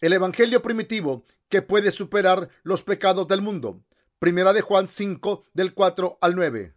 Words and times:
El 0.00 0.12
Evangelio 0.12 0.62
primitivo 0.62 1.24
que 1.48 1.60
puede 1.60 1.90
superar 1.90 2.48
los 2.62 2.84
pecados 2.84 3.26
del 3.26 3.42
mundo. 3.42 3.82
Primera 4.20 4.52
de 4.52 4.60
Juan 4.60 4.86
5 4.86 5.44
del 5.54 5.74
4 5.74 6.18
al 6.20 6.36
9. 6.36 6.74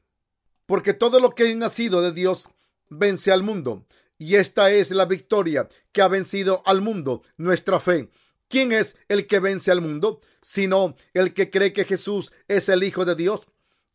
Porque 0.65 0.93
todo 0.93 1.20
lo 1.20 1.35
que 1.35 1.52
es 1.52 1.55
nacido 1.55 2.02
de 2.02 2.13
Dios 2.13 2.49
vence 2.89 3.31
al 3.31 3.43
mundo. 3.43 3.85
Y 4.17 4.35
esta 4.35 4.71
es 4.71 4.89
la 4.89 5.05
victoria 5.05 5.70
que 5.91 6.02
ha 6.02 6.07
vencido 6.07 6.63
al 6.65 6.81
mundo, 6.81 7.21
nuestra 7.38 7.80
fe. 7.80 8.09
¿Quién 8.47 8.71
es 8.71 8.97
el 9.07 9.27
que 9.27 9.39
vence 9.39 9.72
al 9.72 9.81
mundo? 9.81 10.22
Sino 10.41 10.95
el 11.13 11.33
que 11.33 11.52
cree 11.52 11.73
que 11.73 11.85
Jesús 11.85 12.31
es 12.47 12.69
el 12.69 12.83
Hijo 12.83 13.05
de 13.05 13.16
Dios. 13.16 13.47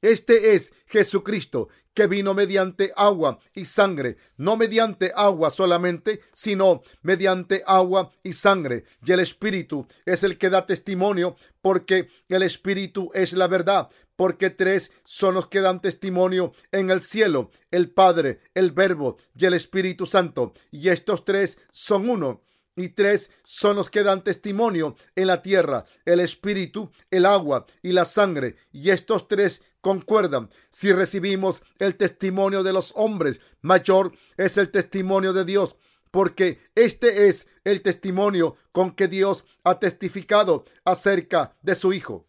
Este 0.03 0.55
es 0.55 0.73
Jesucristo, 0.87 1.69
que 1.95 2.07
vino 2.07 2.35
mediante 2.35 2.93
agua 2.95 3.39
y 3.55 3.65
sangre, 3.65 4.19
no 4.37 4.59
mediante 4.59 5.13
agua 5.17 5.51
solamente, 5.51 6.21
sino 6.33 6.83
mediante 7.01 7.63
agua 7.67 8.13
y 8.23 8.35
sangre. 8.35 8.85
Y 9.05 9.13
el 9.13 9.21
Espíritu 9.21 9.87
es 10.05 10.23
el 10.23 10.37
que 10.37 10.51
da 10.51 10.67
testimonio, 10.67 11.37
porque 11.63 12.09
el 12.29 12.43
Espíritu 12.43 13.11
es 13.15 13.33
la 13.33 13.47
verdad, 13.47 13.89
porque 14.15 14.51
tres 14.51 14.93
son 15.05 15.35
los 15.35 15.49
que 15.49 15.61
dan 15.61 15.81
testimonio 15.81 16.53
en 16.71 16.91
el 16.91 17.01
cielo, 17.01 17.51
el 17.71 17.91
Padre, 17.91 18.41
el 18.55 18.73
Verbo 18.73 19.17
y 19.35 19.47
el 19.47 19.55
Espíritu 19.55 20.05
Santo. 20.05 20.53
Y 20.71 20.91
estos 20.91 21.25
tres 21.25 21.59
son 21.71 22.11
uno 22.11 22.43
y 22.77 22.91
tres 22.91 23.31
son 23.43 23.77
los 23.77 23.89
que 23.89 24.03
dan 24.03 24.23
testimonio 24.23 24.97
en 25.15 25.29
la 25.29 25.41
tierra, 25.41 25.87
el 26.05 26.21
espíritu, 26.21 26.91
el 27.11 27.25
agua 27.25 27.67
y 27.83 27.93
la 27.93 28.05
sangre, 28.05 28.57
y 28.71 28.91
estos 28.91 29.29
tres 29.29 29.63
concuerdan. 29.87 30.51
Si 30.73 30.93
recibimos 30.93 31.63
el 31.79 31.95
testimonio 31.95 32.65
de 32.65 32.73
los 32.73 32.93
hombres, 32.97 33.41
mayor 33.63 34.11
es 34.37 34.59
el 34.59 34.73
testimonio 34.73 35.33
de 35.33 35.45
Dios, 35.45 35.77
porque 36.11 36.59
este 36.75 37.29
es 37.29 37.47
el 37.63 37.83
testimonio 37.83 38.57
con 38.73 38.97
que 38.97 39.07
Dios 39.07 39.45
ha 39.63 39.79
testificado 39.79 40.65
acerca 40.85 41.57
de 41.63 41.77
su 41.77 41.93
Hijo. 41.93 42.27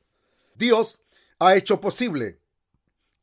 Dios 0.54 1.02
ha 1.40 1.56
hecho 1.56 1.82
posible 1.82 2.40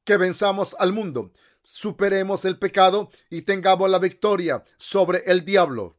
que 0.03 0.17
venzamos 0.17 0.75
al 0.81 0.93
mundo, 0.93 1.31
superemos 1.63 2.45
el 2.45 2.59
pecado 2.59 3.11
y 3.31 3.43
tengamos 3.43 3.89
la 3.89 4.01
victoria 4.01 4.65
sobre 4.79 5.23
el 5.27 5.45
diablo. 5.45 5.97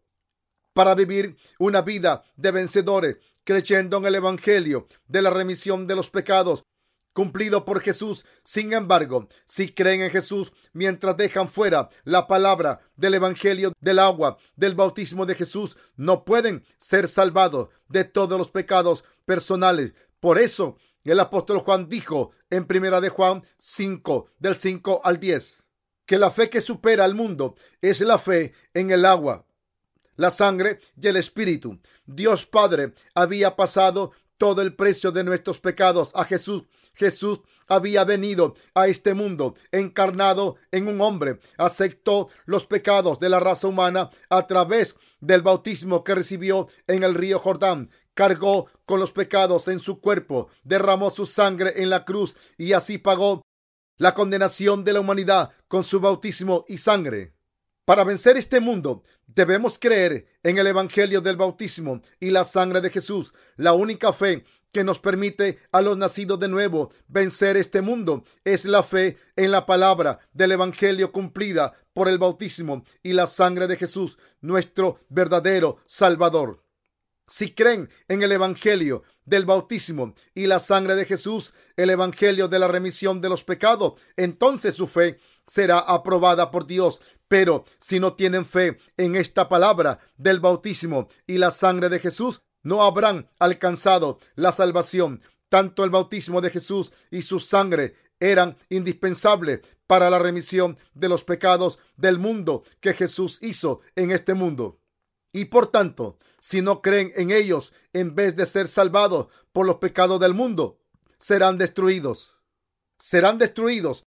Para 0.73 0.93
vivir 0.93 1.37
una 1.57 1.81
vida 1.81 2.25
de 2.35 2.51
vencedores, 2.51 3.15
creyendo 3.45 3.95
en 3.95 4.07
el 4.07 4.15
Evangelio 4.15 4.89
de 5.07 5.21
la 5.21 5.29
remisión 5.29 5.87
de 5.87 5.95
los 5.95 6.09
pecados 6.09 6.65
cumplido 7.15 7.63
por 7.63 7.81
Jesús. 7.81 8.25
Sin 8.43 8.73
embargo, 8.73 9.27
si 9.45 9.69
creen 9.69 10.01
en 10.01 10.11
Jesús 10.11 10.51
mientras 10.73 11.15
dejan 11.17 11.47
fuera 11.47 11.89
la 12.03 12.27
palabra 12.27 12.81
del 12.97 13.15
Evangelio 13.15 13.71
del 13.79 13.99
agua 13.99 14.37
del 14.55 14.75
bautismo 14.75 15.25
de 15.25 15.33
Jesús, 15.33 15.77
no 15.95 16.25
pueden 16.25 16.63
ser 16.77 17.07
salvados 17.07 17.69
de 17.87 18.03
todos 18.03 18.37
los 18.37 18.51
pecados 18.51 19.05
personales. 19.23 19.93
Por 20.19 20.37
eso, 20.37 20.77
el 21.05 21.19
apóstol 21.19 21.59
Juan 21.59 21.87
dijo 21.87 22.31
en 22.49 22.67
primera 22.67 22.99
de 22.99 23.09
Juan 23.09 23.43
5, 23.57 24.31
del 24.37 24.55
5 24.55 25.01
al 25.03 25.19
10, 25.19 25.63
que 26.05 26.19
la 26.19 26.29
fe 26.29 26.49
que 26.49 26.59
supera 26.59 27.05
al 27.05 27.15
mundo 27.15 27.55
es 27.81 28.01
la 28.01 28.17
fe 28.17 28.53
en 28.73 28.91
el 28.91 29.05
agua, 29.05 29.45
la 30.17 30.31
sangre 30.31 30.79
y 31.01 31.07
el 31.07 31.15
espíritu. 31.15 31.79
Dios 32.05 32.45
Padre 32.45 32.93
había 33.13 33.55
pasado 33.55 34.11
todo 34.37 34.61
el 34.61 34.75
precio 34.75 35.13
de 35.13 35.23
nuestros 35.23 35.59
pecados 35.59 36.11
a 36.13 36.25
Jesús 36.25 36.65
Jesús 36.95 37.41
había 37.67 38.03
venido 38.03 38.55
a 38.73 38.87
este 38.87 39.13
mundo 39.13 39.55
encarnado 39.71 40.55
en 40.71 40.87
un 40.87 41.01
hombre, 41.01 41.39
aceptó 41.57 42.29
los 42.45 42.65
pecados 42.65 43.19
de 43.19 43.29
la 43.29 43.39
raza 43.39 43.67
humana 43.67 44.09
a 44.29 44.47
través 44.47 44.95
del 45.19 45.41
bautismo 45.41 46.03
que 46.03 46.15
recibió 46.15 46.67
en 46.87 47.03
el 47.03 47.15
río 47.15 47.39
Jordán, 47.39 47.89
cargó 48.13 48.67
con 48.85 48.99
los 48.99 49.11
pecados 49.11 49.67
en 49.67 49.79
su 49.79 49.99
cuerpo, 49.99 50.49
derramó 50.63 51.09
su 51.09 51.25
sangre 51.25 51.73
en 51.81 51.89
la 51.89 52.05
cruz 52.05 52.35
y 52.57 52.73
así 52.73 52.97
pagó 52.97 53.41
la 53.97 54.13
condenación 54.13 54.83
de 54.83 54.93
la 54.93 54.99
humanidad 54.99 55.51
con 55.67 55.83
su 55.83 55.99
bautismo 55.99 56.65
y 56.67 56.77
sangre. 56.77 57.33
Para 57.85 58.03
vencer 58.03 58.35
este 58.35 58.59
mundo, 58.59 59.03
debemos 59.27 59.77
creer 59.77 60.25
en 60.41 60.57
el 60.57 60.65
Evangelio 60.65 61.21
del 61.21 61.35
bautismo 61.35 62.01
y 62.19 62.31
la 62.31 62.43
sangre 62.43 62.81
de 62.81 62.89
Jesús, 62.89 63.33
la 63.57 63.73
única 63.73 64.11
fe 64.11 64.43
que 64.75 64.83
nos 64.83 64.99
permite 64.99 65.59
a 65.71 65.81
los 65.81 65.97
nacidos 65.97 66.37
de 66.37 66.49
nuevo 66.49 66.91
vencer 67.07 67.55
este 67.55 67.81
mundo. 67.81 68.25
Es 68.43 68.65
la 68.65 68.83
fe 68.83 69.17
en 69.37 69.51
la 69.51 69.65
palabra 69.65 70.19
del 70.33 70.51
Evangelio 70.51 71.13
cumplida 71.13 71.71
por 71.93 72.09
el 72.09 72.17
bautismo 72.17 72.83
y 73.01 73.13
la 73.13 73.25
sangre 73.25 73.67
de 73.67 73.77
Jesús, 73.77 74.17
nuestro 74.41 74.99
verdadero 75.07 75.77
Salvador. 75.85 76.61
Si 77.25 77.53
creen 77.53 77.89
en 78.09 78.21
el 78.21 78.33
Evangelio 78.33 79.03
del 79.23 79.45
bautismo 79.45 80.13
y 80.33 80.47
la 80.47 80.59
sangre 80.59 80.95
de 80.95 81.05
Jesús, 81.05 81.53
el 81.77 81.89
Evangelio 81.89 82.49
de 82.49 82.59
la 82.59 82.67
remisión 82.67 83.21
de 83.21 83.29
los 83.29 83.45
pecados, 83.45 83.93
entonces 84.17 84.75
su 84.75 84.87
fe 84.87 85.19
será 85.47 85.79
aprobada 85.79 86.51
por 86.51 86.67
Dios. 86.67 86.99
Pero 87.29 87.63
si 87.79 88.01
no 88.01 88.15
tienen 88.15 88.43
fe 88.43 88.77
en 88.97 89.15
esta 89.15 89.47
palabra 89.47 89.99
del 90.17 90.41
bautismo 90.41 91.07
y 91.25 91.37
la 91.37 91.51
sangre 91.51 91.87
de 91.87 91.99
Jesús, 91.99 92.41
no 92.65 92.83
habrán 92.83 93.29
alcanzado 93.39 94.19
la 94.35 94.51
salvación. 94.51 95.21
Tanto 95.47 95.85
el 95.85 95.91
bautismo 95.91 96.41
de 96.41 96.49
Jesús 96.49 96.91
y 97.11 97.21
su 97.21 97.39
sangre 97.39 97.95
eran 98.19 98.57
indispensables 98.69 99.61
para 99.87 100.09
la 100.09 100.19
remisión 100.19 100.77
de 100.93 101.07
los 101.07 101.23
pecados 101.23 101.79
del 101.95 102.17
mundo 102.17 102.63
que 102.81 102.93
Jesús 102.93 103.39
hizo 103.41 103.81
en 103.95 104.11
este 104.11 104.33
mundo. 104.33 104.81
Y 105.31 105.45
por 105.45 105.67
tanto, 105.67 106.17
si 106.39 106.61
no 106.61 106.81
creen 106.81 107.11
en 107.15 107.29
ellos, 107.29 107.73
en 107.93 108.15
vez 108.15 108.35
de 108.35 108.45
ser 108.45 108.67
salvados 108.67 109.27
por 109.51 109.65
los 109.65 109.75
pecados 109.75 110.19
del 110.19 110.33
mundo, 110.33 110.79
serán 111.19 111.57
destruidos. 111.57 112.35
Serán 112.97 113.37
destruidos 113.37 114.05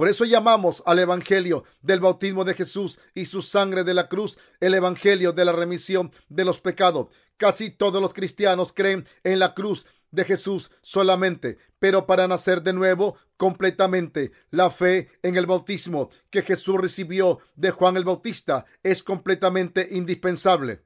por 0.00 0.08
eso 0.08 0.24
llamamos 0.24 0.82
al 0.86 0.98
Evangelio 0.98 1.64
del 1.82 2.00
bautismo 2.00 2.46
de 2.46 2.54
Jesús 2.54 2.98
y 3.14 3.26
su 3.26 3.42
sangre 3.42 3.84
de 3.84 3.92
la 3.92 4.08
cruz 4.08 4.38
el 4.58 4.72
Evangelio 4.72 5.32
de 5.34 5.44
la 5.44 5.52
remisión 5.52 6.10
de 6.30 6.46
los 6.46 6.58
pecados. 6.58 7.08
Casi 7.36 7.70
todos 7.70 8.00
los 8.00 8.14
cristianos 8.14 8.72
creen 8.72 9.06
en 9.24 9.38
la 9.38 9.52
cruz 9.52 9.84
de 10.10 10.24
Jesús 10.24 10.70
solamente, 10.80 11.58
pero 11.78 12.06
para 12.06 12.26
nacer 12.26 12.62
de 12.62 12.72
nuevo 12.72 13.18
completamente, 13.36 14.32
la 14.48 14.70
fe 14.70 15.10
en 15.22 15.36
el 15.36 15.44
bautismo 15.44 16.08
que 16.30 16.40
Jesús 16.40 16.80
recibió 16.80 17.40
de 17.54 17.70
Juan 17.70 17.98
el 17.98 18.04
Bautista 18.04 18.64
es 18.82 19.02
completamente 19.02 19.86
indispensable. 19.90 20.82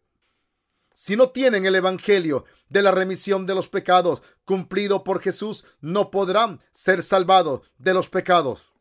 Si 0.93 1.15
no 1.15 1.31
tienen 1.31 1.67
el 1.67 1.77
Evangelio 1.77 2.47
de 2.69 2.83
la 2.83 2.91
remisión 2.91 3.47
de 3.47 3.55
los 3.55 3.69
pecados 3.69 4.25
cumplido 4.45 5.05
por 5.05 5.21
Jesús, 5.21 5.65
no 5.81 6.11
podrán 6.11 6.61
ser 6.73 7.05
salvados 7.05 7.61
de 7.79 7.95
los 7.95 8.09
pecados. 8.09 8.74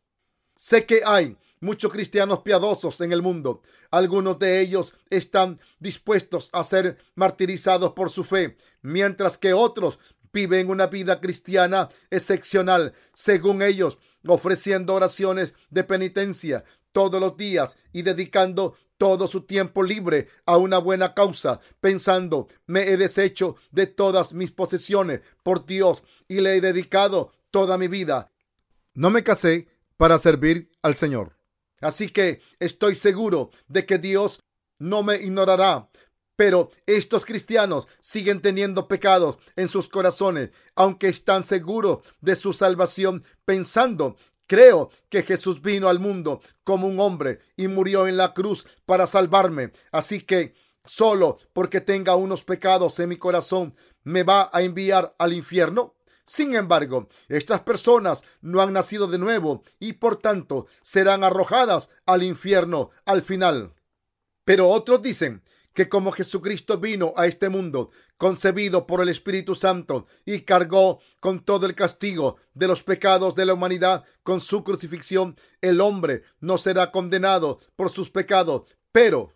Sé 0.56 0.86
que 0.86 1.02
hay 1.04 1.36
muchos 1.60 1.90
cristianos 1.90 2.40
piadosos 2.40 3.00
en 3.00 3.12
el 3.12 3.22
mundo. 3.22 3.62
Algunos 3.90 4.38
de 4.38 4.60
ellos 4.60 4.94
están 5.10 5.60
dispuestos 5.78 6.50
a 6.52 6.62
ser 6.64 6.98
martirizados 7.14 7.92
por 7.92 8.10
su 8.10 8.24
fe, 8.24 8.56
mientras 8.82 9.38
que 9.38 9.52
otros 9.52 9.98
viven 10.32 10.68
una 10.68 10.88
vida 10.88 11.20
cristiana 11.20 11.88
excepcional, 12.10 12.92
según 13.12 13.62
ellos, 13.62 13.98
ofreciendo 14.26 14.94
oraciones 14.94 15.54
de 15.70 15.84
penitencia 15.84 16.64
todos 16.92 17.20
los 17.20 17.36
días 17.36 17.76
y 17.92 18.02
dedicando 18.02 18.76
todo 18.98 19.26
su 19.26 19.42
tiempo 19.42 19.82
libre 19.82 20.28
a 20.46 20.56
una 20.56 20.78
buena 20.78 21.14
causa, 21.14 21.60
pensando, 21.80 22.48
me 22.66 22.88
he 22.88 22.96
deshecho 22.96 23.56
de 23.70 23.86
todas 23.86 24.32
mis 24.32 24.50
posesiones 24.50 25.20
por 25.42 25.66
Dios 25.66 26.04
y 26.28 26.40
le 26.40 26.56
he 26.56 26.60
dedicado 26.60 27.32
toda 27.50 27.76
mi 27.78 27.88
vida. 27.88 28.30
No 28.94 29.10
me 29.10 29.24
casé 29.24 29.68
para 29.96 30.18
servir 30.18 30.70
al 30.82 30.94
Señor. 30.94 31.38
Así 31.80 32.08
que 32.08 32.40
estoy 32.58 32.94
seguro 32.94 33.50
de 33.68 33.86
que 33.86 33.98
Dios 33.98 34.40
no 34.78 35.02
me 35.02 35.16
ignorará. 35.16 35.90
Pero 36.36 36.70
estos 36.86 37.24
cristianos 37.24 37.86
siguen 38.00 38.40
teniendo 38.40 38.88
pecados 38.88 39.36
en 39.54 39.68
sus 39.68 39.88
corazones, 39.88 40.50
aunque 40.74 41.08
están 41.08 41.44
seguros 41.44 41.98
de 42.20 42.34
su 42.34 42.52
salvación, 42.52 43.22
pensando, 43.44 44.16
creo 44.48 44.90
que 45.08 45.22
Jesús 45.22 45.62
vino 45.62 45.88
al 45.88 46.00
mundo 46.00 46.40
como 46.64 46.88
un 46.88 46.98
hombre 46.98 47.38
y 47.56 47.68
murió 47.68 48.08
en 48.08 48.16
la 48.16 48.34
cruz 48.34 48.66
para 48.84 49.06
salvarme. 49.06 49.70
Así 49.92 50.22
que 50.22 50.54
solo 50.84 51.38
porque 51.52 51.80
tenga 51.80 52.16
unos 52.16 52.42
pecados 52.42 52.98
en 52.98 53.10
mi 53.10 53.16
corazón, 53.16 53.74
¿me 54.02 54.24
va 54.24 54.50
a 54.52 54.62
enviar 54.62 55.14
al 55.18 55.32
infierno? 55.32 55.93
Sin 56.26 56.54
embargo, 56.54 57.08
estas 57.28 57.60
personas 57.60 58.22
no 58.40 58.60
han 58.62 58.72
nacido 58.72 59.06
de 59.06 59.18
nuevo 59.18 59.62
y 59.78 59.94
por 59.94 60.16
tanto 60.16 60.66
serán 60.80 61.22
arrojadas 61.22 61.90
al 62.06 62.22
infierno 62.22 62.90
al 63.04 63.22
final. 63.22 63.74
Pero 64.44 64.68
otros 64.68 65.02
dicen 65.02 65.42
que 65.74 65.88
como 65.88 66.12
Jesucristo 66.12 66.78
vino 66.78 67.12
a 67.16 67.26
este 67.26 67.48
mundo 67.48 67.90
concebido 68.16 68.86
por 68.86 69.02
el 69.02 69.08
Espíritu 69.08 69.54
Santo 69.54 70.06
y 70.24 70.42
cargó 70.42 71.00
con 71.20 71.44
todo 71.44 71.66
el 71.66 71.74
castigo 71.74 72.36
de 72.54 72.68
los 72.68 72.84
pecados 72.84 73.34
de 73.34 73.44
la 73.44 73.54
humanidad 73.54 74.04
con 74.22 74.40
su 74.40 74.62
crucifixión, 74.62 75.36
el 75.60 75.80
hombre 75.80 76.22
no 76.40 76.56
será 76.58 76.92
condenado 76.92 77.58
por 77.76 77.90
sus 77.90 78.08
pecados. 78.10 78.62
Pero, 78.92 79.33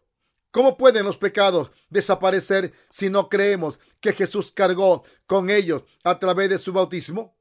¿Cómo 0.58 0.76
pueden 0.76 1.04
los 1.04 1.16
pecados 1.16 1.70
desaparecer 1.88 2.72
si 2.90 3.08
no 3.08 3.28
creemos 3.28 3.78
que 4.00 4.12
Jesús 4.12 4.50
cargó 4.50 5.04
con 5.24 5.50
ellos 5.50 5.84
a 6.02 6.18
través 6.18 6.50
de 6.50 6.58
su 6.58 6.72
bautismo? 6.72 7.38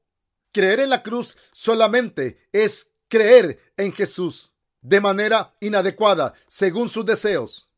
Creer 0.52 0.78
en 0.78 0.90
la 0.90 1.02
cruz 1.02 1.36
solamente 1.50 2.48
es 2.52 2.92
creer 3.08 3.58
en 3.76 3.92
Jesús 3.92 4.52
de 4.82 5.00
manera 5.00 5.56
inadecuada, 5.58 6.32
según 6.46 6.88
sus 6.88 7.04
deseos. 7.04 7.68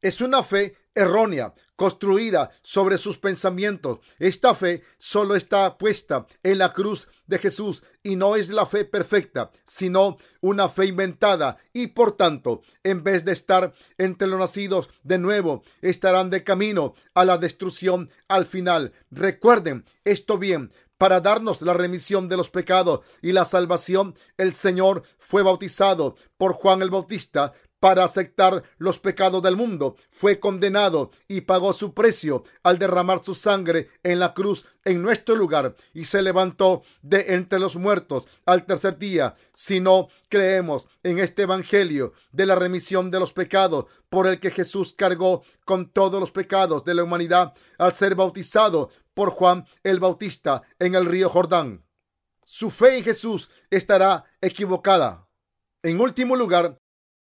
Es 0.00 0.20
una 0.20 0.44
fe 0.44 0.76
errónea, 0.94 1.54
construida 1.76 2.50
sobre 2.62 2.98
sus 2.98 3.18
pensamientos. 3.18 3.98
Esta 4.18 4.54
fe 4.54 4.82
solo 4.96 5.34
está 5.34 5.76
puesta 5.76 6.26
en 6.42 6.58
la 6.58 6.72
cruz 6.72 7.08
de 7.26 7.38
Jesús 7.38 7.82
y 8.02 8.16
no 8.16 8.36
es 8.36 8.50
la 8.50 8.66
fe 8.66 8.84
perfecta, 8.84 9.50
sino 9.64 10.18
una 10.40 10.68
fe 10.68 10.86
inventada 10.86 11.58
y 11.72 11.88
por 11.88 12.16
tanto, 12.16 12.62
en 12.82 13.02
vez 13.02 13.24
de 13.24 13.32
estar 13.32 13.74
entre 13.98 14.28
los 14.28 14.38
nacidos 14.38 14.88
de 15.02 15.18
nuevo, 15.18 15.64
estarán 15.80 16.30
de 16.30 16.44
camino 16.44 16.94
a 17.14 17.24
la 17.24 17.38
destrucción 17.38 18.10
al 18.28 18.46
final. 18.46 18.92
Recuerden 19.10 19.84
esto 20.04 20.38
bien, 20.38 20.70
para 20.98 21.20
darnos 21.20 21.60
la 21.60 21.74
remisión 21.74 22.28
de 22.28 22.36
los 22.36 22.50
pecados 22.50 23.00
y 23.20 23.32
la 23.32 23.44
salvación, 23.44 24.14
el 24.36 24.54
Señor 24.54 25.02
fue 25.18 25.42
bautizado 25.42 26.14
por 26.36 26.52
Juan 26.52 26.82
el 26.82 26.90
Bautista 26.90 27.52
para 27.84 28.02
aceptar 28.02 28.62
los 28.78 28.98
pecados 28.98 29.42
del 29.42 29.58
mundo. 29.58 29.96
Fue 30.08 30.40
condenado 30.40 31.10
y 31.28 31.42
pagó 31.42 31.74
su 31.74 31.92
precio 31.92 32.44
al 32.62 32.78
derramar 32.78 33.22
su 33.22 33.34
sangre 33.34 33.90
en 34.02 34.20
la 34.20 34.32
cruz 34.32 34.64
en 34.86 35.02
nuestro 35.02 35.36
lugar 35.36 35.76
y 35.92 36.06
se 36.06 36.22
levantó 36.22 36.80
de 37.02 37.34
entre 37.34 37.58
los 37.58 37.76
muertos 37.76 38.26
al 38.46 38.64
tercer 38.64 38.96
día. 38.96 39.34
Si 39.52 39.80
no 39.80 40.08
creemos 40.30 40.88
en 41.02 41.18
este 41.18 41.42
evangelio 41.42 42.14
de 42.32 42.46
la 42.46 42.54
remisión 42.54 43.10
de 43.10 43.20
los 43.20 43.34
pecados 43.34 43.84
por 44.08 44.28
el 44.28 44.40
que 44.40 44.50
Jesús 44.50 44.94
cargó 44.94 45.42
con 45.66 45.90
todos 45.90 46.18
los 46.18 46.30
pecados 46.30 46.86
de 46.86 46.94
la 46.94 47.04
humanidad 47.04 47.52
al 47.76 47.92
ser 47.92 48.14
bautizado 48.14 48.88
por 49.12 49.28
Juan 49.28 49.66
el 49.82 50.00
Bautista 50.00 50.62
en 50.78 50.94
el 50.94 51.04
río 51.04 51.28
Jordán, 51.28 51.84
su 52.46 52.70
fe 52.70 52.96
en 52.96 53.04
Jesús 53.04 53.50
estará 53.68 54.24
equivocada. 54.40 55.28
En 55.82 56.00
último 56.00 56.34
lugar, 56.34 56.78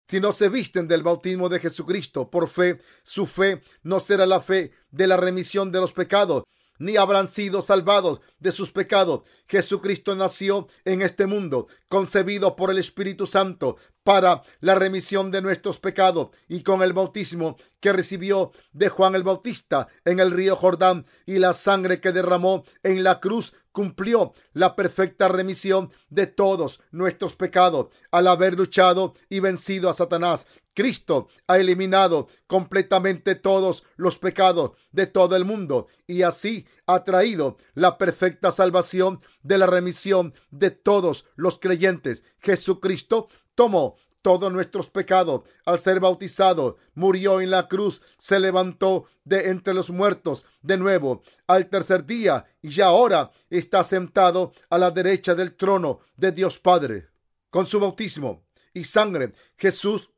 si 0.08 0.20
no 0.20 0.32
se 0.32 0.50
visten 0.50 0.88
del 0.88 1.04
bautismo 1.04 1.50
de 1.50 1.60
Jesucristo 1.60 2.30
por 2.30 2.48
fe, 2.48 2.80
su 3.04 3.26
fe 3.26 3.62
no 3.84 4.00
será 4.00 4.26
la 4.26 4.42
fe 4.42 4.72
de 4.92 5.08
la 5.08 5.18
remisión 5.18 5.72
de 5.72 5.80
los 5.80 5.94
pecados, 5.94 6.44
ni 6.80 6.98
habrán 6.98 7.28
sido 7.28 7.62
salvados 7.62 8.20
de 8.40 8.52
sus 8.52 8.72
pecados. 8.72 9.22
Jesucristo 9.48 10.16
nació 10.16 10.68
en 10.86 11.02
este 11.02 11.28
mundo, 11.28 11.68
concebido 11.88 12.56
por 12.56 12.72
el 12.72 12.78
Espíritu 12.78 13.26
Santo 13.26 13.78
para 14.04 14.44
la 14.60 14.76
remisión 14.76 15.32
de 15.32 15.42
nuestros 15.42 15.80
pecados 15.80 16.30
y 16.48 16.62
con 16.62 16.82
el 16.82 16.94
bautismo 16.94 17.58
que 17.80 17.94
recibió 17.94 18.52
de 18.72 18.90
Juan 18.90 19.16
el 19.16 19.24
Bautista 19.24 19.88
en 20.06 20.20
el 20.20 20.32
río 20.32 20.56
Jordán 20.56 21.06
y 21.26 21.40
la 21.40 21.54
sangre 21.54 22.00
que 22.00 22.12
derramó 22.12 22.64
en 22.84 23.04
la 23.04 23.20
cruz 23.20 23.54
cumplió 23.74 24.34
la 24.54 24.76
perfecta 24.76 25.28
remisión 25.28 25.92
de 26.10 26.28
todos 26.28 26.80
nuestros 26.92 27.36
pecados 27.36 27.88
al 28.12 28.28
haber 28.28 28.54
luchado 28.54 29.16
y 29.30 29.40
vencido 29.40 29.90
a 29.90 29.94
Satanás. 29.94 30.46
Cristo 30.76 31.28
ha 31.48 31.58
eliminado 31.58 32.28
completamente 32.48 33.36
todos 33.36 33.84
los 33.96 34.18
pecados 34.18 34.72
de 34.92 35.08
todo 35.08 35.36
el 35.36 35.46
mundo 35.46 35.88
y 36.08 36.22
así 36.22 36.68
ha 36.88 37.04
traído 37.04 37.58
la 37.74 37.98
perfecta 37.98 38.52
salvación 38.52 39.22
de 39.42 39.58
la 39.58 39.66
remisión 39.66 40.34
de 40.52 40.72
todos 40.72 41.26
los 41.36 41.60
creyentes. 41.60 42.24
Jesucristo 42.40 43.28
tomó 43.56 43.96
todos 44.24 44.52
nuestros 44.52 44.90
pecados 44.90 45.42
al 45.66 45.80
ser 45.80 46.00
bautizado, 46.00 46.78
murió 46.96 47.42
en 47.42 47.52
la 47.52 47.68
cruz, 47.68 48.02
se 48.18 48.40
levantó 48.40 49.06
de 49.26 49.50
entre 49.50 49.74
los 49.74 49.90
muertos 49.90 50.46
de 50.62 50.78
nuevo 50.78 51.22
al 51.46 51.70
tercer 51.70 52.06
día 52.06 52.46
y 52.62 52.70
ya 52.70 52.88
ahora 52.88 53.32
está 53.50 53.84
sentado 53.84 54.54
a 54.70 54.78
la 54.78 54.90
derecha 54.92 55.36
del 55.36 55.56
trono 55.56 56.00
de 56.16 56.32
Dios 56.32 56.58
Padre. 56.58 57.10
Con 57.50 57.66
su 57.66 57.80
bautismo 57.80 58.46
y 58.74 58.86
sangre, 58.86 59.34
Jesús 59.58 60.10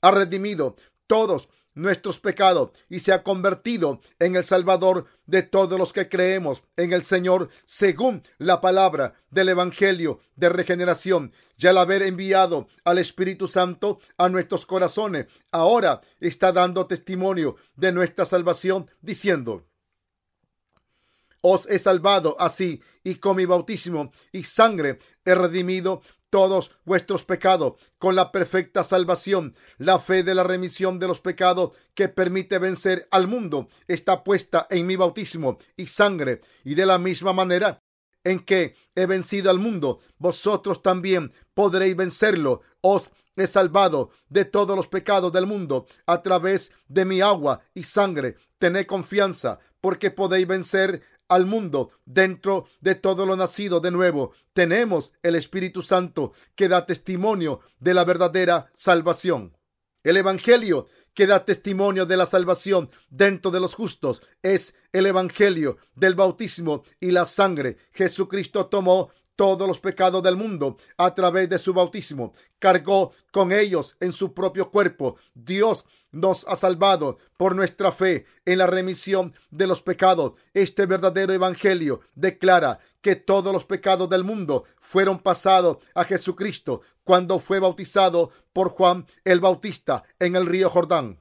ha 0.00 0.12
redimido 0.12 0.76
todos 1.08 1.48
nuestros 1.78 2.18
pecados 2.18 2.70
y 2.88 2.98
se 2.98 3.12
ha 3.12 3.22
convertido 3.22 4.00
en 4.18 4.36
el 4.36 4.44
Salvador 4.44 5.06
de 5.26 5.42
todos 5.42 5.78
los 5.78 5.92
que 5.92 6.08
creemos 6.08 6.64
en 6.76 6.92
el 6.92 7.02
Señor 7.04 7.48
según 7.64 8.22
la 8.38 8.60
palabra 8.60 9.14
del 9.30 9.50
Evangelio 9.50 10.20
de 10.36 10.48
regeneración. 10.48 11.32
Ya 11.56 11.70
al 11.70 11.78
haber 11.78 12.02
enviado 12.02 12.68
al 12.84 12.98
Espíritu 12.98 13.46
Santo 13.46 14.00
a 14.16 14.28
nuestros 14.28 14.66
corazones, 14.66 15.26
ahora 15.52 16.00
está 16.20 16.52
dando 16.52 16.86
testimonio 16.86 17.56
de 17.76 17.92
nuestra 17.92 18.24
salvación 18.24 18.90
diciendo, 19.00 19.64
os 21.40 21.66
he 21.66 21.78
salvado 21.78 22.36
así 22.40 22.82
y 23.04 23.16
con 23.16 23.36
mi 23.36 23.44
bautismo 23.44 24.12
y 24.32 24.42
sangre 24.42 24.98
he 25.24 25.34
redimido 25.34 26.02
todos 26.30 26.70
vuestros 26.84 27.24
pecados 27.24 27.74
con 27.98 28.14
la 28.14 28.32
perfecta 28.32 28.84
salvación. 28.84 29.54
La 29.78 29.98
fe 29.98 30.22
de 30.22 30.34
la 30.34 30.44
remisión 30.44 30.98
de 30.98 31.08
los 31.08 31.20
pecados 31.20 31.72
que 31.94 32.08
permite 32.08 32.58
vencer 32.58 33.08
al 33.10 33.28
mundo 33.28 33.68
está 33.86 34.24
puesta 34.24 34.66
en 34.70 34.86
mi 34.86 34.96
bautismo 34.96 35.58
y 35.76 35.86
sangre. 35.86 36.40
Y 36.64 36.74
de 36.74 36.86
la 36.86 36.98
misma 36.98 37.32
manera 37.32 37.80
en 38.24 38.40
que 38.40 38.74
he 38.94 39.06
vencido 39.06 39.50
al 39.50 39.58
mundo, 39.58 40.00
vosotros 40.18 40.82
también 40.82 41.32
podréis 41.54 41.96
vencerlo. 41.96 42.62
Os 42.80 43.10
he 43.36 43.46
salvado 43.46 44.10
de 44.28 44.44
todos 44.44 44.76
los 44.76 44.88
pecados 44.88 45.32
del 45.32 45.46
mundo 45.46 45.86
a 46.06 46.22
través 46.22 46.72
de 46.88 47.04
mi 47.04 47.20
agua 47.20 47.60
y 47.74 47.84
sangre. 47.84 48.36
Tened 48.58 48.86
confianza 48.86 49.60
porque 49.80 50.10
podéis 50.10 50.46
vencer 50.46 51.02
al 51.28 51.46
mundo 51.46 51.90
dentro 52.04 52.66
de 52.80 52.94
todo 52.94 53.26
lo 53.26 53.36
nacido 53.36 53.80
de 53.80 53.90
nuevo. 53.90 54.32
Tenemos 54.52 55.14
el 55.22 55.34
Espíritu 55.34 55.82
Santo 55.82 56.32
que 56.54 56.68
da 56.68 56.86
testimonio 56.86 57.60
de 57.78 57.94
la 57.94 58.04
verdadera 58.04 58.70
salvación. 58.74 59.56
El 60.02 60.16
Evangelio 60.16 60.86
que 61.14 61.26
da 61.26 61.44
testimonio 61.44 62.06
de 62.06 62.16
la 62.16 62.26
salvación 62.26 62.90
dentro 63.10 63.50
de 63.50 63.60
los 63.60 63.74
justos 63.74 64.22
es 64.42 64.74
el 64.92 65.06
Evangelio 65.06 65.78
del 65.94 66.14
bautismo 66.14 66.84
y 67.00 67.10
la 67.10 67.24
sangre. 67.24 67.76
Jesucristo 67.92 68.66
tomó 68.66 69.10
todos 69.34 69.68
los 69.68 69.78
pecados 69.78 70.22
del 70.22 70.36
mundo 70.36 70.78
a 70.96 71.14
través 71.14 71.48
de 71.48 71.58
su 71.58 71.72
bautismo. 71.72 72.34
Cargó 72.58 73.12
con 73.30 73.52
ellos 73.52 73.96
en 74.00 74.12
su 74.12 74.34
propio 74.34 74.70
cuerpo. 74.70 75.16
Dios 75.32 75.86
nos 76.10 76.46
ha 76.48 76.56
salvado 76.56 77.18
por 77.36 77.54
nuestra 77.54 77.92
fe 77.92 78.26
en 78.44 78.58
la 78.58 78.66
remisión 78.66 79.34
de 79.50 79.66
los 79.66 79.82
pecados. 79.82 80.32
Este 80.54 80.86
verdadero 80.86 81.32
evangelio 81.32 82.00
declara 82.14 82.80
que 83.00 83.16
todos 83.16 83.52
los 83.52 83.64
pecados 83.64 84.08
del 84.08 84.24
mundo 84.24 84.64
fueron 84.80 85.20
pasados 85.20 85.78
a 85.94 86.04
Jesucristo 86.04 86.82
cuando 87.04 87.38
fue 87.38 87.60
bautizado 87.60 88.30
por 88.52 88.70
Juan 88.70 89.06
el 89.24 89.40
Bautista 89.40 90.04
en 90.18 90.36
el 90.36 90.46
río 90.46 90.70
Jordán 90.70 91.20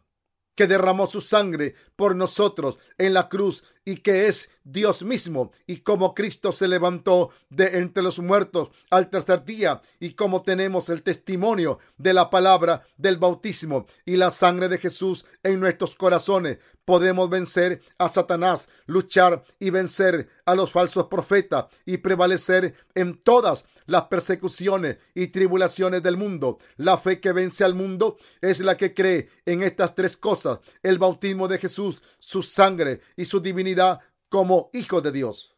que 0.57 0.65
derramó 0.65 1.05
su 1.05 1.21
sangre 1.21 1.75
por 1.97 2.15
nosotros 2.15 2.79
en 2.97 3.13
la 3.13 3.27
cruz 3.27 3.65
y 3.83 3.97
que 3.97 4.27
es 4.27 4.49
Dios 4.63 5.03
mismo, 5.03 5.51
y 5.65 5.77
como 5.77 6.13
Cristo 6.13 6.51
se 6.51 6.67
levantó 6.67 7.31
de 7.49 7.77
entre 7.77 8.03
los 8.03 8.19
muertos 8.19 8.69
al 8.89 9.09
tercer 9.09 9.45
día, 9.45 9.81
y 9.99 10.11
como 10.11 10.41
tenemos 10.41 10.89
el 10.89 11.03
testimonio 11.03 11.79
de 11.97 12.13
la 12.13 12.29
palabra 12.29 12.85
del 12.97 13.17
bautismo 13.17 13.87
y 14.05 14.17
la 14.17 14.29
sangre 14.29 14.67
de 14.67 14.77
Jesús 14.77 15.25
en 15.41 15.61
nuestros 15.61 15.95
corazones, 15.95 16.59
podemos 16.83 17.29
vencer 17.29 17.81
a 17.97 18.09
Satanás, 18.09 18.67
luchar 18.87 19.43
y 19.57 19.69
vencer 19.69 20.29
a 20.45 20.53
los 20.53 20.71
falsos 20.71 21.07
profetas 21.07 21.65
y 21.85 21.97
prevalecer 21.97 22.75
en 22.93 23.17
todas 23.17 23.65
las 23.87 24.03
persecuciones 24.03 24.97
y 25.15 25.27
tribulaciones 25.27 26.03
del 26.03 26.17
mundo. 26.17 26.59
La 26.75 26.97
fe 26.97 27.19
que 27.19 27.31
vence 27.31 27.63
al 27.63 27.73
mundo 27.73 28.17
es 28.41 28.59
la 28.59 28.77
que 28.77 28.93
cree 28.93 29.29
en 29.45 29.63
estas 29.63 29.95
tres 29.95 30.17
cosas, 30.17 30.59
el 30.83 30.99
bautismo 30.99 31.47
de 31.47 31.57
Jesús, 31.57 31.86
su 32.19 32.43
sangre 32.43 33.01
y 33.15 33.25
su 33.25 33.39
divinidad 33.39 33.99
como 34.29 34.69
hijo 34.73 35.01
de 35.01 35.11
Dios. 35.11 35.57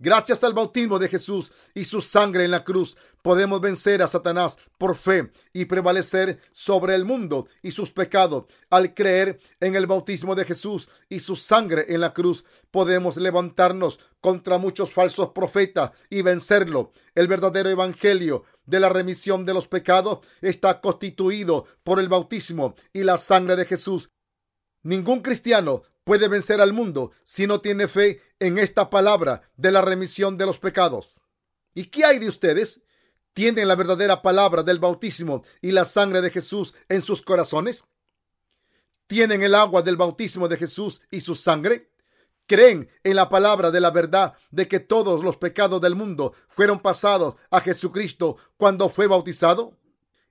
Gracias 0.00 0.44
al 0.44 0.54
bautismo 0.54 1.00
de 1.00 1.08
Jesús 1.08 1.50
y 1.74 1.84
su 1.84 2.00
sangre 2.00 2.44
en 2.44 2.52
la 2.52 2.62
cruz, 2.62 2.96
podemos 3.20 3.60
vencer 3.60 4.00
a 4.00 4.06
Satanás 4.06 4.56
por 4.78 4.94
fe 4.94 5.32
y 5.52 5.64
prevalecer 5.64 6.40
sobre 6.52 6.94
el 6.94 7.04
mundo 7.04 7.48
y 7.62 7.72
sus 7.72 7.90
pecados. 7.90 8.44
Al 8.70 8.94
creer 8.94 9.40
en 9.58 9.74
el 9.74 9.88
bautismo 9.88 10.36
de 10.36 10.44
Jesús 10.44 10.88
y 11.08 11.18
su 11.18 11.34
sangre 11.34 11.86
en 11.88 12.00
la 12.00 12.14
cruz, 12.14 12.44
podemos 12.70 13.16
levantarnos 13.16 13.98
contra 14.20 14.58
muchos 14.58 14.92
falsos 14.92 15.30
profetas 15.30 15.90
y 16.08 16.22
vencerlo. 16.22 16.92
El 17.16 17.26
verdadero 17.26 17.68
evangelio 17.68 18.44
de 18.66 18.78
la 18.78 18.90
remisión 18.90 19.44
de 19.44 19.54
los 19.54 19.66
pecados 19.66 20.20
está 20.40 20.80
constituido 20.80 21.66
por 21.82 21.98
el 21.98 22.08
bautismo 22.08 22.76
y 22.92 23.02
la 23.02 23.18
sangre 23.18 23.56
de 23.56 23.64
Jesús. 23.64 24.10
Ningún 24.82 25.20
cristiano 25.20 25.82
puede 26.04 26.28
vencer 26.28 26.60
al 26.60 26.72
mundo 26.72 27.12
si 27.22 27.46
no 27.46 27.60
tiene 27.60 27.88
fe 27.88 28.22
en 28.38 28.58
esta 28.58 28.90
palabra 28.90 29.42
de 29.56 29.72
la 29.72 29.82
remisión 29.82 30.38
de 30.38 30.46
los 30.46 30.58
pecados. 30.58 31.16
¿Y 31.74 31.86
qué 31.86 32.04
hay 32.04 32.18
de 32.18 32.28
ustedes? 32.28 32.82
¿Tienen 33.34 33.68
la 33.68 33.76
verdadera 33.76 34.22
palabra 34.22 34.62
del 34.62 34.78
bautismo 34.78 35.44
y 35.60 35.72
la 35.72 35.84
sangre 35.84 36.20
de 36.20 36.30
Jesús 36.30 36.74
en 36.88 37.02
sus 37.02 37.22
corazones? 37.22 37.84
tienen 39.08 39.42
el 39.42 39.54
agua 39.56 39.82
del 39.82 39.96
bautismo 39.96 40.46
de 40.46 40.56
Jesús 40.56 41.00
y 41.10 41.22
su 41.22 41.34
sangre? 41.34 41.90
¿Creen 42.46 42.88
en 43.02 43.16
la 43.16 43.28
palabra 43.28 43.70
de 43.70 43.80
la 43.80 43.90
verdad 43.90 44.34
de 44.50 44.68
que 44.68 44.80
todos 44.80 45.24
los 45.24 45.36
pecados 45.36 45.80
del 45.80 45.96
mundo 45.96 46.34
fueron 46.46 46.80
pasados 46.80 47.34
a 47.50 47.60
Jesucristo 47.60 48.36
cuando 48.56 48.88
fue 48.88 49.06
bautizado? 49.06 49.77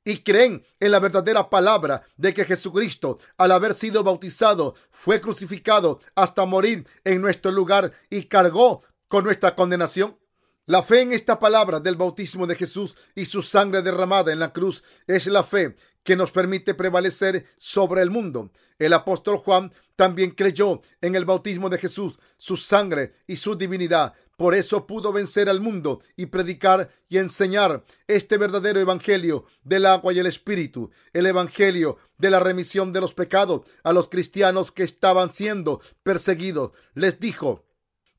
¿Y 0.07 0.19
creen 0.19 0.65
en 0.79 0.91
la 0.93 1.01
verdadera 1.01 1.49
palabra 1.49 2.01
de 2.15 2.33
que 2.33 2.45
Jesucristo, 2.45 3.19
al 3.37 3.51
haber 3.51 3.73
sido 3.73 4.05
bautizado, 4.05 4.73
fue 4.89 5.19
crucificado 5.19 5.99
hasta 6.15 6.45
morir 6.45 6.87
en 7.03 7.19
nuestro 7.21 7.51
lugar 7.51 7.91
y 8.09 8.23
cargó 8.23 8.83
con 9.09 9.25
nuestra 9.25 9.53
condenación? 9.53 10.17
La 10.65 10.81
fe 10.81 11.01
en 11.01 11.11
esta 11.11 11.41
palabra 11.41 11.81
del 11.81 11.97
bautismo 11.97 12.47
de 12.47 12.55
Jesús 12.55 12.95
y 13.15 13.25
su 13.25 13.43
sangre 13.43 13.81
derramada 13.81 14.31
en 14.31 14.39
la 14.39 14.53
cruz 14.53 14.81
es 15.07 15.27
la 15.27 15.43
fe 15.43 15.75
que 16.03 16.15
nos 16.15 16.31
permite 16.31 16.73
prevalecer 16.73 17.45
sobre 17.57 18.01
el 18.01 18.09
mundo. 18.09 18.49
El 18.79 18.93
apóstol 18.93 19.35
Juan 19.39 19.73
también 19.97 20.31
creyó 20.31 20.79
en 21.01 21.15
el 21.15 21.25
bautismo 21.25 21.67
de 21.69 21.79
Jesús, 21.79 22.17
su 22.37 22.55
sangre 22.55 23.15
y 23.27 23.35
su 23.35 23.57
divinidad. 23.57 24.13
Por 24.37 24.53
eso 24.55 24.87
pudo 24.87 25.11
vencer 25.11 25.49
al 25.49 25.59
mundo 25.59 26.01
y 26.15 26.27
predicar 26.27 26.89
y 27.09 27.17
enseñar 27.17 27.83
este 28.07 28.37
verdadero 28.37 28.79
evangelio 28.79 29.45
del 29.63 29.85
agua 29.87 30.13
y 30.13 30.19
el 30.19 30.27
espíritu, 30.27 30.91
el 31.11 31.25
evangelio 31.25 31.97
de 32.17 32.29
la 32.29 32.39
remisión 32.39 32.93
de 32.93 33.01
los 33.01 33.13
pecados 33.13 33.63
a 33.83 33.93
los 33.93 34.07
cristianos 34.07 34.71
que 34.71 34.83
estaban 34.83 35.29
siendo 35.29 35.81
perseguidos. 36.03 36.71
Les 36.93 37.19
dijo, 37.19 37.65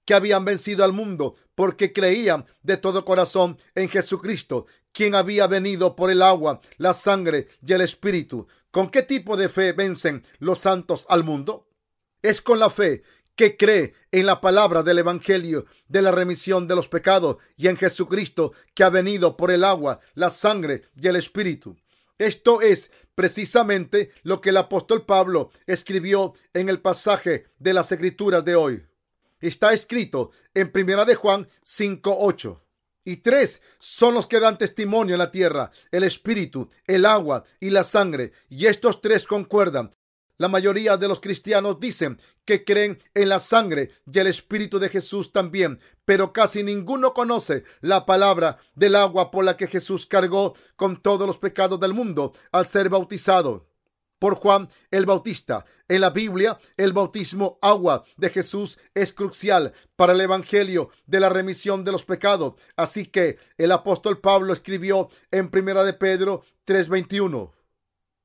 que 0.08 0.14
habían 0.14 0.46
vencido 0.46 0.87
al 0.87 0.94
mundo 0.94 1.37
porque 1.54 1.92
creían 1.92 2.46
de 2.62 2.78
todo 2.78 3.04
corazón 3.04 3.58
en 3.75 3.90
Jesucristo, 3.90 4.66
quien 4.90 5.14
había 5.14 5.46
venido 5.46 5.96
por 5.96 6.10
el 6.10 6.22
agua, 6.22 6.62
la 6.78 6.94
sangre 6.94 7.48
y 7.60 7.75
el 7.75 7.82
espíritu. 7.82 8.48
¿Con 8.70 8.90
qué 8.90 9.02
tipo 9.02 9.37
de 9.37 9.50
fe 9.50 9.72
vencen 9.72 10.25
los 10.38 10.60
santos 10.60 11.04
al 11.10 11.25
mundo? 11.25 11.68
Es 12.22 12.40
con 12.40 12.58
la 12.58 12.70
fe 12.70 13.02
que 13.38 13.57
cree 13.57 13.95
en 14.12 14.26
la 14.26 14.42
palabra 14.42 14.83
del 14.83 14.99
Evangelio 14.99 15.64
de 15.88 16.02
la 16.02 16.11
remisión 16.11 16.68
de 16.68 16.76
los 16.76 16.88
pecados 16.88 17.38
y 17.57 17.68
en 17.68 17.78
Jesucristo 17.78 18.52
que 18.75 18.85
ha 18.85 18.90
venido 18.90 19.38
por 19.38 19.50
el 19.50 19.64
agua, 19.64 20.00
la 20.14 20.28
sangre 20.28 20.83
y 20.95 21.09
el 21.09 21.16
espíritu. 21.16 21.78
Esto 22.18 22.61
es 22.61 22.90
precisamente 23.14 24.11
lo 24.23 24.42
que 24.42 24.50
el 24.50 24.59
apóstol 24.59 25.07
Pablo 25.07 25.50
escribió 25.66 26.35
en 26.52 26.68
el 26.68 26.83
pasaje 26.83 27.47
de 27.59 27.73
las 27.73 27.90
escrituras 27.90 28.45
de 28.45 28.57
hoy 28.57 28.83
está 29.40 29.73
escrito 29.73 30.30
en 30.54 30.73
Primera 30.73 31.04
de 31.04 31.14
Juan 31.14 31.49
5:8. 31.62 32.61
Y 33.04 33.18
tres 33.18 33.62
son 33.78 34.14
los 34.14 34.26
que 34.26 34.40
dan 34.40 34.59
testimonio 34.59 35.14
en 35.14 35.18
la 35.18 35.30
tierra, 35.30 35.71
el 35.90 36.02
espíritu, 36.02 36.71
el 36.87 37.07
agua 37.07 37.45
y 37.59 37.71
la 37.71 37.83
sangre, 37.83 38.33
y 38.50 38.66
estos 38.66 39.00
tres 39.00 39.25
concuerdan. 39.25 39.95
La 40.38 40.49
mayoría 40.49 40.97
de 40.97 41.09
los 41.09 41.21
cristianos 41.21 41.80
dicen 41.80 42.21
que 42.45 42.64
creen 42.64 43.02
en 43.14 43.28
la 43.28 43.40
sangre 43.40 43.90
y 44.11 44.18
el 44.21 44.28
espíritu 44.28 44.78
de 44.78 44.88
Jesús 44.88 45.33
también, 45.33 45.80
pero 46.04 46.33
casi 46.33 46.62
ninguno 46.62 47.12
conoce 47.12 47.64
la 47.80 48.07
palabra 48.07 48.59
del 48.76 48.95
agua 48.95 49.33
por 49.33 49.45
la 49.45 49.57
que 49.57 49.66
Jesús 49.66 50.07
cargó 50.07 50.54
con 50.76 51.02
todos 51.02 51.26
los 51.26 51.38
pecados 51.38 51.80
del 51.80 51.92
mundo 51.92 52.33
al 52.52 52.66
ser 52.66 52.88
bautizado 52.88 53.68
por 54.21 54.37
Juan 54.37 54.68
el 54.90 55.07
Bautista. 55.07 55.64
En 55.88 56.02
la 56.02 56.11
Biblia, 56.11 56.59
el 56.76 56.92
bautismo 56.92 57.59
agua 57.61 58.04
de 58.16 58.30
Jesús 58.30 58.78
es 58.95 59.12
crucial 59.12 59.73
para 59.97 60.12
el 60.12 60.21
Evangelio 60.21 60.90
de 61.07 61.21
la 61.21 61.30
remisión 61.30 61.85
de 61.85 61.92
los 61.92 62.04
pecados. 62.04 62.54
Así 62.76 63.07
que 63.07 63.38
el 63.57 63.73
apóstol 63.73 64.21
Pablo 64.21 64.52
escribió 64.52 65.09
en 65.30 65.50
Primera 65.50 65.83
de 65.83 65.95
Pedro 65.95 66.42
3:21 66.64 67.52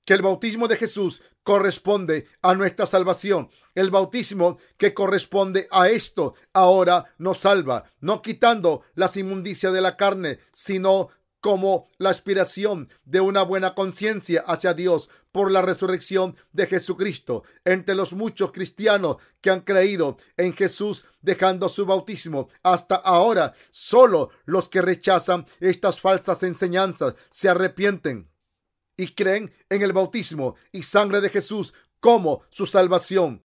que 0.05 0.13
el 0.13 0.22
bautismo 0.22 0.67
de 0.67 0.75
Jesús 0.75 1.22
corresponde 1.43 2.27
a 2.41 2.53
nuestra 2.55 2.85
salvación. 2.85 3.50
El 3.75 3.91
bautismo 3.91 4.57
que 4.77 4.93
corresponde 4.93 5.67
a 5.71 5.89
esto 5.89 6.35
ahora 6.53 7.05
nos 7.17 7.39
salva, 7.39 7.85
no 8.00 8.21
quitando 8.21 8.83
las 8.95 9.17
inmundicias 9.17 9.73
de 9.73 9.81
la 9.81 9.97
carne, 9.97 10.39
sino 10.51 11.09
como 11.43 11.89
la 11.97 12.09
aspiración 12.09 12.88
de 13.03 13.19
una 13.19 13.43
buena 13.43 13.75
conciencia 13.75 14.45
hacia 14.47 14.73
Dios 14.73 15.09
por 15.33 15.51
la 15.51 15.62
resurrección 15.62 16.38
de 16.53 16.67
Jesucristo. 16.67 17.43
Entre 17.65 17.95
los 17.95 18.13
muchos 18.13 18.53
cristianos 18.53 19.17
que 19.41 19.50
han 19.50 19.59
creído 19.59 20.15
en 20.38 20.53
Jesús 20.53 21.05
dejando 21.21 21.67
su 21.67 21.85
bautismo 21.85 22.47
hasta 22.63 22.95
ahora, 22.95 23.53
solo 23.71 24.29
los 24.45 24.69
que 24.69 24.81
rechazan 24.81 25.45
estas 25.59 26.00
falsas 26.00 26.43
enseñanzas 26.43 27.15
se 27.29 27.50
arrepienten 27.50 28.29
y 28.97 29.07
creen 29.13 29.53
en 29.69 29.81
el 29.81 29.93
bautismo 29.93 30.55
y 30.71 30.83
sangre 30.83 31.21
de 31.21 31.29
Jesús 31.29 31.73
como 32.00 32.43
su 32.50 32.65
salvación 32.65 33.43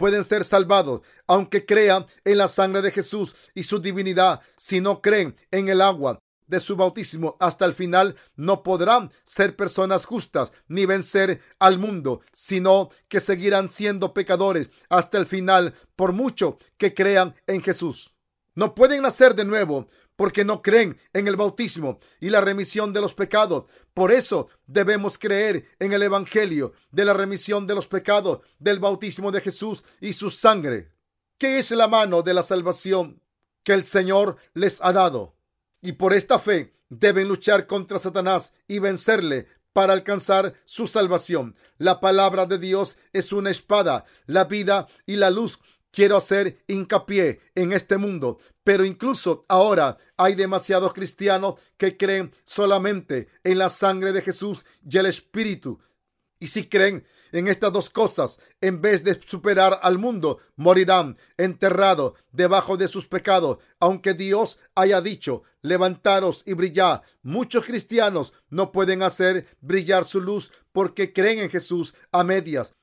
pueden 0.00 0.24
ser 0.24 0.44
salvados, 0.44 1.02
aunque 1.26 1.66
crean 1.66 2.06
en 2.24 2.38
la 2.38 2.48
sangre 2.48 2.80
de 2.80 2.90
Jesús 2.90 3.36
y 3.54 3.64
su 3.64 3.80
divinidad. 3.80 4.40
Si 4.56 4.80
no 4.80 5.02
creen 5.02 5.36
en 5.50 5.68
el 5.68 5.82
agua 5.82 6.18
de 6.46 6.58
su 6.58 6.74
bautismo 6.74 7.36
hasta 7.38 7.66
el 7.66 7.74
final, 7.74 8.16
no 8.34 8.62
podrán 8.62 9.12
ser 9.24 9.56
personas 9.56 10.06
justas 10.06 10.52
ni 10.68 10.86
vencer 10.86 11.42
al 11.58 11.78
mundo, 11.78 12.22
sino 12.32 12.88
que 13.08 13.20
seguirán 13.20 13.68
siendo 13.68 14.14
pecadores 14.14 14.70
hasta 14.88 15.18
el 15.18 15.26
final, 15.26 15.74
por 15.96 16.12
mucho 16.14 16.56
que 16.78 16.94
crean 16.94 17.34
en 17.46 17.60
Jesús. 17.60 18.14
No 18.54 18.74
pueden 18.74 19.02
nacer 19.02 19.34
de 19.34 19.44
nuevo 19.44 19.88
porque 20.20 20.44
no 20.44 20.60
creen 20.60 20.98
en 21.14 21.28
el 21.28 21.36
bautismo 21.36 21.98
y 22.20 22.28
la 22.28 22.42
remisión 22.42 22.92
de 22.92 23.00
los 23.00 23.14
pecados. 23.14 23.64
Por 23.94 24.12
eso 24.12 24.48
debemos 24.66 25.16
creer 25.16 25.70
en 25.78 25.94
el 25.94 26.02
Evangelio 26.02 26.74
de 26.90 27.06
la 27.06 27.14
remisión 27.14 27.66
de 27.66 27.74
los 27.74 27.88
pecados, 27.88 28.40
del 28.58 28.80
bautismo 28.80 29.32
de 29.32 29.40
Jesús 29.40 29.82
y 29.98 30.12
su 30.12 30.30
sangre, 30.30 30.92
que 31.38 31.58
es 31.58 31.70
la 31.70 31.88
mano 31.88 32.20
de 32.20 32.34
la 32.34 32.42
salvación 32.42 33.22
que 33.62 33.72
el 33.72 33.86
Señor 33.86 34.36
les 34.52 34.82
ha 34.82 34.92
dado 34.92 35.36
y 35.80 35.92
por 35.92 36.12
esta 36.12 36.38
fe 36.38 36.74
deben 36.90 37.26
luchar 37.26 37.66
contra 37.66 37.98
Satanás 37.98 38.52
y 38.68 38.78
vencerle 38.78 39.46
para 39.72 39.94
alcanzar 39.94 40.52
su 40.66 40.86
salvación. 40.86 41.56
La 41.78 41.98
palabra 41.98 42.44
de 42.44 42.58
Dios 42.58 42.98
es 43.14 43.32
una 43.32 43.48
espada, 43.48 44.04
la 44.26 44.44
vida 44.44 44.86
y 45.06 45.16
la 45.16 45.30
luz. 45.30 45.60
Quiero 45.92 46.16
hacer 46.16 46.62
hincapié 46.68 47.40
en 47.54 47.72
este 47.72 47.96
mundo, 47.96 48.38
pero 48.62 48.84
incluso 48.84 49.44
ahora 49.48 49.98
hay 50.16 50.36
demasiados 50.36 50.92
cristianos 50.92 51.54
que 51.76 51.96
creen 51.96 52.32
solamente 52.44 53.28
en 53.42 53.58
la 53.58 53.68
sangre 53.68 54.12
de 54.12 54.22
Jesús 54.22 54.64
y 54.88 54.98
el 54.98 55.06
Espíritu. 55.06 55.80
Y 56.38 56.46
si 56.46 56.68
creen 56.68 57.04
en 57.32 57.48
estas 57.48 57.72
dos 57.72 57.90
cosas, 57.90 58.38
en 58.60 58.80
vez 58.80 59.04
de 59.04 59.20
superar 59.20 59.80
al 59.82 59.98
mundo, 59.98 60.38
morirán 60.56 61.18
enterrados 61.36 62.14
debajo 62.32 62.76
de 62.76 62.88
sus 62.88 63.06
pecados, 63.06 63.58
aunque 63.78 64.14
Dios 64.14 64.58
haya 64.74 65.00
dicho, 65.00 65.42
levantaros 65.60 66.42
y 66.46 66.54
brillad. 66.54 67.02
Muchos 67.22 67.66
cristianos 67.66 68.32
no 68.48 68.72
pueden 68.72 69.02
hacer 69.02 69.58
brillar 69.60 70.04
su 70.04 70.20
luz 70.20 70.50
porque 70.72 71.12
creen 71.12 71.40
en 71.40 71.50
Jesús 71.50 71.94
a 72.10 72.24
medias 72.24 72.74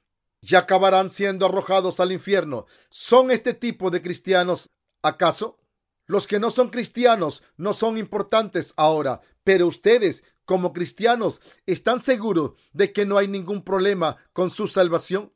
y 0.42 0.56
acabarán 0.56 1.10
siendo 1.10 1.46
arrojados 1.46 2.00
al 2.00 2.12
infierno. 2.12 2.66
¿Son 2.90 3.32
este 3.32 3.54
tipo 3.54 3.90
de 3.92 4.02
cristianos 4.02 4.70
acaso? 5.02 5.60
Los 6.06 6.28
que 6.28 6.40
no 6.40 6.52
son 6.52 6.70
cristianos 6.70 7.44
no 7.58 7.74
son 7.74 7.98
importantes 7.98 8.74
ahora, 8.78 9.22
pero 9.44 9.68
ustedes 9.68 10.24
como 10.46 10.72
cristianos 10.72 11.42
están 11.66 12.00
seguros 12.00 12.54
de 12.72 12.94
que 12.94 13.06
no 13.06 13.18
hay 13.18 13.28
ningún 13.28 13.64
problema 13.64 14.16
con 14.32 14.50
su 14.50 14.68
salvación? 14.68 15.34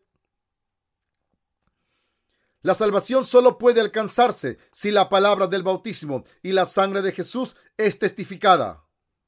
La 2.61 2.75
salvación 2.75 3.25
solo 3.25 3.57
puede 3.57 3.81
alcanzarse 3.81 4.59
si 4.71 4.91
la 4.91 5.09
palabra 5.09 5.47
del 5.47 5.63
bautismo 5.63 6.23
y 6.43 6.51
la 6.53 6.65
sangre 6.65 7.01
de 7.01 7.11
Jesús 7.11 7.55
es 7.75 7.99
testificada. 7.99 8.85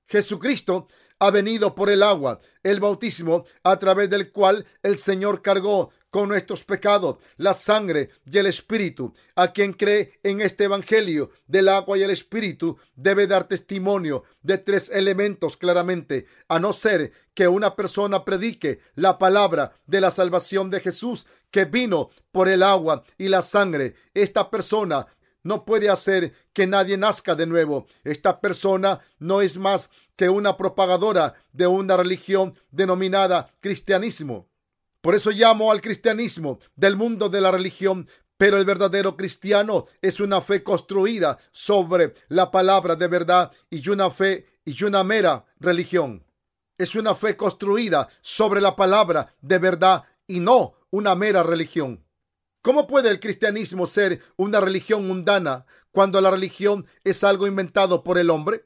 Jesucristo 0.07 0.87
ha 1.19 1.31
venido 1.31 1.75
por 1.75 1.89
el 1.89 2.03
agua, 2.03 2.39
el 2.63 2.79
bautismo 2.79 3.45
a 3.63 3.77
través 3.79 4.09
del 4.09 4.31
cual 4.31 4.65
el 4.81 4.97
Señor 4.97 5.41
cargó 5.41 5.91
con 6.13 6.29
nuestros 6.29 6.63
pecados, 6.63 7.17
la 7.37 7.55
sangre 7.55 8.11
y 8.31 8.37
el 8.37 8.45
espíritu. 8.45 9.15
A 9.35 9.51
quien 9.51 9.73
cree 9.73 10.19
en 10.21 10.41
este 10.41 10.65
evangelio 10.65 11.31
del 11.47 11.69
agua 11.69 11.97
y 11.97 12.03
el 12.03 12.11
espíritu 12.11 12.77
debe 12.95 13.25
dar 13.25 13.47
testimonio 13.47 14.23
de 14.43 14.59
tres 14.59 14.91
elementos 14.91 15.57
claramente, 15.57 16.27
a 16.47 16.59
no 16.59 16.71
ser 16.71 17.13
que 17.33 17.47
una 17.47 17.75
persona 17.75 18.23
predique 18.25 18.79
la 18.93 19.17
palabra 19.17 19.73
de 19.87 20.01
la 20.01 20.11
salvación 20.11 20.69
de 20.69 20.81
Jesús 20.81 21.25
que 21.49 21.65
vino 21.65 22.11
por 22.31 22.47
el 22.47 22.61
agua 22.61 23.03
y 23.17 23.29
la 23.29 23.41
sangre. 23.41 23.95
Esta 24.13 24.51
persona 24.51 25.07
no 25.43 25.65
puede 25.65 25.89
hacer 25.89 26.33
que 26.53 26.67
nadie 26.67 26.97
nazca 26.97 27.35
de 27.35 27.45
nuevo. 27.45 27.85
Esta 28.03 28.41
persona 28.41 29.01
no 29.19 29.41
es 29.41 29.57
más 29.57 29.89
que 30.15 30.29
una 30.29 30.57
propagadora 30.57 31.35
de 31.51 31.67
una 31.67 31.97
religión 31.97 32.57
denominada 32.71 33.53
cristianismo. 33.59 34.49
Por 35.01 35.15
eso 35.15 35.31
llamo 35.31 35.71
al 35.71 35.81
cristianismo 35.81 36.59
del 36.75 36.95
mundo 36.95 37.27
de 37.27 37.41
la 37.41 37.51
religión, 37.51 38.07
pero 38.37 38.57
el 38.57 38.65
verdadero 38.65 39.17
cristiano 39.17 39.87
es 40.01 40.19
una 40.19 40.39
fe 40.39 40.63
construida 40.63 41.37
sobre 41.51 42.13
la 42.29 42.51
palabra 42.51 42.95
de 42.95 43.07
verdad 43.07 43.51
y 43.69 43.87
una 43.89 44.09
fe 44.09 44.47
y 44.65 44.81
una 44.83 45.03
mera 45.03 45.45
religión. 45.59 46.25
Es 46.77 46.95
una 46.95 47.15
fe 47.15 47.35
construida 47.35 48.07
sobre 48.21 48.61
la 48.61 48.75
palabra 48.75 49.35
de 49.41 49.59
verdad 49.59 50.03
y 50.25 50.39
no 50.39 50.73
una 50.89 51.15
mera 51.15 51.43
religión. 51.43 52.03
¿Cómo 52.63 52.87
puede 52.87 53.09
el 53.09 53.19
cristianismo 53.19 53.85
ser 53.85 54.21
una 54.37 54.61
religión 54.61 55.05
mundana 55.05 55.65
cuando 55.91 56.21
la 56.21 56.31
religión 56.31 56.87
es 57.03 57.25
algo 57.25 57.45
inventado 57.45 58.05
por 58.05 58.17
el 58.17 58.29
hombre? 58.29 58.63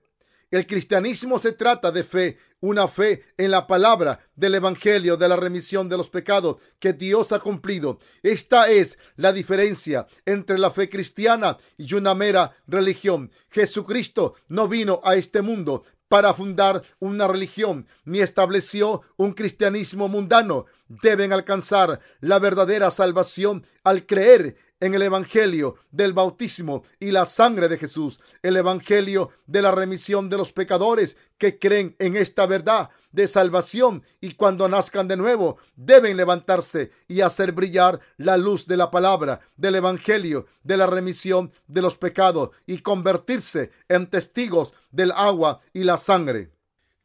El 0.51 0.67
cristianismo 0.67 1.39
se 1.39 1.51
trata 1.51 1.91
de 1.91 2.03
fe, 2.03 2.37
una 2.59 2.87
fe 2.87 3.23
en 3.37 3.49
la 3.49 3.65
palabra 3.65 4.19
del 4.35 4.53
Evangelio 4.53 5.17
de 5.17 5.27
la 5.27 5.35
remisión 5.35 5.89
de 5.89 5.97
los 5.97 6.09
pecados 6.09 6.57
que 6.77 6.93
Dios 6.93 7.31
ha 7.31 7.39
cumplido. 7.39 7.97
Esta 8.21 8.69
es 8.69 8.99
la 9.15 9.33
diferencia 9.33 10.05
entre 10.27 10.59
la 10.59 10.69
fe 10.69 10.89
cristiana 10.89 11.57
y 11.75 11.91
una 11.95 12.13
mera 12.13 12.55
religión. 12.67 13.31
Jesucristo 13.49 14.35
no 14.47 14.67
vino 14.67 15.01
a 15.03 15.15
este 15.15 15.41
mundo 15.41 15.85
para 16.07 16.33
fundar 16.33 16.83
una 16.99 17.27
religión 17.27 17.87
ni 18.05 18.19
estableció 18.19 19.01
un 19.17 19.33
cristianismo 19.33 20.07
mundano. 20.07 20.65
Deben 20.87 21.33
alcanzar 21.33 21.99
la 22.21 22.39
verdadera 22.39 22.91
salvación 22.91 23.65
al 23.83 24.05
creer 24.05 24.55
en 24.79 24.93
el 24.93 25.01
Evangelio 25.01 25.75
del 25.91 26.13
bautismo 26.13 26.83
y 26.99 27.11
la 27.11 27.25
sangre 27.25 27.67
de 27.67 27.77
Jesús, 27.77 28.19
el 28.41 28.57
Evangelio 28.57 29.31
de 29.45 29.61
la 29.61 29.71
remisión 29.71 30.29
de 30.29 30.37
los 30.37 30.51
pecadores 30.51 31.17
que 31.37 31.57
creen 31.57 31.95
en 31.99 32.15
esta 32.15 32.45
verdad 32.45 32.89
de 33.11 33.27
salvación 33.27 34.03
y 34.21 34.33
cuando 34.33 34.67
nazcan 34.69 35.07
de 35.07 35.17
nuevo 35.17 35.57
deben 35.75 36.17
levantarse 36.17 36.91
y 37.07 37.21
hacer 37.21 37.51
brillar 37.51 37.99
la 38.17 38.37
luz 38.37 38.67
de 38.67 38.77
la 38.77 38.91
palabra 38.91 39.39
del 39.55 39.75
Evangelio 39.75 40.45
de 40.63 40.77
la 40.77 40.87
remisión 40.87 41.51
de 41.67 41.81
los 41.81 41.97
pecados 41.97 42.51
y 42.65 42.79
convertirse 42.79 43.71
en 43.89 44.07
testigos 44.07 44.73
del 44.91 45.11
agua 45.11 45.61
y 45.73 45.83
la 45.83 45.97
sangre, 45.97 46.51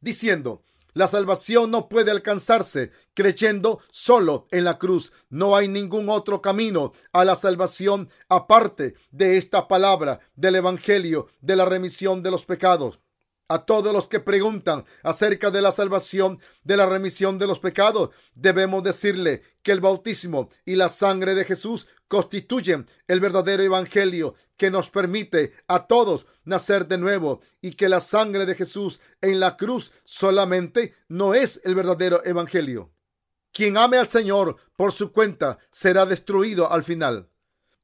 diciendo, 0.00 0.62
la 0.95 1.07
salvación 1.07 1.71
no 1.71 1.89
puede 1.89 2.11
alcanzarse 2.11 2.93
creyendo 3.15 3.81
solo 3.91 4.47
en 4.51 4.65
la 4.65 4.79
cruz. 4.79 5.13
No 5.29 5.57
hay 5.57 5.69
ningún 5.69 6.09
otro 6.09 6.41
camino 6.41 6.93
a 7.13 7.25
la 7.25 7.37
salvación 7.37 8.09
aparte 8.29 8.95
de 9.11 9.37
esta 9.37 9.69
palabra 9.69 10.21
del 10.37 10.57
Evangelio 10.57 11.29
de 11.41 11.57
la 11.57 11.65
remisión 11.65 12.23
de 12.23 12.31
los 12.31 12.45
pecados 12.45 13.02
a 13.53 13.67
todos 13.67 13.93
los 13.93 14.09
que 14.09 14.19
preguntan 14.19 14.85
acerca 15.03 15.51
de 15.51 15.61
la 15.61 15.73
salvación, 15.73 16.41
de 16.65 16.77
la 16.77 16.87
remisión 16.87 17.39
de 17.39 17.47
los 17.47 17.59
pecados, 17.59 18.11
debemos 18.35 18.83
decirle 18.83 19.43
que 19.63 19.73
el 19.73 19.81
bautismo 19.81 20.49
y 20.65 20.77
la 20.77 20.89
sangre 20.89 21.35
de 21.35 21.45
Jesús 21.45 21.87
constituyen 22.09 22.87
el 23.09 23.21
verdadero 23.21 23.63
evangelio 23.63 24.35
que 24.57 24.71
nos 24.71 24.89
permite 24.89 25.53
a 25.69 25.87
todos 25.87 26.25
nacer 26.45 26.87
de 26.89 26.97
nuevo 26.97 27.41
y 27.61 27.73
que 27.73 27.89
la 27.89 28.01
sangre 28.01 28.47
de 28.47 28.55
Jesús 28.55 29.01
en 29.21 29.39
la 29.39 29.57
cruz 29.57 29.93
solamente 30.05 30.95
no 31.09 31.35
es 31.35 31.61
el 31.65 31.75
verdadero 31.75 32.25
evangelio. 32.25 32.91
Quien 33.53 33.77
ame 33.77 33.99
al 33.99 34.09
Señor 34.09 34.57
por 34.77 34.93
su 34.93 35.13
cuenta 35.13 35.59
será 35.71 36.07
destruido 36.07 36.73
al 36.73 36.85
final. 36.85 37.32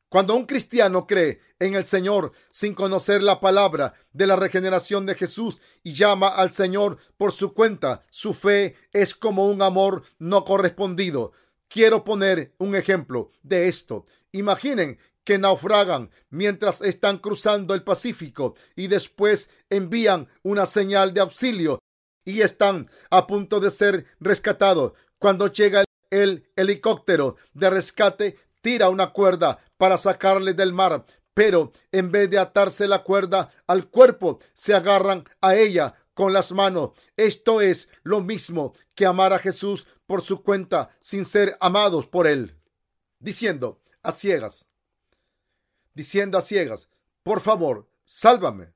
Cuando 0.08 0.34
un 0.34 0.46
cristiano 0.46 1.06
cree 1.06 1.40
en 1.58 1.74
el 1.74 1.84
Señor 1.84 2.32
sin 2.50 2.74
conocer 2.74 3.22
la 3.22 3.40
palabra 3.40 3.92
de 4.12 4.26
la 4.26 4.36
regeneración 4.36 5.04
de 5.04 5.14
Jesús 5.14 5.60
y 5.82 5.92
llama 5.92 6.28
al 6.28 6.52
Señor 6.52 6.96
por 7.18 7.30
su 7.30 7.52
cuenta, 7.52 8.06
su 8.08 8.32
fe 8.32 8.76
es 8.92 9.14
como 9.14 9.46
un 9.46 9.60
amor 9.60 10.02
no 10.18 10.46
correspondido. 10.46 11.32
Quiero 11.68 12.04
poner 12.04 12.54
un 12.56 12.74
ejemplo 12.74 13.32
de 13.42 13.68
esto. 13.68 14.06
Imaginen 14.32 14.98
que 15.24 15.38
naufragan 15.38 16.10
mientras 16.30 16.80
están 16.80 17.18
cruzando 17.18 17.74
el 17.74 17.84
Pacífico 17.84 18.54
y 18.74 18.86
después 18.86 19.50
envían 19.68 20.28
una 20.42 20.64
señal 20.64 21.12
de 21.12 21.20
auxilio 21.20 21.80
y 22.24 22.40
están 22.40 22.90
a 23.10 23.26
punto 23.26 23.60
de 23.60 23.70
ser 23.70 24.06
rescatados. 24.20 24.94
Cuando 25.18 25.48
llega 25.48 25.84
el 26.10 26.50
helicóptero 26.56 27.36
de 27.52 27.68
rescate, 27.68 28.36
tira 28.68 28.90
una 28.90 29.14
cuerda 29.14 29.58
para 29.78 29.96
sacarle 29.96 30.52
del 30.52 30.74
mar, 30.74 31.06
pero 31.32 31.72
en 31.90 32.12
vez 32.12 32.28
de 32.28 32.38
atarse 32.38 32.86
la 32.86 33.02
cuerda 33.02 33.50
al 33.66 33.88
cuerpo, 33.88 34.40
se 34.52 34.74
agarran 34.74 35.24
a 35.40 35.56
ella 35.56 35.94
con 36.12 36.34
las 36.34 36.52
manos. 36.52 36.90
Esto 37.16 37.62
es 37.62 37.88
lo 38.02 38.20
mismo 38.20 38.74
que 38.94 39.06
amar 39.06 39.32
a 39.32 39.38
Jesús 39.38 39.86
por 40.04 40.20
su 40.20 40.42
cuenta 40.42 40.90
sin 41.00 41.24
ser 41.24 41.56
amados 41.60 42.04
por 42.04 42.26
él. 42.26 42.58
Diciendo 43.18 43.80
a 44.02 44.12
ciegas, 44.12 44.68
diciendo 45.94 46.36
a 46.36 46.42
ciegas, 46.42 46.90
por 47.22 47.40
favor, 47.40 47.88
sálvame. 48.04 48.74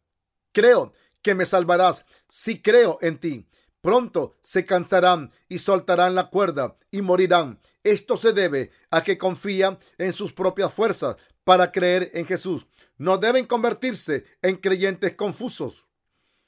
Creo 0.52 0.94
que 1.20 1.34
me 1.34 1.44
salvarás 1.44 2.06
si 2.30 2.62
creo 2.62 2.96
en 3.02 3.20
ti. 3.20 3.46
Pronto 3.82 4.36
se 4.40 4.64
cansarán 4.64 5.32
y 5.48 5.58
soltarán 5.58 6.14
la 6.14 6.30
cuerda 6.30 6.76
y 6.92 7.02
morirán. 7.02 7.60
Esto 7.82 8.16
se 8.16 8.32
debe 8.32 8.70
a 8.92 9.02
que 9.02 9.18
confían 9.18 9.78
en 9.98 10.12
sus 10.12 10.32
propias 10.32 10.72
fuerzas 10.72 11.16
para 11.42 11.72
creer 11.72 12.12
en 12.14 12.24
Jesús. 12.24 12.66
No 12.96 13.18
deben 13.18 13.44
convertirse 13.44 14.24
en 14.40 14.56
creyentes 14.56 15.16
confusos. 15.16 15.84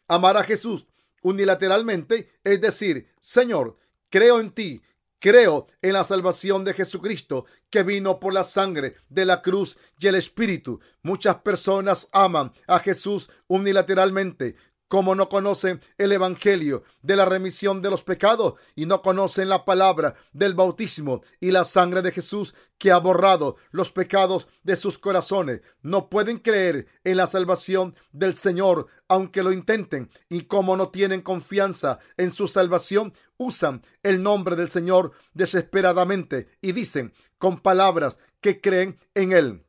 Amar 0.06 0.36
a 0.36 0.44
Jesús 0.44 0.86
unilateralmente 1.22 2.30
es 2.44 2.60
decir, 2.60 3.08
Señor, 3.18 3.78
creo 4.10 4.38
en 4.38 4.52
ti, 4.52 4.82
creo 5.18 5.66
en 5.82 5.94
la 5.94 6.04
salvación 6.04 6.64
de 6.64 6.74
Jesucristo 6.74 7.46
que 7.68 7.82
vino 7.82 8.20
por 8.20 8.32
la 8.32 8.44
sangre 8.44 8.94
de 9.08 9.24
la 9.24 9.42
cruz 9.42 9.76
y 9.98 10.06
el 10.06 10.14
Espíritu. 10.14 10.78
Muchas 11.02 11.36
personas 11.36 12.08
aman 12.12 12.52
a 12.68 12.78
Jesús 12.78 13.28
unilateralmente 13.48 14.54
como 14.88 15.14
no 15.14 15.28
conocen 15.28 15.80
el 15.98 16.12
Evangelio 16.12 16.84
de 17.02 17.16
la 17.16 17.24
remisión 17.24 17.82
de 17.82 17.90
los 17.90 18.02
pecados 18.02 18.54
y 18.74 18.86
no 18.86 19.02
conocen 19.02 19.48
la 19.48 19.64
palabra 19.64 20.14
del 20.32 20.54
bautismo 20.54 21.22
y 21.40 21.50
la 21.50 21.64
sangre 21.64 22.02
de 22.02 22.12
Jesús 22.12 22.54
que 22.78 22.92
ha 22.92 22.98
borrado 22.98 23.56
los 23.70 23.90
pecados 23.92 24.48
de 24.62 24.76
sus 24.76 24.98
corazones. 24.98 25.62
No 25.82 26.08
pueden 26.08 26.38
creer 26.38 26.86
en 27.04 27.16
la 27.16 27.26
salvación 27.26 27.94
del 28.12 28.34
Señor 28.34 28.86
aunque 29.08 29.42
lo 29.42 29.52
intenten 29.52 30.10
y 30.28 30.42
como 30.42 30.76
no 30.76 30.88
tienen 30.88 31.22
confianza 31.22 31.98
en 32.16 32.30
su 32.30 32.48
salvación, 32.48 33.12
usan 33.36 33.82
el 34.02 34.22
nombre 34.22 34.56
del 34.56 34.70
Señor 34.70 35.12
desesperadamente 35.34 36.48
y 36.60 36.72
dicen 36.72 37.12
con 37.38 37.60
palabras 37.60 38.18
que 38.40 38.60
creen 38.60 38.98
en 39.14 39.32
Él 39.32 39.63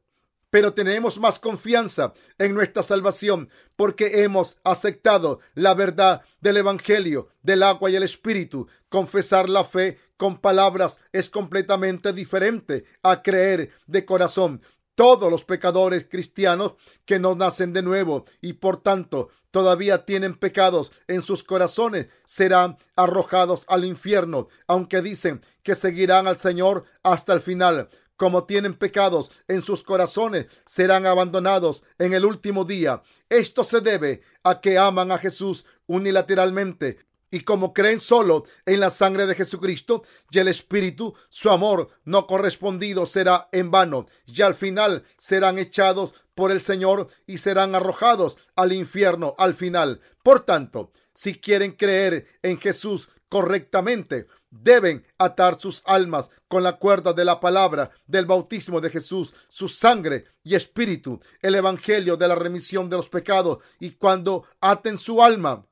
pero 0.56 0.74
tenemos 0.74 1.20
más 1.20 1.38
confianza 1.38 2.14
en 2.38 2.54
nuestra 2.54 2.82
salvación 2.82 3.50
porque 3.76 4.24
hemos 4.24 4.56
aceptado 4.64 5.42
la 5.54 5.74
verdad 5.74 6.22
del 6.40 6.56
Evangelio, 6.56 7.28
del 7.44 7.62
agua 7.62 7.90
y 7.90 7.98
el 7.98 8.04
Espíritu. 8.04 8.70
Confesar 8.88 9.50
la 9.50 9.66
fe 9.66 10.00
con 10.16 10.38
palabras 10.38 11.02
es 11.12 11.30
completamente 11.30 12.14
diferente 12.14 12.86
a 13.04 13.22
creer 13.22 13.72
de 13.86 14.06
corazón. 14.06 14.62
Todos 14.96 15.30
los 15.30 15.44
pecadores 15.44 16.08
cristianos 16.10 16.76
que 17.04 17.20
no 17.20 17.36
nacen 17.36 17.74
de 17.74 17.82
nuevo 17.82 18.24
y 18.40 18.54
por 18.54 18.82
tanto 18.82 19.32
todavía 19.52 20.06
tienen 20.06 20.36
pecados 20.36 20.94
en 21.10 21.22
sus 21.22 21.44
corazones 21.44 22.08
serán 22.24 22.78
arrojados 22.96 23.66
al 23.68 23.84
infierno, 23.84 24.48
aunque 24.68 25.02
dicen 25.02 25.42
que 25.64 25.76
seguirán 25.76 26.28
al 26.28 26.40
Señor 26.40 26.86
hasta 27.04 27.34
el 27.34 27.42
final 27.42 27.90
como 28.18 28.46
tienen 28.46 28.74
pecados 28.74 29.32
en 29.48 29.62
sus 29.62 29.84
corazones, 29.84 30.48
serán 30.66 31.06
abandonados 31.06 31.84
en 31.98 32.14
el 32.14 32.26
último 32.26 32.66
día. 32.66 33.04
Esto 33.30 33.64
se 33.64 33.82
debe 33.82 34.22
a 34.44 34.62
que 34.62 34.78
aman 34.78 35.12
a 35.12 35.18
Jesús 35.18 35.66
unilateralmente 35.88 37.06
y 37.36 37.42
como 37.42 37.74
creen 37.74 38.00
solo 38.00 38.46
en 38.66 38.80
la 38.80 38.90
sangre 38.90 39.26
de 39.26 39.36
Jesucristo 39.36 40.04
y 40.32 40.40
el 40.40 40.48
Espíritu, 40.48 41.16
su 41.28 41.50
amor 41.50 41.90
no 42.06 42.28
correspondido 42.28 43.06
será 43.06 43.50
en 43.52 43.72
vano 43.72 44.06
y 44.26 44.42
al 44.42 44.56
final 44.56 45.04
serán 45.18 45.58
echados 45.58 46.14
por 46.34 46.52
el 46.52 46.62
Señor 46.62 47.10
y 47.28 47.40
serán 47.40 47.76
arrojados 47.76 48.38
al 48.56 48.72
infierno 48.72 49.36
al 49.38 49.54
final. 49.54 50.00
Por 50.24 50.46
tanto, 50.46 50.94
si 51.14 51.36
quieren 51.36 51.74
creer 51.74 52.28
en 52.42 52.58
Jesús 52.58 53.10
correctamente, 53.28 54.28
deben 54.62 55.06
atar 55.18 55.60
sus 55.60 55.84
almas 55.86 56.30
con 56.48 56.64
la 56.64 56.78
cuerda 56.78 57.14
de 57.14 57.26
la 57.26 57.40
palabra 57.40 57.92
del 58.08 58.26
bautismo 58.26 58.82
de 58.82 58.90
Jesús, 58.90 59.34
su 59.50 59.68
sangre 59.68 60.26
y 60.44 60.56
espíritu, 60.56 61.20
el 61.42 61.56
evangelio 61.56 62.18
de 62.18 62.28
la 62.28 62.36
remisión 62.36 62.90
de 62.90 62.98
los 62.98 63.10
pecados. 63.10 63.60
Y 63.80 63.92
cuando 63.92 64.46
aten 64.62 64.98
su 64.98 65.22
alma, 65.22 65.66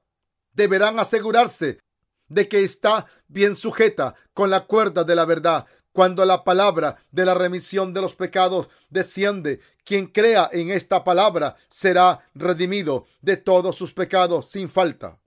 deberán 0.54 1.00
asegurarse 1.00 1.80
de 2.28 2.48
que 2.48 2.63
está 2.63 3.08
bien 3.28 3.56
sujeta 3.56 4.15
con 4.34 4.50
la 4.50 4.65
cuerda 4.65 5.04
de 5.04 5.15
la 5.15 5.26
verdad. 5.26 5.65
Cuando 5.91 6.26
la 6.26 6.43
palabra 6.43 6.98
de 7.12 7.24
la 7.24 7.36
remisión 7.36 7.93
de 7.93 8.02
los 8.02 8.15
pecados 8.15 8.67
desciende, 8.89 9.60
quien 9.86 10.08
crea 10.08 10.50
en 10.52 10.72
esta 10.72 11.04
palabra 11.04 11.56
será 11.69 12.28
redimido 12.34 13.06
de 13.22 13.38
todos 13.38 13.76
sus 13.76 13.93
pecados 13.93 14.50
sin 14.50 14.69
falta. 14.69 15.19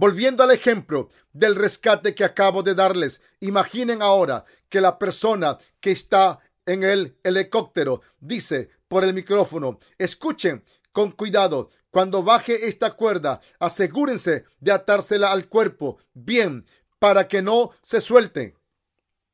Volviendo 0.00 0.42
al 0.42 0.50
ejemplo 0.50 1.10
del 1.34 1.54
rescate 1.54 2.14
que 2.14 2.24
acabo 2.24 2.62
de 2.62 2.74
darles, 2.74 3.20
imaginen 3.38 4.00
ahora 4.00 4.46
que 4.70 4.80
la 4.80 4.98
persona 4.98 5.58
que 5.78 5.90
está 5.90 6.38
en 6.64 6.84
el 6.84 7.18
helicóptero 7.22 8.00
dice 8.18 8.70
por 8.88 9.04
el 9.04 9.12
micrófono, 9.12 9.78
escuchen 9.98 10.64
con 10.90 11.10
cuidado, 11.10 11.68
cuando 11.90 12.22
baje 12.22 12.66
esta 12.66 12.92
cuerda, 12.92 13.42
asegúrense 13.58 14.46
de 14.58 14.72
atársela 14.72 15.32
al 15.32 15.48
cuerpo 15.48 15.98
bien 16.14 16.64
para 16.98 17.28
que 17.28 17.42
no 17.42 17.72
se 17.82 18.00
suelte. 18.00 18.56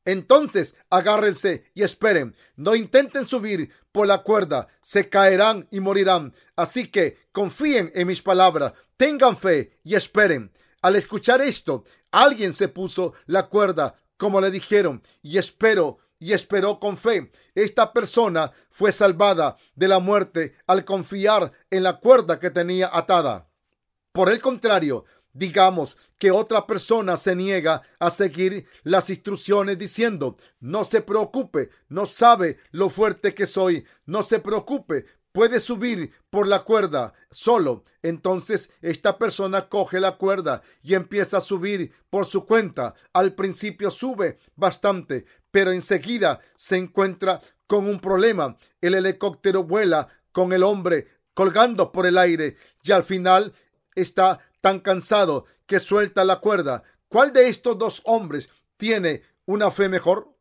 Entonces 0.07 0.77
agárrense 0.89 1.65
y 1.75 1.83
esperen. 1.83 2.35
No 2.55 2.75
intenten 2.75 3.27
subir 3.27 3.71
por 3.93 4.07
la 4.07 4.23
cuerda. 4.23 4.69
Se 4.81 5.11
caerán 5.11 5.69
y 5.71 5.81
morirán. 5.81 6.33
Así 6.55 6.89
que 6.89 7.19
confíen 7.33 7.93
en 7.95 8.07
mis 8.07 8.23
palabras. 8.23 8.73
Tengan 8.97 9.37
fe 9.37 9.79
y 9.83 9.97
esperen. 9.97 10.53
Al 10.81 10.97
escuchar 10.97 11.43
esto, 11.43 11.85
alguien 12.13 12.53
se 12.53 12.69
puso 12.69 13.15
la 13.27 13.49
cuerda, 13.49 13.97
como 14.17 14.41
le 14.41 14.51
dijeron, 14.51 15.03
y 15.21 15.37
espero 15.37 15.99
y 16.19 16.33
esperó 16.33 16.79
con 16.79 16.97
fe. 16.97 17.33
Esta 17.55 17.93
persona 17.93 18.53
fue 18.71 18.93
salvada 18.93 19.57
de 19.75 19.89
la 19.89 19.99
muerte 19.99 20.55
al 20.69 20.85
confiar 20.85 21.53
en 21.69 21.83
la 21.83 21.99
cuerda 21.99 22.39
que 22.39 22.51
tenía 22.51 22.91
atada. 22.93 23.49
Por 24.13 24.31
el 24.31 24.41
contrario, 24.41 25.05
digamos 25.37 25.97
que 26.19 26.31
otra 26.31 26.67
persona 26.67 27.17
se 27.17 27.37
niega 27.37 27.83
a 27.99 28.11
seguir 28.11 28.67
las 28.83 29.11
instrucciones 29.11 29.79
diciendo, 29.79 30.37
no 30.61 30.85
se 30.85 31.03
preocupe, 31.03 31.71
no 31.89 32.07
sabe 32.07 32.59
lo 32.71 32.89
fuerte 32.89 33.35
que 33.35 33.47
soy, 33.47 33.85
no 34.07 34.23
se 34.23 34.39
preocupe, 34.41 35.05
puede 35.33 35.61
subir 35.61 36.13
por 36.31 36.47
la 36.47 36.61
cuerda 36.65 37.13
solo. 37.31 37.85
Entonces 38.03 38.71
esta 38.81 39.19
persona 39.19 39.69
coge 39.69 40.01
la 40.01 40.17
cuerda 40.17 40.63
y 40.83 40.95
empieza 40.95 41.37
a 41.37 41.43
subir 41.43 41.93
por 42.09 42.25
su 42.25 42.47
cuenta. 42.47 42.95
Al 43.13 43.35
principio 43.35 43.91
sube 43.91 44.39
bastante, 44.55 45.27
pero 45.51 45.73
enseguida 45.73 46.41
se 46.55 46.79
encuentra 46.79 47.43
con 47.67 47.87
un 47.87 48.01
problema. 48.01 48.57
El 48.81 48.95
helicóptero 48.95 49.65
vuela 49.65 50.09
con 50.33 50.55
el 50.55 50.63
hombre 50.63 51.09
colgando 51.35 51.93
por 51.93 52.07
el 52.07 52.17
aire 52.17 52.57
y 52.83 52.93
al 52.93 53.05
final 53.05 53.53
está 53.95 54.41
tan 54.67 54.81
cansado 54.81 55.45
que 55.67 55.79
suelta 55.79 56.25
la 56.25 56.41
cuerda. 56.41 56.83
¿Cuál 57.07 57.33
de 57.33 57.49
estos 57.49 57.79
dos 57.79 58.03
hombres 58.05 58.49
tiene 58.77 59.23
una 59.45 59.71
fe 59.71 59.89
mejor? 59.89 60.35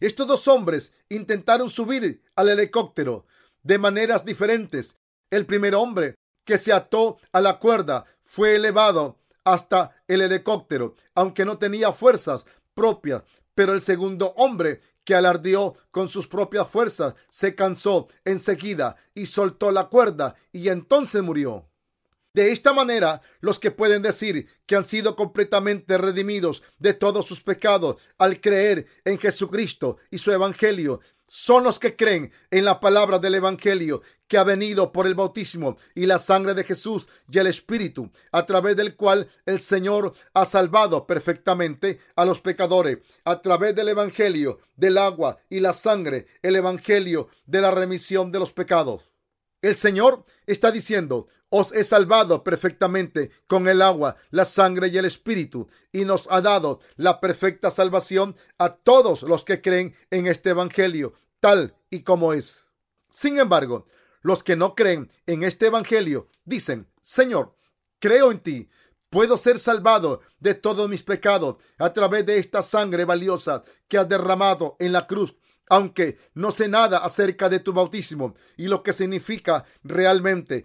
Estos 0.00 0.26
dos 0.26 0.48
hombres 0.48 0.94
intentaron 1.10 1.68
subir 1.68 2.22
al 2.36 2.48
helicóptero 2.48 3.26
de 3.62 3.76
maneras 3.76 4.24
diferentes. 4.24 4.96
El 5.28 5.44
primer 5.44 5.74
hombre 5.74 6.14
que 6.46 6.56
se 6.56 6.72
ató 6.72 7.18
a 7.32 7.42
la 7.42 7.58
cuerda 7.58 8.06
fue 8.24 8.56
elevado 8.56 9.18
hasta 9.44 9.94
el 10.08 10.22
helicóptero, 10.22 10.94
aunque 11.14 11.44
no 11.44 11.58
tenía 11.58 11.92
fuerzas 11.92 12.46
propias. 12.72 13.24
Pero 13.54 13.74
el 13.74 13.82
segundo 13.82 14.32
hombre 14.38 14.80
que 15.04 15.14
alardeó 15.14 15.74
con 15.90 16.08
sus 16.08 16.26
propias 16.26 16.66
fuerzas 16.66 17.14
se 17.28 17.54
cansó 17.54 18.08
enseguida 18.24 18.96
y 19.14 19.26
soltó 19.26 19.70
la 19.70 19.90
cuerda 19.90 20.34
y 20.50 20.70
entonces 20.70 21.22
murió. 21.22 21.68
De 22.36 22.52
esta 22.52 22.74
manera, 22.74 23.22
los 23.40 23.58
que 23.58 23.70
pueden 23.70 24.02
decir 24.02 24.46
que 24.66 24.76
han 24.76 24.84
sido 24.84 25.16
completamente 25.16 25.96
redimidos 25.96 26.62
de 26.78 26.92
todos 26.92 27.24
sus 27.24 27.42
pecados 27.42 27.96
al 28.18 28.42
creer 28.42 28.86
en 29.06 29.18
Jesucristo 29.18 29.96
y 30.10 30.18
su 30.18 30.32
Evangelio 30.32 31.00
son 31.26 31.64
los 31.64 31.78
que 31.78 31.96
creen 31.96 32.30
en 32.50 32.66
la 32.66 32.78
palabra 32.78 33.18
del 33.18 33.36
Evangelio 33.36 34.02
que 34.28 34.36
ha 34.36 34.44
venido 34.44 34.92
por 34.92 35.06
el 35.06 35.14
bautismo 35.14 35.78
y 35.94 36.04
la 36.04 36.18
sangre 36.18 36.52
de 36.52 36.64
Jesús 36.64 37.08
y 37.32 37.38
el 37.38 37.46
Espíritu, 37.46 38.12
a 38.32 38.44
través 38.44 38.76
del 38.76 38.96
cual 38.96 39.30
el 39.46 39.58
Señor 39.58 40.12
ha 40.34 40.44
salvado 40.44 41.06
perfectamente 41.06 42.00
a 42.16 42.26
los 42.26 42.42
pecadores, 42.42 42.98
a 43.24 43.40
través 43.40 43.74
del 43.74 43.88
Evangelio, 43.88 44.58
del 44.76 44.98
agua 44.98 45.38
y 45.48 45.60
la 45.60 45.72
sangre, 45.72 46.26
el 46.42 46.54
Evangelio 46.56 47.30
de 47.46 47.62
la 47.62 47.70
remisión 47.70 48.30
de 48.30 48.40
los 48.40 48.52
pecados. 48.52 49.10
El 49.62 49.76
Señor 49.76 50.24
está 50.46 50.70
diciendo, 50.70 51.28
os 51.58 51.72
he 51.72 51.84
salvado 51.84 52.44
perfectamente 52.44 53.30
con 53.46 53.66
el 53.66 53.80
agua, 53.80 54.16
la 54.30 54.44
sangre 54.44 54.88
y 54.88 54.98
el 54.98 55.06
espíritu, 55.06 55.68
y 55.90 56.04
nos 56.04 56.28
ha 56.30 56.42
dado 56.42 56.80
la 56.96 57.18
perfecta 57.18 57.70
salvación 57.70 58.36
a 58.58 58.74
todos 58.74 59.22
los 59.22 59.44
que 59.44 59.62
creen 59.62 59.96
en 60.10 60.26
este 60.26 60.50
Evangelio, 60.50 61.14
tal 61.40 61.74
y 61.88 62.02
como 62.02 62.34
es. 62.34 62.66
Sin 63.10 63.38
embargo, 63.38 63.86
los 64.20 64.42
que 64.42 64.54
no 64.54 64.74
creen 64.74 65.10
en 65.26 65.44
este 65.44 65.68
Evangelio 65.68 66.28
dicen, 66.44 66.90
Señor, 67.00 67.56
creo 68.00 68.30
en 68.30 68.40
ti, 68.40 68.68
puedo 69.08 69.38
ser 69.38 69.58
salvado 69.58 70.20
de 70.38 70.52
todos 70.52 70.90
mis 70.90 71.02
pecados 71.02 71.56
a 71.78 71.94
través 71.94 72.26
de 72.26 72.36
esta 72.38 72.60
sangre 72.60 73.06
valiosa 73.06 73.64
que 73.88 73.96
has 73.96 74.08
derramado 74.08 74.76
en 74.78 74.92
la 74.92 75.06
cruz 75.06 75.36
aunque 75.68 76.18
no 76.34 76.52
sé 76.52 76.68
nada 76.68 76.98
acerca 76.98 77.48
de 77.48 77.60
tu 77.60 77.72
bautismo 77.72 78.34
y 78.56 78.68
lo 78.68 78.82
que 78.82 78.92
significa 78.92 79.64
realmente, 79.82 80.64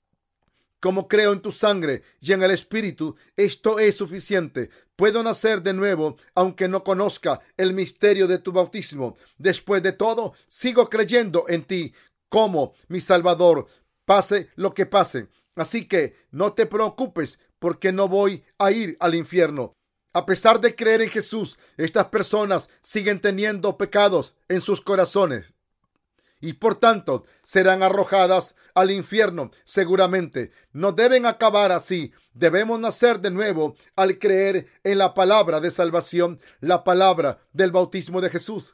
como 0.82 1.08
creo 1.08 1.32
en 1.32 1.41
tu 1.41 1.52
sangre 1.52 2.02
y 2.20 2.34
en 2.34 2.41
el 2.41 2.52
Espíritu, 2.52 3.15
esto 3.38 3.80
es 3.80 3.96
suficiente. 3.96 4.72
Puedo 4.96 5.22
nacer 5.22 5.62
de 5.62 5.74
nuevo, 5.74 6.17
aunque 6.34 6.67
no 6.67 6.84
conozca 6.84 7.39
el 7.56 7.74
misterio 7.74 8.28
de 8.28 8.39
tu 8.39 8.52
bautismo. 8.52 9.15
Después 9.38 9.84
de 9.84 9.94
todo, 9.94 10.34
sigo 10.48 10.89
creyendo 10.89 11.46
en 11.48 11.63
ti 11.63 11.94
como 12.30 12.74
mi 12.88 13.00
Salvador, 13.00 13.67
pase 14.06 14.50
lo 14.56 14.74
que 14.74 14.88
pase. 14.88 15.28
Así 15.56 15.88
que 15.88 16.15
no 16.32 16.54
te 16.54 16.65
preocupes 16.65 17.39
porque 17.60 17.91
no 17.91 18.08
voy 18.08 18.44
a 18.58 18.72
ir 18.72 18.98
al 19.00 19.13
infierno. 19.13 19.74
A 20.13 20.26
pesar 20.26 20.60
de 20.60 20.76
creer 20.76 21.04
en 21.04 21.10
Jesús, 21.10 21.60
estas 21.78 22.06
personas 22.06 22.70
siguen 22.82 23.22
teniendo 23.22 23.78
pecados 23.78 24.36
en 24.50 24.62
sus 24.62 24.82
corazones 24.82 25.54
y 26.41 26.54
por 26.54 26.75
tanto 26.75 27.25
serán 27.43 27.84
arrojadas 27.84 28.56
al 28.75 28.91
infierno 28.91 29.51
seguramente. 29.63 30.51
No 30.73 30.91
deben 30.91 31.25
acabar 31.25 31.71
así. 31.71 32.12
Debemos 32.34 32.80
nacer 32.80 33.19
de 33.19 33.32
nuevo 33.32 33.75
al 33.95 34.19
creer 34.19 34.67
en 34.84 34.97
la 34.97 35.13
palabra 35.13 35.62
de 35.62 35.71
salvación, 35.71 36.39
la 36.60 36.84
palabra 36.84 37.39
del 37.54 37.71
bautismo 37.71 38.19
de 38.21 38.30
Jesús. 38.30 38.73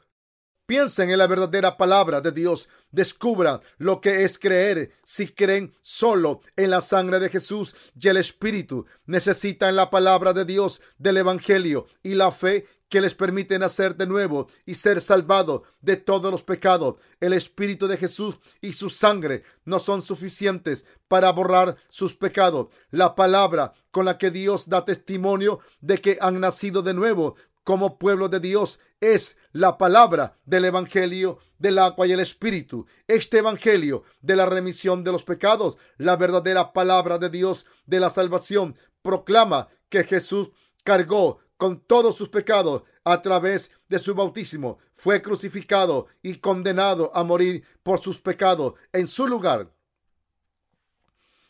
Piensen 0.68 1.08
en 1.08 1.16
la 1.16 1.26
verdadera 1.26 1.78
palabra 1.78 2.20
de 2.20 2.30
Dios. 2.30 2.68
Descubran 2.90 3.62
lo 3.78 4.02
que 4.02 4.24
es 4.24 4.38
creer. 4.38 4.92
Si 5.02 5.28
creen 5.28 5.74
solo 5.80 6.42
en 6.56 6.68
la 6.68 6.82
sangre 6.82 7.20
de 7.20 7.30
Jesús 7.30 7.74
y 7.98 8.06
el 8.08 8.18
Espíritu, 8.18 8.84
necesitan 9.06 9.76
la 9.76 9.88
palabra 9.88 10.34
de 10.34 10.44
Dios, 10.44 10.82
del 10.98 11.16
Evangelio 11.16 11.86
y 12.02 12.12
la 12.12 12.30
fe 12.32 12.66
que 12.88 13.00
les 13.00 13.14
permite 13.14 13.58
nacer 13.58 13.96
de 13.96 14.06
nuevo 14.06 14.48
y 14.64 14.74
ser 14.74 15.00
salvado 15.00 15.64
de 15.80 15.96
todos 15.96 16.30
los 16.30 16.42
pecados. 16.42 16.96
El 17.20 17.32
Espíritu 17.32 17.86
de 17.86 17.96
Jesús 17.96 18.36
y 18.60 18.72
su 18.72 18.90
sangre 18.90 19.44
no 19.64 19.78
son 19.78 20.02
suficientes 20.02 20.84
para 21.06 21.30
borrar 21.32 21.76
sus 21.88 22.14
pecados. 22.14 22.68
La 22.90 23.14
palabra 23.14 23.74
con 23.90 24.04
la 24.04 24.18
que 24.18 24.30
Dios 24.30 24.68
da 24.68 24.84
testimonio 24.84 25.60
de 25.80 26.00
que 26.00 26.18
han 26.20 26.40
nacido 26.40 26.82
de 26.82 26.94
nuevo 26.94 27.36
como 27.68 27.98
pueblo 27.98 28.30
de 28.30 28.40
Dios 28.40 28.80
es 29.00 29.36
la 29.52 29.76
palabra 29.76 30.38
del 30.46 30.64
Evangelio 30.64 31.38
del 31.58 31.78
agua 31.78 32.06
y 32.06 32.12
el 32.12 32.20
Espíritu. 32.20 32.86
Este 33.06 33.38
Evangelio 33.38 34.04
de 34.22 34.36
la 34.36 34.46
remisión 34.46 35.04
de 35.04 35.12
los 35.12 35.22
pecados, 35.22 35.76
la 35.98 36.16
verdadera 36.16 36.72
palabra 36.72 37.18
de 37.18 37.28
Dios 37.28 37.66
de 37.84 38.00
la 38.00 38.08
salvación, 38.08 38.76
proclama 39.02 39.68
que 39.90 40.04
Jesús 40.04 40.50
cargó 40.82 41.40
con 41.58 41.80
todos 41.80 42.16
sus 42.16 42.30
pecados 42.30 42.84
a 43.04 43.20
través 43.20 43.72
de 43.88 43.98
su 43.98 44.14
bautismo, 44.14 44.78
fue 44.94 45.20
crucificado 45.20 46.06
y 46.22 46.36
condenado 46.36 47.10
a 47.14 47.24
morir 47.24 47.64
por 47.82 48.00
sus 48.00 48.20
pecados 48.20 48.74
en 48.92 49.06
su 49.06 49.26
lugar. 49.26 49.70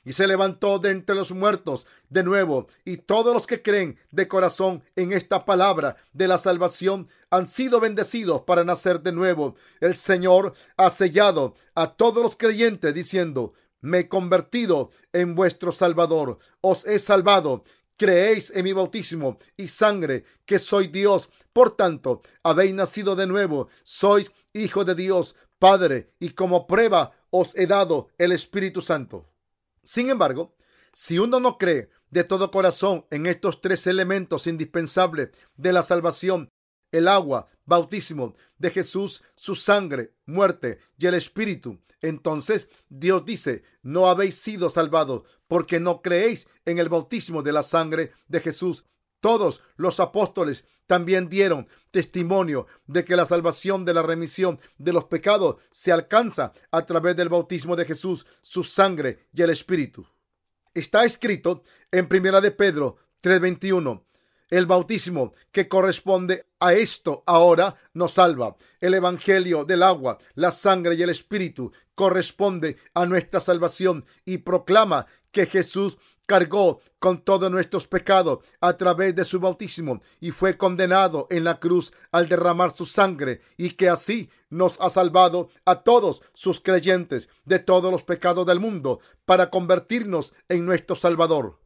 Y 0.04 0.14
se 0.14 0.26
levantó 0.26 0.78
de 0.78 0.90
entre 0.90 1.14
los 1.14 1.32
muertos 1.32 1.86
de 2.08 2.22
nuevo, 2.22 2.68
y 2.86 2.96
todos 2.96 3.34
los 3.34 3.46
que 3.46 3.60
creen 3.60 3.98
de 4.10 4.26
corazón 4.26 4.82
en 4.96 5.12
esta 5.12 5.44
palabra 5.44 5.96
de 6.14 6.26
la 6.26 6.38
salvación 6.38 7.08
han 7.28 7.46
sido 7.46 7.78
bendecidos 7.78 8.42
para 8.42 8.64
nacer 8.64 9.02
de 9.02 9.12
nuevo. 9.12 9.56
El 9.80 9.96
Señor 9.96 10.54
ha 10.78 10.88
sellado 10.88 11.54
a 11.74 11.94
todos 11.94 12.22
los 12.22 12.36
creyentes 12.36 12.94
diciendo, 12.94 13.52
me 13.80 14.00
he 14.00 14.08
convertido 14.08 14.90
en 15.12 15.34
vuestro 15.34 15.72
Salvador, 15.72 16.38
os 16.60 16.86
he 16.86 16.98
salvado 16.98 17.64
creéis 17.98 18.50
en 18.54 18.64
mi 18.64 18.72
bautismo 18.72 19.38
y 19.56 19.68
sangre, 19.68 20.24
que 20.46 20.58
soy 20.58 20.88
Dios. 20.88 21.28
Por 21.52 21.76
tanto, 21.76 22.22
habéis 22.42 22.72
nacido 22.72 23.16
de 23.16 23.26
nuevo, 23.26 23.68
sois 23.82 24.32
hijo 24.54 24.84
de 24.84 24.94
Dios, 24.94 25.34
Padre, 25.58 26.14
y 26.18 26.30
como 26.30 26.66
prueba 26.66 27.12
os 27.30 27.54
he 27.56 27.66
dado 27.66 28.08
el 28.16 28.32
Espíritu 28.32 28.80
Santo. 28.80 29.28
Sin 29.82 30.08
embargo, 30.08 30.56
si 30.92 31.18
uno 31.18 31.40
no 31.40 31.58
cree 31.58 31.90
de 32.10 32.24
todo 32.24 32.50
corazón 32.50 33.06
en 33.10 33.26
estos 33.26 33.60
tres 33.60 33.86
elementos 33.86 34.46
indispensables 34.46 35.30
de 35.56 35.72
la 35.72 35.82
salvación, 35.82 36.48
el 36.92 37.08
agua, 37.08 37.48
bautismo 37.64 38.34
de 38.58 38.70
Jesús, 38.70 39.22
su 39.36 39.54
sangre, 39.54 40.14
muerte 40.26 40.78
y 40.96 41.06
el 41.06 41.14
Espíritu, 41.14 41.78
entonces 42.00 42.68
Dios 42.88 43.24
dice, 43.24 43.62
no 43.82 44.08
habéis 44.08 44.36
sido 44.36 44.70
salvados 44.70 45.22
porque 45.46 45.80
no 45.80 46.02
creéis 46.02 46.46
en 46.64 46.78
el 46.78 46.88
bautismo 46.88 47.42
de 47.42 47.52
la 47.52 47.62
sangre 47.62 48.12
de 48.28 48.40
Jesús. 48.40 48.84
Todos 49.20 49.62
los 49.76 49.98
apóstoles 49.98 50.64
también 50.86 51.28
dieron 51.28 51.66
testimonio 51.90 52.66
de 52.86 53.04
que 53.04 53.16
la 53.16 53.26
salvación 53.26 53.84
de 53.84 53.94
la 53.94 54.02
remisión 54.02 54.60
de 54.78 54.92
los 54.92 55.04
pecados 55.04 55.56
se 55.70 55.92
alcanza 55.92 56.52
a 56.70 56.86
través 56.86 57.16
del 57.16 57.28
bautismo 57.28 57.74
de 57.74 57.84
Jesús, 57.84 58.26
su 58.42 58.62
sangre 58.62 59.26
y 59.32 59.42
el 59.42 59.50
Espíritu. 59.50 60.06
Está 60.72 61.04
escrito 61.04 61.64
en 61.90 62.08
Primera 62.08 62.40
de 62.40 62.52
Pedro 62.52 62.96
3:21. 63.22 64.04
El 64.50 64.66
bautismo 64.66 65.34
que 65.52 65.68
corresponde 65.68 66.46
a 66.58 66.72
esto 66.72 67.22
ahora 67.26 67.76
nos 67.92 68.14
salva. 68.14 68.56
El 68.80 68.94
Evangelio 68.94 69.64
del 69.64 69.82
agua, 69.82 70.18
la 70.34 70.52
sangre 70.52 70.94
y 70.94 71.02
el 71.02 71.10
Espíritu 71.10 71.72
corresponde 71.94 72.78
a 72.94 73.04
nuestra 73.04 73.40
salvación 73.40 74.06
y 74.24 74.38
proclama 74.38 75.06
que 75.32 75.46
Jesús 75.46 75.98
cargó 76.24 76.80
con 76.98 77.22
todos 77.22 77.50
nuestros 77.50 77.86
pecados 77.86 78.40
a 78.60 78.76
través 78.76 79.14
de 79.14 79.24
su 79.24 79.40
bautismo 79.40 80.02
y 80.20 80.30
fue 80.30 80.58
condenado 80.58 81.26
en 81.30 81.44
la 81.44 81.58
cruz 81.58 81.92
al 82.12 82.28
derramar 82.28 82.70
su 82.70 82.84
sangre 82.84 83.40
y 83.56 83.70
que 83.70 83.88
así 83.88 84.28
nos 84.50 84.80
ha 84.80 84.90
salvado 84.90 85.48
a 85.64 85.82
todos 85.82 86.22
sus 86.34 86.60
creyentes 86.60 87.28
de 87.46 87.58
todos 87.58 87.90
los 87.90 88.02
pecados 88.02 88.46
del 88.46 88.60
mundo 88.60 89.00
para 89.24 89.48
convertirnos 89.48 90.34
en 90.48 90.66
nuestro 90.66 90.96
Salvador. 90.96 91.58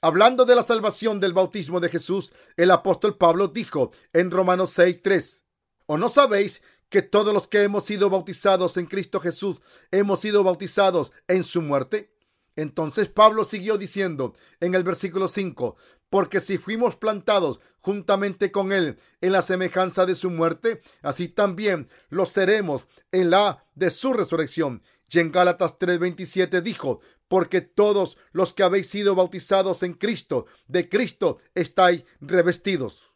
Hablando 0.00 0.44
de 0.44 0.54
la 0.54 0.62
salvación 0.62 1.18
del 1.18 1.32
bautismo 1.32 1.80
de 1.80 1.88
Jesús, 1.88 2.32
el 2.56 2.70
apóstol 2.70 3.16
Pablo 3.16 3.48
dijo 3.48 3.90
en 4.12 4.30
Romanos 4.30 4.78
6:3, 4.78 5.42
¿o 5.86 5.96
no 5.96 6.08
sabéis 6.08 6.62
que 6.88 7.02
todos 7.02 7.34
los 7.34 7.48
que 7.48 7.64
hemos 7.64 7.84
sido 7.84 8.08
bautizados 8.08 8.76
en 8.76 8.86
Cristo 8.86 9.18
Jesús 9.18 9.60
hemos 9.90 10.20
sido 10.20 10.44
bautizados 10.44 11.12
en 11.26 11.42
su 11.42 11.62
muerte? 11.62 12.14
Entonces 12.54 13.08
Pablo 13.08 13.44
siguió 13.44 13.76
diciendo 13.76 14.34
en 14.60 14.76
el 14.76 14.84
versículo 14.84 15.26
5, 15.26 15.76
porque 16.10 16.38
si 16.38 16.58
fuimos 16.58 16.94
plantados 16.94 17.60
juntamente 17.80 18.52
con 18.52 18.70
él 18.70 19.00
en 19.20 19.32
la 19.32 19.42
semejanza 19.42 20.06
de 20.06 20.14
su 20.14 20.30
muerte, 20.30 20.80
así 21.02 21.28
también 21.28 21.88
lo 22.08 22.24
seremos 22.24 22.86
en 23.10 23.30
la 23.30 23.64
de 23.74 23.90
su 23.90 24.12
resurrección. 24.12 24.82
Y 25.10 25.18
en 25.18 25.32
Gálatas 25.32 25.78
3:27 25.78 26.60
dijo, 26.60 27.00
porque 27.28 27.60
todos 27.60 28.16
los 28.32 28.52
que 28.54 28.62
habéis 28.62 28.88
sido 28.88 29.14
bautizados 29.14 29.82
en 29.82 29.94
Cristo, 29.94 30.46
de 30.66 30.88
Cristo 30.88 31.38
estáis 31.54 32.04
revestidos. 32.20 33.12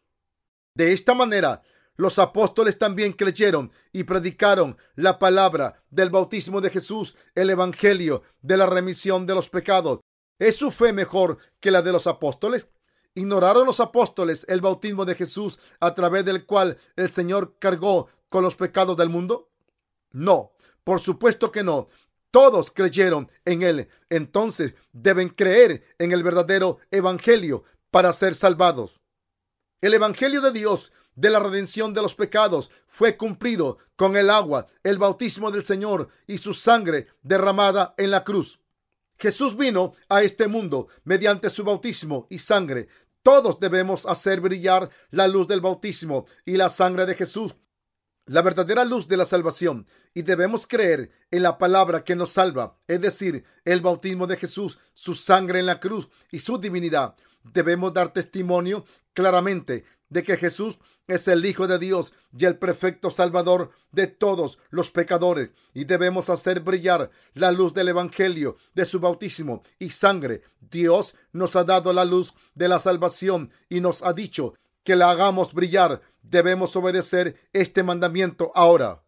De 0.75 0.93
esta 0.93 1.15
manera, 1.15 1.63
los 1.97 2.19
apóstoles 2.19 2.79
también 2.79 3.13
creyeron 3.13 3.73
y 3.93 4.05
predicaron 4.05 4.79
la 4.95 5.19
palabra 5.19 5.83
del 5.91 6.11
bautismo 6.11 6.61
de 6.61 6.71
Jesús, 6.71 7.17
el 7.35 7.51
Evangelio 7.51 8.23
de 8.41 8.57
la 8.57 8.67
remisión 8.67 9.27
de 9.27 9.35
los 9.35 9.51
pecados. 9.51 10.01
¿Es 10.39 10.57
su 10.57 10.71
fe 10.71 10.93
mejor 10.93 11.39
que 11.61 11.71
la 11.71 11.83
de 11.83 11.93
los 11.93 12.07
apóstoles? 12.07 12.69
¿Ignoraron 13.15 13.67
los 13.67 13.81
apóstoles 13.81 14.47
el 14.49 14.63
bautismo 14.63 15.05
de 15.05 15.15
Jesús 15.15 15.59
a 15.81 15.95
través 15.95 16.25
del 16.25 16.47
cual 16.47 16.79
el 16.97 17.11
Señor 17.11 17.57
cargó 17.59 18.09
con 18.31 18.43
los 18.43 18.57
pecados 18.57 18.97
del 18.97 19.11
mundo? 19.11 19.51
No, 20.13 20.52
por 20.85 21.01
supuesto 21.01 21.53
que 21.53 21.63
no. 21.63 21.89
Todos 22.31 22.71
creyeron 22.71 23.31
en 23.45 23.63
Él. 23.63 23.89
Entonces 24.09 24.75
deben 24.93 25.29
creer 25.29 25.85
en 25.99 26.13
el 26.13 26.23
verdadero 26.23 26.79
Evangelio 26.91 27.65
para 27.91 28.13
ser 28.13 28.35
salvados. 28.35 29.01
El 29.81 29.95
Evangelio 29.95 30.41
de 30.41 30.53
Dios 30.53 30.93
de 31.15 31.29
la 31.29 31.41
redención 31.41 31.93
de 31.93 32.01
los 32.01 32.15
pecados 32.15 32.71
fue 32.87 33.19
cumplido 33.19 33.77
con 33.97 34.17
el 34.17 34.31
agua, 34.31 34.67
el 34.83 34.97
bautismo 34.99 35.51
del 35.51 35.65
Señor 35.65 36.09
y 36.27 36.39
su 36.39 36.55
sangre 36.55 37.09
derramada 37.23 37.95
en 37.99 38.11
la 38.11 38.25
cruz. 38.25 38.61
Jesús 39.19 39.57
vino 39.57 39.93
a 40.09 40.23
este 40.23 40.49
mundo 40.49 40.89
mediante 41.05 41.51
su 41.51 41.65
bautismo 41.65 42.27
y 42.31 42.39
sangre. 42.39 42.89
Todos 43.23 43.61
debemos 43.61 44.07
hacer 44.07 44.41
brillar 44.41 44.89
la 45.11 45.29
luz 45.29 45.47
del 45.47 45.61
bautismo 45.61 46.27
y 46.47 46.57
la 46.57 46.71
sangre 46.71 47.05
de 47.05 47.15
Jesús 47.15 47.55
la 48.27 48.43
verdadera 48.43 48.85
luz 48.85 49.09
de 49.09 49.17
la 49.17 49.25
salvación 49.25 49.87
y 50.15 50.23
debemos 50.23 50.67
creer 50.67 51.11
en 51.31 51.43
la 51.43 51.59
palabra 51.59 52.05
que 52.05 52.17
nos 52.17 52.31
salva, 52.31 52.77
es 52.87 53.01
decir, 53.01 53.45
el 53.65 53.81
bautismo 53.81 54.27
de 54.27 54.37
Jesús, 54.37 54.79
su 54.95 55.15
sangre 55.15 55.61
en 55.61 55.67
la 55.67 55.81
cruz 55.81 56.09
y 56.31 56.41
su 56.41 56.59
divinidad. 56.59 57.17
Debemos 57.43 57.93
dar 57.93 58.13
testimonio 58.13 58.85
claramente 59.15 59.85
de 60.09 60.23
que 60.23 60.37
Jesús 60.37 60.79
es 61.09 61.27
el 61.29 61.45
Hijo 61.45 61.67
de 61.67 61.79
Dios 61.79 62.13
y 62.37 62.45
el 62.45 62.59
perfecto 62.59 63.11
Salvador 63.11 63.71
de 63.91 64.07
todos 64.07 64.59
los 64.71 64.91
pecadores 64.91 65.51
y 65.75 65.85
debemos 65.85 66.31
hacer 66.31 66.61
brillar 66.61 67.11
la 67.35 67.51
luz 67.51 67.75
del 67.75 67.89
Evangelio 67.89 68.57
de 68.75 68.85
su 68.85 69.01
bautismo 69.01 69.63
y 69.79 69.91
sangre. 69.91 70.43
Dios 70.61 71.15
nos 71.33 71.57
ha 71.57 71.65
dado 71.65 71.93
la 71.93 72.05
luz 72.05 72.35
de 72.55 72.69
la 72.69 72.79
salvación 72.79 73.51
y 73.69 73.81
nos 73.81 74.03
ha 74.03 74.13
dicho 74.13 74.55
que 74.85 74.97
la 74.97 75.11
hagamos 75.11 75.53
brillar. 75.53 76.01
Debemos 76.23 76.77
obedecer 76.77 77.37
este 77.53 77.83
mandamiento 77.83 78.53
ahora. 78.55 79.02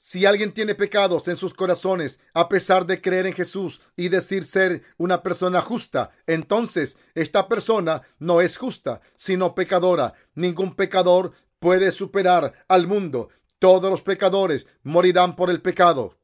Si 0.00 0.24
alguien 0.24 0.52
tiene 0.52 0.76
pecados 0.76 1.26
en 1.26 1.34
sus 1.34 1.54
corazones, 1.54 2.20
a 2.32 2.48
pesar 2.48 2.86
de 2.86 3.00
creer 3.00 3.26
en 3.26 3.32
Jesús 3.32 3.80
y 3.96 4.08
decir 4.08 4.46
ser 4.46 4.84
una 4.96 5.24
persona 5.24 5.60
justa, 5.60 6.12
entonces 6.28 6.98
esta 7.16 7.48
persona 7.48 8.02
no 8.20 8.40
es 8.40 8.56
justa, 8.56 9.00
sino 9.16 9.56
pecadora. 9.56 10.14
Ningún 10.36 10.76
pecador 10.76 11.32
puede 11.58 11.90
superar 11.90 12.64
al 12.68 12.86
mundo. 12.86 13.30
Todos 13.58 13.90
los 13.90 14.02
pecadores 14.02 14.68
morirán 14.84 15.34
por 15.34 15.50
el 15.50 15.60
pecado. 15.60 16.17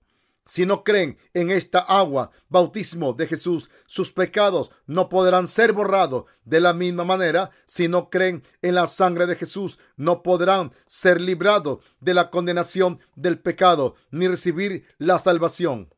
Si 0.47 0.67
no 0.67 0.85
creen 0.85 1.17
en 1.33 1.51
esta 1.51 1.79
agua, 1.79 2.31
bautismo 2.49 3.15
de 3.15 3.27
Jesús, 3.27 3.71
sus 3.87 4.13
pecados 4.13 4.71
no 4.87 5.09
podrán 5.09 5.49
ser 5.49 5.73
borrados. 5.73 6.25
De 6.45 6.61
la 6.61 6.75
misma 6.75 7.05
manera, 7.05 7.51
si 7.65 7.89
no 7.89 8.11
creen 8.11 8.43
en 8.61 8.75
la 8.75 8.87
sangre 8.87 9.27
de 9.27 9.37
Jesús, 9.37 9.79
no 9.97 10.23
podrán 10.23 10.73
ser 10.85 11.21
librados 11.21 11.79
de 12.01 12.13
la 12.13 12.31
condenación 12.31 13.01
del 13.17 13.39
pecado 13.39 13.95
ni 14.11 14.29
recibir 14.29 14.85
la 14.99 15.19
salvación. 15.19 15.89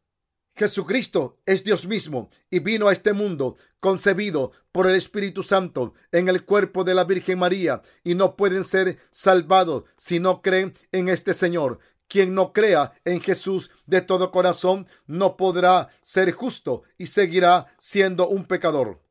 Jesucristo 0.55 1.39
es 1.45 1.65
Dios 1.65 1.87
mismo 1.87 2.31
y 2.49 2.61
vino 2.61 2.89
a 2.89 2.93
este 2.93 3.13
mundo 3.13 3.57
concebido 3.79 4.53
por 4.73 4.87
el 4.87 4.95
Espíritu 4.95 5.43
Santo 5.43 5.93
en 6.13 6.29
el 6.29 6.47
cuerpo 6.47 6.83
de 6.83 6.95
la 6.95 7.05
Virgen 7.05 7.39
María 7.39 7.83
y 8.03 8.15
no 8.15 8.37
pueden 8.37 8.65
ser 8.65 8.99
salvados 9.11 9.85
si 9.99 10.19
no 10.19 10.41
creen 10.41 10.73
en 10.93 11.11
este 11.11 11.35
Señor. 11.35 11.79
Quien 12.09 12.35
no 12.35 12.53
crea 12.53 12.93
en 13.05 13.21
Jesús 13.21 13.71
de 13.87 14.01
todo 14.01 14.31
corazón 14.31 14.87
no 15.07 15.37
podrá 15.37 15.89
ser 16.03 16.31
justo 16.33 16.83
y 16.99 17.07
seguirá 17.07 17.67
siendo 17.79 18.29
un 18.29 18.47
pecador. 18.47 19.03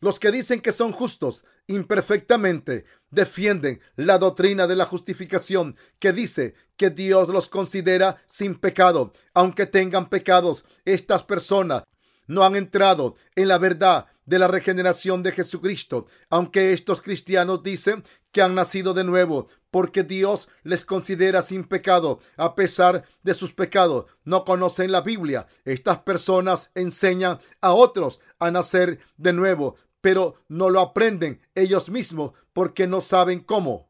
Los 0.00 0.20
que 0.20 0.30
dicen 0.30 0.60
que 0.60 0.72
son 0.72 0.92
justos 0.92 1.44
imperfectamente 1.66 2.84
defienden 3.10 3.80
la 3.96 4.18
doctrina 4.18 4.66
de 4.66 4.76
la 4.76 4.86
justificación 4.86 5.76
que 5.98 6.12
dice 6.12 6.54
que 6.76 6.90
Dios 6.90 7.28
los 7.28 7.48
considera 7.48 8.22
sin 8.26 8.54
pecado. 8.54 9.12
Aunque 9.34 9.66
tengan 9.66 10.08
pecados, 10.08 10.64
estas 10.84 11.24
personas 11.24 11.82
no 12.26 12.44
han 12.44 12.56
entrado 12.56 13.16
en 13.34 13.48
la 13.48 13.58
verdad 13.58 14.06
de 14.24 14.38
la 14.38 14.46
regeneración 14.46 15.22
de 15.22 15.32
Jesucristo, 15.32 16.06
aunque 16.28 16.74
estos 16.74 17.00
cristianos 17.00 17.62
dicen 17.62 18.04
que 18.30 18.42
han 18.42 18.54
nacido 18.54 18.92
de 18.92 19.04
nuevo, 19.04 19.48
porque 19.70 20.02
Dios 20.02 20.48
les 20.62 20.84
considera 20.84 21.42
sin 21.42 21.64
pecado 21.64 22.20
a 22.36 22.54
pesar 22.54 23.04
de 23.22 23.34
sus 23.34 23.52
pecados. 23.52 24.06
No 24.24 24.44
conocen 24.44 24.92
la 24.92 25.00
Biblia. 25.00 25.46
Estas 25.64 25.98
personas 25.98 26.70
enseñan 26.74 27.38
a 27.60 27.72
otros 27.72 28.20
a 28.38 28.50
nacer 28.50 29.00
de 29.16 29.32
nuevo, 29.32 29.76
pero 30.00 30.34
no 30.48 30.70
lo 30.70 30.80
aprenden 30.80 31.40
ellos 31.54 31.90
mismos 31.90 32.32
porque 32.52 32.86
no 32.86 33.00
saben 33.00 33.40
cómo. 33.40 33.88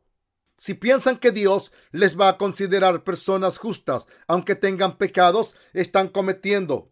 Si 0.56 0.74
piensan 0.74 1.18
que 1.18 1.30
Dios 1.30 1.72
les 1.92 2.18
va 2.18 2.28
a 2.28 2.36
considerar 2.36 3.04
personas 3.04 3.58
justas, 3.58 4.08
aunque 4.26 4.56
tengan 4.56 4.98
pecados, 4.98 5.54
están 5.72 6.08
cometiendo 6.08 6.90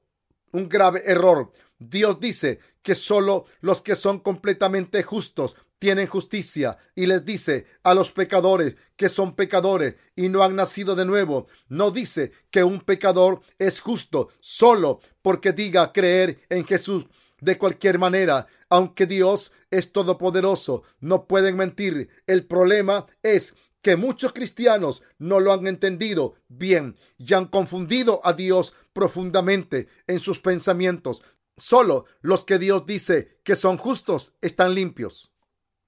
un 0.53 0.69
grave 0.69 1.03
error. 1.05 1.51
Dios 1.79 2.21
dice 2.21 2.61
que 2.87 2.95
solo 2.95 3.47
los 3.63 3.83
que 3.83 3.97
son 3.97 4.21
completamente 4.21 5.03
justos 5.03 5.57
tienen 5.81 6.07
justicia 6.07 6.79
y 6.95 7.07
les 7.07 7.25
dice 7.25 7.67
a 7.83 7.95
los 7.95 8.13
pecadores 8.13 8.77
que 8.95 9.09
son 9.09 9.35
pecadores 9.35 9.97
y 10.15 10.29
no 10.29 10.45
han 10.45 10.55
nacido 10.55 10.95
de 10.95 11.05
nuevo. 11.05 11.49
No 11.69 11.91
dice 11.91 12.31
que 12.49 12.63
un 12.63 12.79
pecador 12.81 13.41
es 13.59 13.81
justo 13.81 14.29
solo 14.39 15.01
porque 15.21 15.53
diga 15.53 15.93
creer 15.93 16.39
en 16.49 16.65
Jesús. 16.65 17.07
De 17.41 17.59
cualquier 17.59 17.99
manera, 17.99 18.47
aunque 18.69 19.07
Dios 19.07 19.51
es 19.73 19.91
todopoderoso, 19.91 20.85
no 21.01 21.27
pueden 21.27 21.57
mentir. 21.57 22.09
El 22.29 22.47
problema 22.47 23.07
es 23.25 23.57
que 23.83 23.97
muchos 23.97 24.33
cristianos 24.33 25.03
no 25.19 25.41
lo 25.41 25.53
han 25.53 25.67
entendido 25.67 26.35
bien 26.49 26.97
y 27.19 27.35
han 27.35 27.47
confundido 27.47 28.21
a 28.25 28.33
Dios 28.33 28.75
profundamente 28.93 29.89
en 30.07 30.19
sus 30.19 30.41
pensamientos. 30.41 31.23
Solo 31.59 32.05
los 32.21 32.45
que 32.45 32.59
Dios 32.59 32.85
dice 32.85 33.41
que 33.43 33.57
son 33.57 33.79
justos 33.79 34.35
están 34.43 34.75
limpios. 34.75 35.33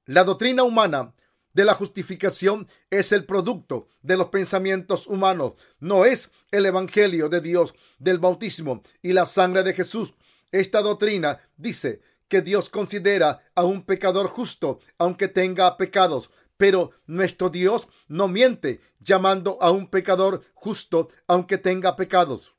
La 0.06 0.24
doctrina 0.24 0.62
humana 0.62 1.14
de 1.52 1.66
la 1.66 1.74
justificación 1.74 2.68
es 2.88 3.12
el 3.12 3.26
producto 3.26 3.88
de 4.00 4.16
los 4.16 4.28
pensamientos 4.28 5.06
humanos, 5.06 5.54
no 5.78 6.06
es 6.06 6.32
el 6.52 6.64
Evangelio 6.64 7.28
de 7.28 7.42
Dios, 7.42 7.74
del 7.98 8.18
bautismo 8.18 8.82
y 9.02 9.12
la 9.12 9.26
sangre 9.26 9.62
de 9.62 9.74
Jesús. 9.74 10.14
Esta 10.52 10.80
doctrina 10.80 11.40
dice 11.58 12.00
que 12.28 12.40
Dios 12.40 12.70
considera 12.70 13.42
a 13.54 13.64
un 13.64 13.82
pecador 13.84 14.28
justo 14.28 14.80
aunque 14.96 15.28
tenga 15.28 15.76
pecados, 15.76 16.30
pero 16.56 16.92
nuestro 17.06 17.50
Dios 17.50 17.88
no 18.06 18.26
miente 18.26 18.80
llamando 19.00 19.58
a 19.60 19.70
un 19.70 19.88
pecador 19.90 20.42
justo 20.54 21.10
aunque 21.26 21.58
tenga 21.58 21.94
pecados 21.94 22.54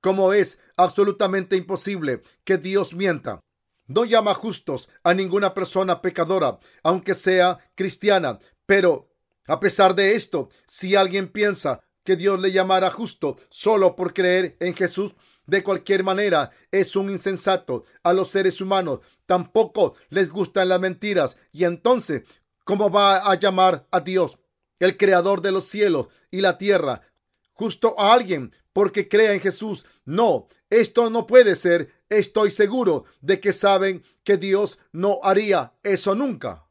como 0.00 0.32
es 0.32 0.58
absolutamente 0.76 1.56
imposible 1.56 2.22
que 2.44 2.58
Dios 2.58 2.94
mienta. 2.94 3.40
no 3.86 4.04
llama 4.04 4.34
justos 4.34 4.90
a 5.02 5.14
ninguna 5.14 5.54
persona 5.54 6.02
pecadora, 6.02 6.58
aunque 6.82 7.14
sea 7.14 7.58
cristiana. 7.74 8.38
Pero, 8.66 9.08
a 9.46 9.60
pesar 9.60 9.94
de 9.94 10.14
esto, 10.14 10.50
si 10.66 10.94
alguien 10.94 11.28
piensa 11.28 11.80
que 12.04 12.14
Dios 12.14 12.38
le 12.38 12.52
llamará 12.52 12.90
justo 12.90 13.38
solo 13.48 13.96
por 13.96 14.12
creer 14.12 14.58
en 14.60 14.74
Jesús, 14.74 15.14
de 15.46 15.64
cualquier 15.64 16.04
manera 16.04 16.50
es 16.70 16.94
un 16.96 17.08
insensato. 17.08 17.84
A 18.02 18.12
los 18.12 18.28
seres 18.28 18.60
humanos 18.60 19.00
tampoco 19.24 19.94
les 20.10 20.28
gustan 20.28 20.68
las 20.68 20.80
mentiras. 20.80 21.38
Y 21.50 21.64
entonces, 21.64 22.24
¿cómo 22.64 22.90
va 22.90 23.30
a 23.30 23.34
llamar 23.36 23.86
a 23.90 24.00
Dios, 24.00 24.38
el 24.78 24.98
creador 24.98 25.40
de 25.40 25.52
los 25.52 25.64
cielos 25.64 26.08
y 26.30 26.42
la 26.42 26.58
tierra, 26.58 27.00
justo 27.54 27.98
a 27.98 28.12
alguien 28.12 28.54
porque 28.78 29.08
crea 29.08 29.34
en 29.34 29.40
Jesús? 29.40 29.84
No, 30.04 30.46
esto 30.70 31.10
no 31.10 31.26
puede 31.26 31.56
ser. 31.56 31.92
Estoy 32.08 32.52
seguro 32.52 33.06
de 33.20 33.40
que 33.40 33.52
saben 33.52 34.04
que 34.22 34.36
Dios 34.36 34.78
no 34.92 35.18
haría 35.24 35.72
eso 35.82 36.14
nunca. 36.14 36.64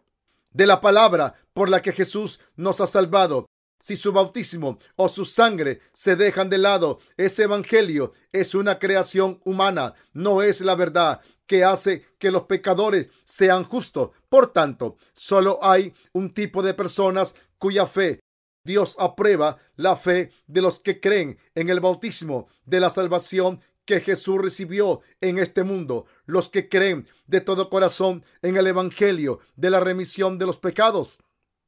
De 0.52 0.66
la 0.66 0.80
palabra 0.80 1.36
por 1.54 1.68
la 1.68 1.82
que 1.82 1.92
Jesús 1.92 2.40
nos 2.56 2.80
ha 2.80 2.88
salvado, 2.88 3.46
si 3.82 3.98
su 3.98 4.14
bautismo 4.14 4.80
o 4.96 5.10
su 5.10 5.26
sangre 5.26 5.82
se 5.92 6.16
dejan 6.16 6.50
de 6.50 6.60
lado, 6.60 7.00
ese 7.18 7.44
evangelio 7.44 8.14
es 8.32 8.56
una 8.56 8.80
creación 8.80 9.42
humana, 9.44 9.94
no 10.14 10.42
es 10.42 10.62
la 10.62 10.76
verdad 10.76 11.20
que 11.46 11.66
hace 11.66 12.06
que 12.18 12.32
los 12.32 12.44
pecadores 12.44 13.10
sean 13.26 13.66
justos. 13.66 14.12
Por 14.30 14.54
tanto, 14.54 14.96
solo 15.12 15.60
hay 15.62 15.94
un 16.14 16.34
tipo 16.34 16.64
de 16.64 16.74
personas 16.74 17.36
cuya 17.58 17.86
fe 17.86 18.22
Dios 18.68 18.98
aprueba 19.00 19.58
la 19.78 19.96
fe 19.96 20.32
de 20.46 20.62
los 20.62 20.80
que 20.80 21.00
creen 21.00 21.40
en 21.56 21.70
el 21.70 21.80
bautismo 21.80 22.50
de 22.66 22.80
la 22.80 22.92
salvación 22.92 23.62
que 23.86 24.02
Jesús 24.02 24.40
recibió 24.40 25.02
en 25.22 25.40
este 25.40 25.64
mundo, 25.64 26.06
los 26.26 26.50
que 26.50 26.68
creen 26.68 27.08
de 27.26 27.40
todo 27.40 27.70
corazón 27.70 28.24
en 28.42 28.58
el 28.58 28.68
Evangelio 28.68 29.40
de 29.56 29.70
la 29.70 29.80
remisión 29.80 30.38
de 30.38 30.46
los 30.46 30.60
pecados. 30.60 31.20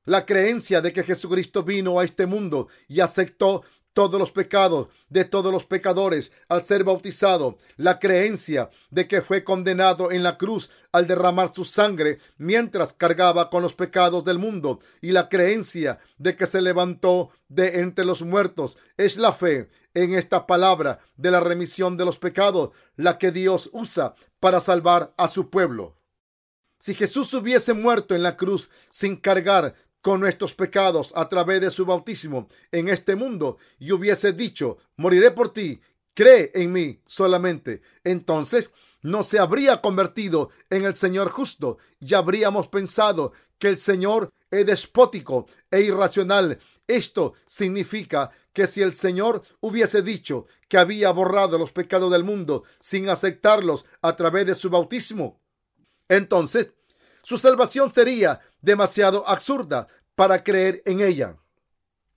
La 0.03 0.25
creencia 0.25 0.81
de 0.81 0.91
que 0.91 1.03
Jesucristo 1.03 1.63
vino 1.63 1.99
a 1.99 2.03
este 2.03 2.25
mundo 2.25 2.67
y 2.89 2.99
aceptó 2.99 3.63
todos 3.93 4.19
los 4.19 4.31
pecados 4.31 4.87
de 5.09 5.25
todos 5.25 5.51
los 5.51 5.65
pecadores 5.65 6.31
al 6.47 6.63
ser 6.63 6.83
bautizado, 6.83 7.57
la 7.77 7.99
creencia 7.99 8.69
de 8.91 9.07
que 9.07 9.21
fue 9.21 9.43
condenado 9.43 10.11
en 10.11 10.23
la 10.23 10.37
cruz 10.37 10.69
al 10.91 11.07
derramar 11.07 11.53
su 11.53 11.65
sangre 11.65 12.19
mientras 12.37 12.93
cargaba 12.93 13.49
con 13.49 13.63
los 13.63 13.73
pecados 13.73 14.23
del 14.23 14.39
mundo 14.39 14.79
y 15.01 15.11
la 15.11 15.29
creencia 15.29 15.99
de 16.17 16.35
que 16.35 16.47
se 16.47 16.61
levantó 16.61 17.31
de 17.47 17.79
entre 17.79 18.05
los 18.05 18.21
muertos 18.21 18.77
es 18.97 19.17
la 19.17 19.33
fe 19.33 19.69
en 19.93 20.13
esta 20.13 20.45
palabra 20.45 20.99
de 21.17 21.31
la 21.31 21.39
remisión 21.39 21.97
de 21.97 22.05
los 22.05 22.19
pecados, 22.19 22.71
la 22.95 23.17
que 23.17 23.31
Dios 23.31 23.69
usa 23.73 24.15
para 24.39 24.61
salvar 24.61 25.13
a 25.17 25.27
su 25.27 25.49
pueblo. 25.49 25.95
Si 26.79 26.93
Jesús 26.93 27.33
hubiese 27.33 27.73
muerto 27.73 28.15
en 28.15 28.23
la 28.23 28.37
cruz 28.37 28.69
sin 28.89 29.17
cargar 29.17 29.75
con 30.01 30.19
nuestros 30.19 30.53
pecados 30.53 31.13
a 31.15 31.27
través 31.29 31.61
de 31.61 31.71
su 31.71 31.85
bautismo 31.85 32.47
en 32.71 32.89
este 32.89 33.15
mundo 33.15 33.57
y 33.77 33.91
hubiese 33.91 34.33
dicho, 34.33 34.77
moriré 34.95 35.31
por 35.31 35.51
ti, 35.53 35.81
cree 36.13 36.51
en 36.53 36.71
mí 36.71 37.01
solamente, 37.05 37.81
entonces 38.03 38.71
no 39.01 39.23
se 39.23 39.39
habría 39.39 39.81
convertido 39.81 40.49
en 40.69 40.85
el 40.85 40.95
Señor 40.95 41.29
justo 41.29 41.77
y 41.99 42.13
habríamos 42.13 42.67
pensado 42.67 43.33
que 43.57 43.69
el 43.69 43.77
Señor 43.77 44.29
es 44.51 44.65
despótico 44.65 45.47
e 45.71 45.81
irracional. 45.81 46.59
Esto 46.87 47.33
significa 47.45 48.31
que 48.51 48.67
si 48.67 48.81
el 48.81 48.93
Señor 48.93 49.43
hubiese 49.61 50.01
dicho 50.01 50.47
que 50.67 50.77
había 50.77 51.11
borrado 51.11 51.57
los 51.57 51.71
pecados 51.71 52.11
del 52.11 52.23
mundo 52.23 52.63
sin 52.79 53.09
aceptarlos 53.09 53.85
a 54.01 54.15
través 54.15 54.47
de 54.47 54.55
su 54.55 54.69
bautismo, 54.69 55.39
entonces 56.07 56.75
su 57.29 57.37
salvación 57.37 57.91
sería 57.91 58.41
demasiado 58.59 59.23
absurda 59.29 59.87
para 60.15 60.43
creer 60.43 60.81
en 60.87 60.99
ella. 60.99 61.37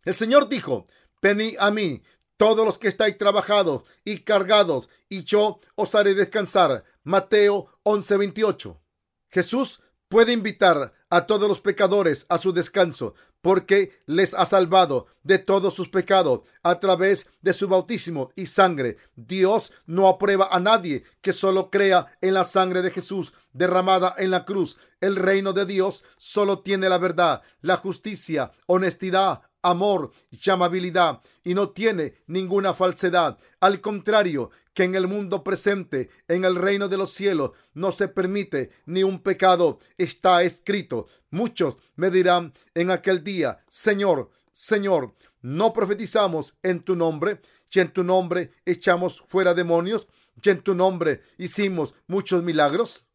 El 0.07 0.15
Señor 0.15 0.49
dijo, 0.49 0.87
venid 1.21 1.57
a 1.61 1.71
mí 1.71 2.03
todos 2.39 2.65
los 2.65 2.79
que 2.79 2.89
estáis 2.89 3.19
trabajados 3.19 3.83
y 4.07 4.21
cargados, 4.21 4.89
y 5.11 5.25
yo 5.25 5.61
os 5.75 5.95
haré 5.95 6.15
descansar. 6.15 6.85
Mateo 7.05 7.67
11:28. 7.83 8.81
Jesús 9.29 9.83
puede 10.09 10.33
invitar 10.33 10.95
a 11.11 11.27
todos 11.27 11.47
los 11.47 11.61
pecadores 11.61 12.25
a 12.31 12.39
su 12.39 12.55
descanso 12.55 13.15
porque 13.43 14.01
les 14.07 14.33
ha 14.33 14.47
salvado 14.47 15.07
de 15.23 15.39
todos 15.39 15.75
sus 15.75 15.89
pecados 15.89 16.41
a 16.63 16.81
través 16.81 17.27
de 17.43 17.53
su 17.53 17.69
bautismo 17.69 18.31
y 18.35 18.47
sangre. 18.47 18.97
Dios 19.17 19.73
no 19.85 20.09
aprueba 20.09 20.49
a 20.51 20.61
nadie 20.61 21.05
que 21.21 21.33
solo 21.33 21.71
crea 21.71 22.17
en 22.21 22.35
la 22.35 22.45
sangre 22.45 22.81
de 22.83 22.91
Jesús 22.91 23.35
derramada 23.53 24.15
en 24.17 24.31
la 24.31 24.45
cruz. 24.45 24.79
El 25.01 25.17
reino 25.17 25.53
de 25.53 25.67
Dios 25.67 26.05
solo 26.17 26.61
tiene 26.61 26.89
la 26.89 26.99
verdad, 26.99 27.43
la 27.61 27.77
justicia, 27.77 28.53
honestidad, 28.67 29.43
amor 29.63 30.13
y 30.31 30.51
amabilidad 30.51 31.23
y 31.45 31.55
no 31.55 31.71
tiene 31.71 32.15
ninguna 32.27 32.75
falsedad. 32.75 33.39
Al 33.61 33.81
contrario, 33.81 34.51
que 34.75 34.85
en 34.85 34.95
el 34.95 35.07
mundo 35.07 35.45
presente, 35.45 36.11
en 36.29 36.45
el 36.45 36.57
reino 36.57 36.89
de 36.89 36.97
los 36.97 37.13
cielos, 37.13 37.53
no 37.75 37.93
se 37.93 38.09
permite 38.09 38.71
ni 38.87 39.03
un 39.03 39.23
pecado. 39.23 39.79
Está 39.99 40.43
escrito. 40.43 41.09
Muchos 41.31 41.77
me 41.95 42.11
dirán 42.11 42.53
en 42.75 42.91
aquel 42.91 43.23
día, 43.23 43.65
Señor, 43.69 44.31
Señor, 44.53 45.15
¿no 45.41 45.73
profetizamos 45.73 46.57
en 46.63 46.81
tu 46.83 46.97
nombre? 46.97 47.41
Y 47.71 47.81
en 47.81 47.93
tu 47.93 48.05
nombre 48.05 48.53
echamos 48.67 49.25
fuera 49.29 49.55
demonios. 49.55 50.09
Y 50.43 50.51
en 50.51 50.63
tu 50.63 50.75
nombre 50.75 51.23
hicimos 51.39 51.95
muchos 52.07 52.43
milagros. 52.43 53.07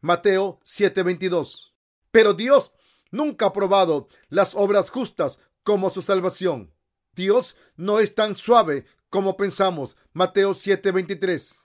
Mateo 0.00 0.60
7:22. 0.64 1.72
Pero 2.10 2.34
Dios 2.34 2.72
nunca 3.10 3.46
ha 3.46 3.52
probado 3.52 4.08
las 4.28 4.54
obras 4.54 4.90
justas 4.90 5.40
como 5.66 5.90
su 5.90 6.00
salvación. 6.00 6.72
Dios 7.12 7.56
no 7.74 7.98
es 7.98 8.14
tan 8.14 8.36
suave 8.36 8.86
como 9.10 9.36
pensamos. 9.36 9.96
Mateo 10.12 10.54
7:23. 10.54 11.58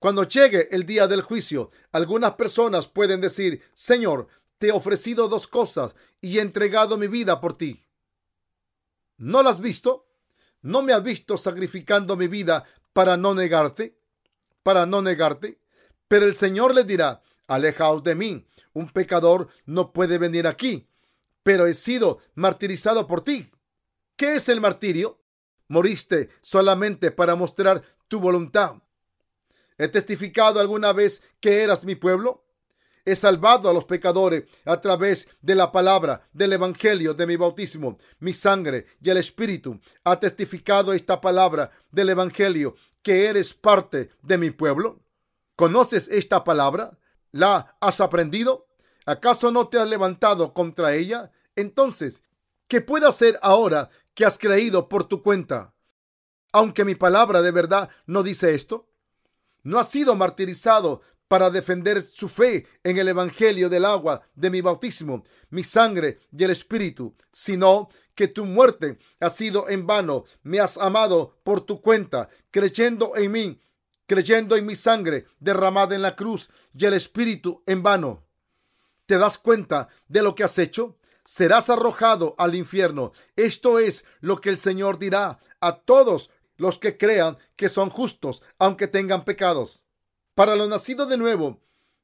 Cuando 0.00 0.24
llegue 0.24 0.68
el 0.72 0.84
día 0.84 1.06
del 1.06 1.22
juicio, 1.22 1.70
algunas 1.92 2.32
personas 2.32 2.88
pueden 2.88 3.20
decir, 3.20 3.62
Señor, 3.72 4.26
te 4.58 4.68
he 4.68 4.72
ofrecido 4.72 5.28
dos 5.28 5.46
cosas 5.46 5.94
y 6.20 6.38
he 6.38 6.40
entregado 6.40 6.98
mi 6.98 7.06
vida 7.06 7.40
por 7.40 7.56
ti. 7.56 7.86
¿No 9.18 9.44
las 9.44 9.52
has 9.52 9.60
visto? 9.60 10.08
¿No 10.60 10.82
me 10.82 10.92
has 10.92 11.04
visto 11.04 11.36
sacrificando 11.36 12.16
mi 12.16 12.26
vida 12.26 12.64
para 12.92 13.16
no 13.16 13.36
negarte? 13.36 14.00
Para 14.64 14.84
no 14.84 15.00
negarte. 15.00 15.60
Pero 16.08 16.26
el 16.26 16.34
Señor 16.34 16.74
le 16.74 16.82
dirá, 16.82 17.22
alejaos 17.46 18.02
de 18.02 18.16
mí. 18.16 18.48
Un 18.72 18.88
pecador 18.92 19.46
no 19.64 19.92
puede 19.92 20.18
venir 20.18 20.48
aquí 20.48 20.87
pero 21.42 21.66
he 21.66 21.74
sido 21.74 22.18
martirizado 22.34 23.06
por 23.06 23.22
ti. 23.22 23.50
¿Qué 24.16 24.36
es 24.36 24.48
el 24.48 24.60
martirio? 24.60 25.20
Moriste 25.68 26.30
solamente 26.40 27.10
para 27.10 27.36
mostrar 27.36 27.82
tu 28.08 28.20
voluntad. 28.20 28.76
¿He 29.76 29.88
testificado 29.88 30.60
alguna 30.60 30.92
vez 30.92 31.22
que 31.40 31.62
eras 31.62 31.84
mi 31.84 31.94
pueblo? 31.94 32.44
He 33.04 33.16
salvado 33.16 33.70
a 33.70 33.72
los 33.72 33.84
pecadores 33.84 34.44
a 34.66 34.80
través 34.80 35.28
de 35.40 35.54
la 35.54 35.72
palabra 35.72 36.28
del 36.32 36.52
Evangelio 36.52 37.14
de 37.14 37.26
mi 37.26 37.36
bautismo. 37.36 37.98
Mi 38.18 38.34
sangre 38.34 38.84
y 39.00 39.08
el 39.08 39.16
Espíritu 39.16 39.80
ha 40.04 40.20
testificado 40.20 40.92
esta 40.92 41.20
palabra 41.20 41.70
del 41.90 42.10
Evangelio 42.10 42.74
que 43.02 43.26
eres 43.26 43.54
parte 43.54 44.10
de 44.20 44.36
mi 44.36 44.50
pueblo. 44.50 45.00
¿Conoces 45.56 46.08
esta 46.08 46.44
palabra? 46.44 46.98
¿La 47.30 47.76
has 47.80 48.00
aprendido? 48.02 48.67
¿Acaso 49.08 49.50
no 49.50 49.68
te 49.68 49.78
has 49.78 49.88
levantado 49.88 50.52
contra 50.52 50.92
ella? 50.92 51.32
Entonces, 51.56 52.22
¿qué 52.66 52.82
puedo 52.82 53.08
hacer 53.08 53.38
ahora 53.40 53.88
que 54.12 54.26
has 54.26 54.36
creído 54.36 54.86
por 54.86 55.04
tu 55.04 55.22
cuenta? 55.22 55.72
Aunque 56.52 56.84
mi 56.84 56.94
palabra 56.94 57.40
de 57.40 57.50
verdad 57.50 57.88
no 58.04 58.22
dice 58.22 58.54
esto. 58.54 58.90
No 59.62 59.78
has 59.78 59.88
sido 59.88 60.14
martirizado 60.14 61.00
para 61.26 61.48
defender 61.48 62.02
su 62.02 62.28
fe 62.28 62.66
en 62.84 62.98
el 62.98 63.08
Evangelio 63.08 63.70
del 63.70 63.86
agua 63.86 64.20
de 64.34 64.50
mi 64.50 64.60
bautismo, 64.60 65.24
mi 65.48 65.64
sangre 65.64 66.18
y 66.30 66.44
el 66.44 66.50
Espíritu, 66.50 67.16
sino 67.32 67.88
que 68.14 68.28
tu 68.28 68.44
muerte 68.44 68.98
ha 69.20 69.30
sido 69.30 69.70
en 69.70 69.86
vano. 69.86 70.24
Me 70.42 70.60
has 70.60 70.76
amado 70.76 71.38
por 71.44 71.62
tu 71.62 71.80
cuenta, 71.80 72.28
creyendo 72.50 73.16
en 73.16 73.32
mí, 73.32 73.62
creyendo 74.06 74.54
en 74.54 74.66
mi 74.66 74.74
sangre 74.74 75.24
derramada 75.40 75.94
en 75.94 76.02
la 76.02 76.14
cruz 76.14 76.50
y 76.74 76.84
el 76.84 76.92
Espíritu 76.92 77.62
en 77.64 77.82
vano. 77.82 78.27
¿Te 79.08 79.16
das 79.16 79.38
cuenta 79.38 79.88
de 80.06 80.20
lo 80.20 80.34
que 80.34 80.44
has 80.44 80.58
hecho? 80.58 80.98
serás 81.24 81.68
arrojado 81.68 82.34
al 82.38 82.54
infierno. 82.54 83.12
Esto 83.36 83.78
es 83.78 84.06
lo 84.20 84.40
que 84.40 84.48
el 84.48 84.58
Señor 84.58 84.98
dirá 84.98 85.38
a 85.60 85.80
todos 85.80 86.30
los 86.56 86.78
que 86.78 86.96
crean 86.96 87.36
que 87.54 87.68
son 87.68 87.90
justos, 87.90 88.42
aunque 88.58 88.86
tengan 88.86 89.26
pecados. 89.26 89.82
Para 90.34 90.56
los 90.56 90.70
nacidos 90.70 91.06
de 91.10 91.18
nuevo, 91.18 91.60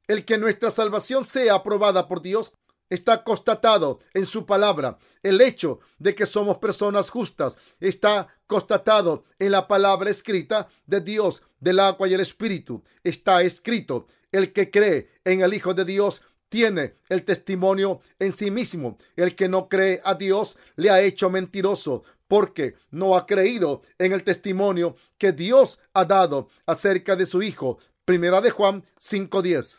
el 0.08 0.26
que 0.26 0.36
nuestra 0.36 0.70
salvación 0.70 1.24
sea 1.24 1.54
aprobada 1.54 2.06
por 2.06 2.20
Dios 2.20 2.52
está 2.90 3.24
constatado 3.24 4.00
en 4.12 4.26
su 4.26 4.44
palabra. 4.44 4.98
El 5.22 5.40
hecho 5.40 5.80
de 5.98 6.14
que 6.14 6.26
somos 6.26 6.58
personas 6.58 7.08
justas 7.08 7.56
está 7.80 8.28
constatado 8.46 9.24
en 9.38 9.52
la 9.52 9.66
palabra 9.66 10.10
escrita 10.10 10.68
de 10.84 11.00
Dios, 11.00 11.42
del 11.60 11.80
agua 11.80 12.08
y 12.08 12.12
el 12.12 12.20
espíritu. 12.20 12.84
Está 13.02 13.40
escrito 13.40 14.06
El 14.32 14.52
que 14.52 14.70
cree 14.70 15.08
en 15.24 15.40
el 15.40 15.54
Hijo 15.54 15.72
de 15.72 15.86
Dios 15.86 16.20
tiene 16.54 16.94
el 17.08 17.24
testimonio 17.24 18.00
en 18.20 18.30
sí 18.30 18.48
mismo. 18.48 18.96
El 19.16 19.34
que 19.34 19.48
no 19.48 19.68
cree 19.68 20.00
a 20.04 20.14
Dios 20.14 20.56
le 20.76 20.88
ha 20.88 21.00
hecho 21.00 21.28
mentiroso 21.28 22.04
porque 22.28 22.76
no 22.92 23.16
ha 23.16 23.26
creído 23.26 23.82
en 23.98 24.12
el 24.12 24.22
testimonio 24.22 24.94
que 25.18 25.32
Dios 25.32 25.80
ha 25.94 26.04
dado 26.04 26.48
acerca 26.64 27.16
de 27.16 27.26
su 27.26 27.42
Hijo. 27.42 27.78
Primera 28.04 28.40
de 28.40 28.50
Juan 28.50 28.84
5:10. 28.96 29.78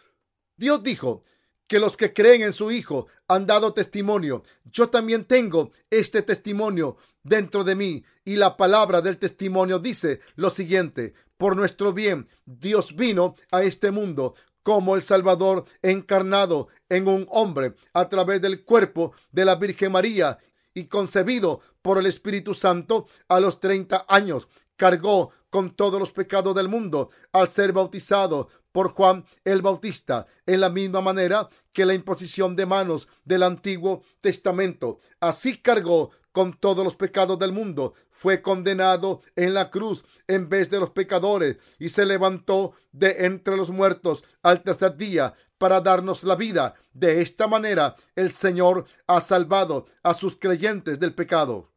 Dios 0.58 0.84
dijo 0.84 1.22
que 1.66 1.80
los 1.80 1.96
que 1.96 2.12
creen 2.12 2.42
en 2.42 2.52
su 2.52 2.70
Hijo 2.72 3.08
han 3.30 3.48
dado 3.48 3.72
testimonio. 3.72 4.44
Yo 4.66 4.90
también 4.90 5.24
tengo 5.24 5.72
este 5.90 6.24
testimonio 6.24 6.98
dentro 7.24 7.64
de 7.64 7.76
mí 7.76 8.04
y 8.26 8.36
la 8.36 8.58
palabra 8.58 9.02
del 9.02 9.18
testimonio 9.18 9.80
dice 9.80 10.20
lo 10.36 10.50
siguiente. 10.50 11.14
Por 11.38 11.56
nuestro 11.56 11.94
bien, 11.94 12.28
Dios 12.46 12.98
vino 12.98 13.36
a 13.50 13.64
este 13.64 13.92
mundo 13.92 14.36
como 14.66 14.96
el 14.96 15.04
Salvador 15.04 15.66
encarnado 15.84 16.70
en 16.90 17.08
un 17.08 17.28
hombre 17.30 17.76
a 17.94 18.10
través 18.10 18.42
del 18.42 18.64
cuerpo 18.64 19.14
de 19.32 19.46
la 19.46 19.54
Virgen 19.54 19.92
María 19.92 20.40
y 20.74 20.86
concebido 20.86 21.62
por 21.84 22.00
el 22.00 22.08
Espíritu 22.08 22.56
Santo 22.56 23.06
a 23.28 23.40
los 23.40 23.60
30 23.60 24.08
años. 24.10 24.48
Cargó 24.76 25.30
con 25.52 25.76
todos 25.76 26.00
los 26.00 26.12
pecados 26.12 26.56
del 26.56 26.68
mundo 26.68 27.12
al 27.32 27.48
ser 27.50 27.74
bautizado 27.74 28.50
por 28.72 28.90
Juan 28.94 29.24
el 29.44 29.62
Bautista, 29.62 30.26
en 30.48 30.62
la 30.62 30.72
misma 30.72 31.00
manera 31.00 31.48
que 31.72 31.86
la 31.86 31.94
imposición 31.94 32.56
de 32.56 32.66
manos 32.66 33.08
del 33.24 33.44
Antiguo 33.44 34.02
Testamento. 34.20 35.00
Así 35.20 35.58
cargó 35.58 36.10
con 36.36 36.52
todos 36.52 36.84
los 36.84 36.98
pecados 36.98 37.40
del 37.40 37.54
mundo. 37.54 37.94
Fue 38.10 38.42
condenado 38.42 39.22
en 39.38 39.54
la 39.54 39.72
cruz 39.72 40.04
en 40.28 40.50
vez 40.50 40.70
de 40.70 40.82
los 40.82 40.90
pecadores 40.90 41.60
y 41.80 41.88
se 41.88 42.06
levantó 42.06 42.74
de 42.92 43.26
entre 43.26 43.56
los 43.56 43.72
muertos 43.72 44.26
al 44.44 44.62
tercer 44.62 44.98
día 44.98 45.34
para 45.58 45.80
darnos 45.80 46.26
la 46.26 46.36
vida. 46.36 46.76
De 46.92 47.22
esta 47.22 47.48
manera 47.48 47.96
el 48.18 48.34
Señor 48.34 48.84
ha 49.08 49.22
salvado 49.22 49.86
a 50.04 50.14
sus 50.14 50.36
creyentes 50.36 51.00
del 51.00 51.16
pecado. 51.16 51.72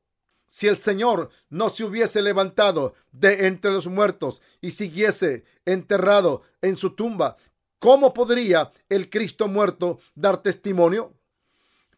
Si 0.48 0.66
el 0.66 0.78
Señor 0.78 1.30
no 1.50 1.70
se 1.70 1.84
hubiese 1.84 2.20
levantado 2.20 2.94
de 3.12 3.46
entre 3.46 3.70
los 3.70 3.86
muertos 3.86 4.42
y 4.61 4.72
siguiese 4.72 5.44
enterrado 5.66 6.42
en 6.62 6.74
su 6.74 6.96
tumba, 6.96 7.36
¿cómo 7.78 8.12
podría 8.12 8.72
el 8.88 9.09
Cristo 9.09 9.46
muerto 9.46 10.00
dar 10.16 10.42
testimonio? 10.42 11.14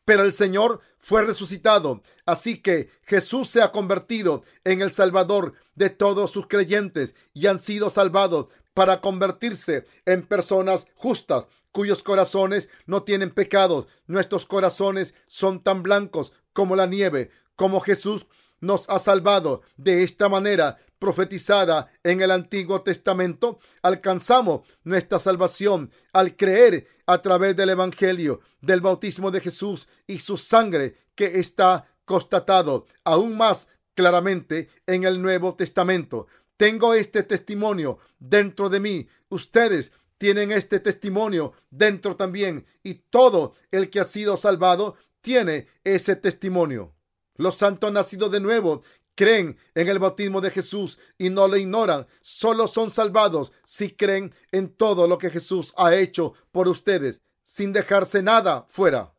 Pero 0.04 0.24
el 0.24 0.34
Señor 0.34 0.80
fue 1.01 1.24
resucitado, 1.24 2.03
así 2.26 2.61
que 2.61 2.90
Jesús 3.03 3.48
se 3.48 3.62
ha 3.62 3.72
convertido 3.72 4.44
en 4.64 4.82
el 4.82 4.92
Salvador 4.92 5.55
de 5.74 5.90
todos 5.90 6.30
sus 6.30 6.46
creyentes 6.46 7.14
y 7.32 7.46
han 7.46 7.59
sido 7.59 7.90
salvados 7.90 8.46
para 8.74 9.01
convertirse 9.01 9.84
en 10.07 10.22
personas 10.26 10.86
justas 10.94 11.46
cuyos 11.72 12.03
corazones 12.03 12.68
no 12.86 13.03
tienen 13.03 13.30
pecados. 13.30 13.86
Nuestros 14.07 14.46
corazones 14.46 15.14
son 15.26 15.62
tan 15.62 15.82
blancos 15.82 16.32
como 16.53 16.76
la 16.76 16.86
nieve, 16.86 17.30
como 17.57 17.80
Jesús 17.80 18.26
nos 18.61 18.88
ha 18.88 18.98
salvado 18.98 19.62
de 19.76 20.02
esta 20.02 20.28
manera 20.28 20.78
profetizada 20.98 21.90
en 22.04 22.20
el 22.20 22.30
Antiguo 22.30 22.82
Testamento, 22.82 23.58
alcanzamos 23.82 24.68
nuestra 24.84 25.18
salvación 25.18 25.90
al 26.12 26.36
creer 26.36 26.86
a 27.06 27.22
través 27.22 27.56
del 27.56 27.70
Evangelio, 27.70 28.40
del 28.61 28.82
bautismo 28.82 29.30
de 29.30 29.40
Jesús 29.40 29.88
y 30.06 30.18
su 30.18 30.36
sangre 30.36 30.96
que 31.14 31.40
está 31.40 31.88
constatado 32.04 32.86
aún 33.02 33.36
más 33.36 33.68
claramente 33.94 34.68
en 34.86 35.04
el 35.04 35.20
Nuevo 35.22 35.54
Testamento. 35.54 36.26
Tengo 36.56 36.92
este 36.94 37.22
testimonio 37.22 37.98
dentro 38.18 38.68
de 38.68 38.80
mí. 38.80 39.08
Ustedes 39.30 39.92
tienen 40.18 40.52
este 40.52 40.80
testimonio 40.80 41.54
dentro 41.70 42.14
también 42.14 42.66
y 42.82 42.94
todo 42.94 43.54
el 43.70 43.88
que 43.88 44.00
ha 44.00 44.04
sido 44.04 44.36
salvado 44.36 44.96
tiene 45.22 45.66
ese 45.82 46.14
testimonio. 46.14 46.94
Los 47.41 47.57
santos 47.57 47.91
nacidos 47.91 48.30
de 48.30 48.38
nuevo 48.38 48.82
creen 49.14 49.57
en 49.74 49.88
el 49.88 49.99
bautismo 49.99 50.43
de 50.43 50.51
Jesús 50.51 50.99
y 51.16 51.30
no 51.30 51.49
lo 51.49 51.57
ignoran. 51.57 52.07
Solo 52.20 52.66
son 52.66 52.91
salvados 52.91 53.51
si 53.64 53.93
creen 53.93 54.34
en 54.53 54.68
todo 54.68 55.09
lo 55.09 55.16
que 55.16 55.30
Jesús 55.30 55.72
ha 55.78 55.95
hecho 55.95 56.34
por 56.53 56.68
ustedes, 56.68 57.22
sin 57.43 57.72
dejarse 57.72 58.22
nada 58.22 58.66
fuera. 58.68 59.14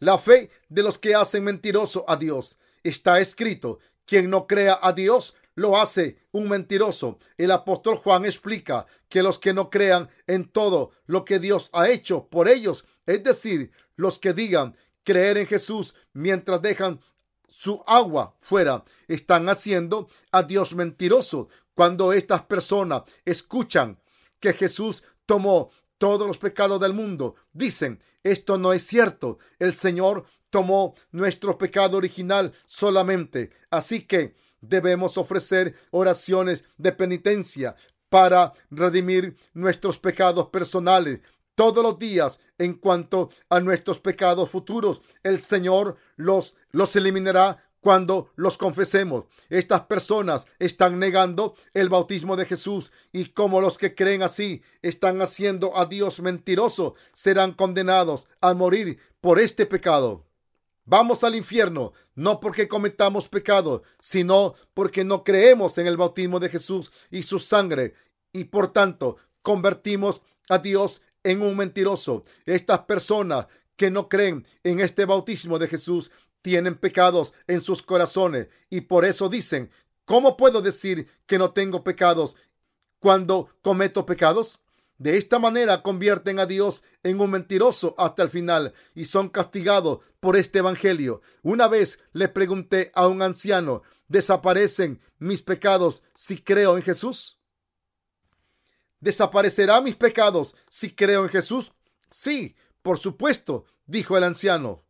La 0.00 0.18
fe 0.18 0.50
de 0.68 0.82
los 0.82 0.98
que 0.98 1.14
hacen 1.14 1.44
mentiroso 1.44 2.04
a 2.08 2.16
Dios 2.16 2.58
está 2.82 3.20
escrito. 3.20 3.78
Quien 4.04 4.28
no 4.28 4.46
crea 4.46 4.78
a 4.82 4.92
Dios 4.92 5.34
lo 5.54 5.80
hace 5.80 6.18
un 6.30 6.50
mentiroso. 6.50 7.18
El 7.38 7.52
apóstol 7.52 7.96
Juan 7.96 8.26
explica 8.26 8.84
que 9.08 9.22
los 9.22 9.38
que 9.38 9.54
no 9.54 9.70
crean 9.70 10.10
en 10.26 10.46
todo 10.46 10.90
lo 11.06 11.24
que 11.24 11.38
Dios 11.38 11.70
ha 11.72 11.88
hecho 11.88 12.28
por 12.28 12.50
ellos, 12.50 12.84
es 13.06 13.24
decir, 13.24 13.72
los 13.96 14.18
que 14.18 14.34
digan 14.34 14.76
creer 15.04 15.38
en 15.38 15.46
Jesús 15.46 15.94
mientras 16.12 16.60
dejan 16.60 17.00
su 17.52 17.84
agua 17.86 18.34
fuera. 18.40 18.84
Están 19.06 19.48
haciendo 19.48 20.08
a 20.32 20.42
Dios 20.42 20.74
mentiroso. 20.74 21.48
Cuando 21.74 22.12
estas 22.12 22.42
personas 22.42 23.02
escuchan 23.24 24.00
que 24.40 24.52
Jesús 24.52 25.02
tomó 25.26 25.70
todos 25.98 26.26
los 26.26 26.38
pecados 26.38 26.80
del 26.80 26.94
mundo, 26.94 27.36
dicen, 27.52 28.02
esto 28.22 28.58
no 28.58 28.72
es 28.72 28.86
cierto. 28.86 29.38
El 29.58 29.76
Señor 29.76 30.24
tomó 30.50 30.94
nuestro 31.10 31.58
pecado 31.58 31.96
original 31.96 32.52
solamente. 32.66 33.50
Así 33.70 34.02
que 34.02 34.34
debemos 34.60 35.18
ofrecer 35.18 35.76
oraciones 35.90 36.64
de 36.76 36.92
penitencia 36.92 37.76
para 38.08 38.52
redimir 38.70 39.36
nuestros 39.54 39.98
pecados 39.98 40.48
personales 40.48 41.20
todos 41.54 41.82
los 41.82 41.98
días 41.98 42.40
en 42.58 42.74
cuanto 42.74 43.30
a 43.48 43.60
nuestros 43.60 44.00
pecados 44.00 44.50
futuros. 44.50 45.02
El 45.22 45.40
Señor 45.40 45.96
los, 46.16 46.56
los 46.70 46.94
eliminará 46.96 47.64
cuando 47.80 48.30
los 48.36 48.56
confesemos. 48.56 49.24
Estas 49.50 49.82
personas 49.82 50.46
están 50.58 50.98
negando 50.98 51.56
el 51.74 51.88
bautismo 51.88 52.36
de 52.36 52.46
Jesús 52.46 52.92
y 53.12 53.26
como 53.26 53.60
los 53.60 53.76
que 53.76 53.94
creen 53.94 54.22
así 54.22 54.62
están 54.82 55.20
haciendo 55.20 55.76
a 55.76 55.86
Dios 55.86 56.20
mentiroso, 56.20 56.94
serán 57.12 57.52
condenados 57.52 58.26
a 58.40 58.54
morir 58.54 58.98
por 59.20 59.40
este 59.40 59.66
pecado. 59.66 60.24
Vamos 60.84 61.24
al 61.24 61.34
infierno 61.34 61.92
no 62.14 62.40
porque 62.40 62.68
cometamos 62.68 63.28
pecado, 63.28 63.82
sino 63.98 64.54
porque 64.74 65.04
no 65.04 65.24
creemos 65.24 65.78
en 65.78 65.86
el 65.86 65.96
bautismo 65.96 66.38
de 66.40 66.48
Jesús 66.48 66.90
y 67.10 67.24
su 67.24 67.38
sangre 67.38 67.94
y 68.32 68.44
por 68.44 68.72
tanto 68.72 69.16
convertimos 69.42 70.22
a 70.48 70.58
Dios 70.58 71.02
en 71.24 71.42
un 71.42 71.56
mentiroso. 71.56 72.24
Estas 72.46 72.80
personas 72.80 73.46
que 73.76 73.90
no 73.90 74.08
creen 74.08 74.46
en 74.62 74.80
este 74.80 75.04
bautismo 75.04 75.58
de 75.58 75.68
Jesús 75.68 76.10
tienen 76.42 76.76
pecados 76.76 77.32
en 77.46 77.60
sus 77.60 77.82
corazones 77.82 78.48
y 78.68 78.82
por 78.82 79.04
eso 79.04 79.28
dicen, 79.28 79.70
¿cómo 80.04 80.36
puedo 80.36 80.60
decir 80.60 81.08
que 81.26 81.38
no 81.38 81.52
tengo 81.52 81.84
pecados 81.84 82.36
cuando 82.98 83.48
cometo 83.62 84.04
pecados? 84.04 84.60
De 84.98 85.16
esta 85.16 85.40
manera 85.40 85.82
convierten 85.82 86.38
a 86.38 86.46
Dios 86.46 86.84
en 87.02 87.20
un 87.20 87.30
mentiroso 87.30 87.94
hasta 87.98 88.22
el 88.22 88.30
final 88.30 88.72
y 88.94 89.06
son 89.06 89.28
castigados 89.28 89.98
por 90.20 90.36
este 90.36 90.60
Evangelio. 90.60 91.22
Una 91.42 91.66
vez 91.66 91.98
le 92.12 92.28
pregunté 92.28 92.92
a 92.94 93.08
un 93.08 93.22
anciano, 93.22 93.82
¿desaparecen 94.06 95.00
mis 95.18 95.42
pecados 95.42 96.04
si 96.14 96.38
creo 96.38 96.76
en 96.76 96.84
Jesús? 96.84 97.41
¿Desaparecerá 99.02 99.80
mis 99.80 99.96
pecados 99.96 100.54
si 100.68 100.94
creo 100.94 101.24
en 101.24 101.28
Jesús? 101.28 101.72
Sí, 102.08 102.54
por 102.82 103.00
supuesto, 103.00 103.64
dijo 103.84 104.16
el 104.16 104.22
anciano. 104.22 104.84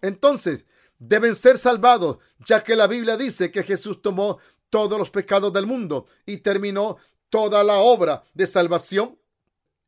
Entonces, 0.00 0.64
deben 1.00 1.34
ser 1.34 1.58
salvados, 1.58 2.18
ya 2.46 2.62
que 2.62 2.76
la 2.76 2.86
Biblia 2.86 3.16
dice 3.16 3.50
que 3.50 3.64
Jesús 3.64 4.00
tomó 4.00 4.38
todos 4.70 4.96
los 4.96 5.10
pecados 5.10 5.52
del 5.52 5.66
mundo 5.66 6.06
y 6.24 6.36
terminó 6.36 6.98
toda 7.30 7.64
la 7.64 7.78
obra 7.78 8.22
de 8.32 8.46
salvación. 8.46 9.18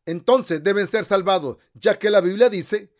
Entonces 0.04 0.60
deben 0.60 0.88
ser 0.88 1.04
salvados, 1.04 1.58
ya 1.74 1.96
que 1.96 2.10
la 2.10 2.20
Biblia 2.20 2.50
dice 2.50 2.92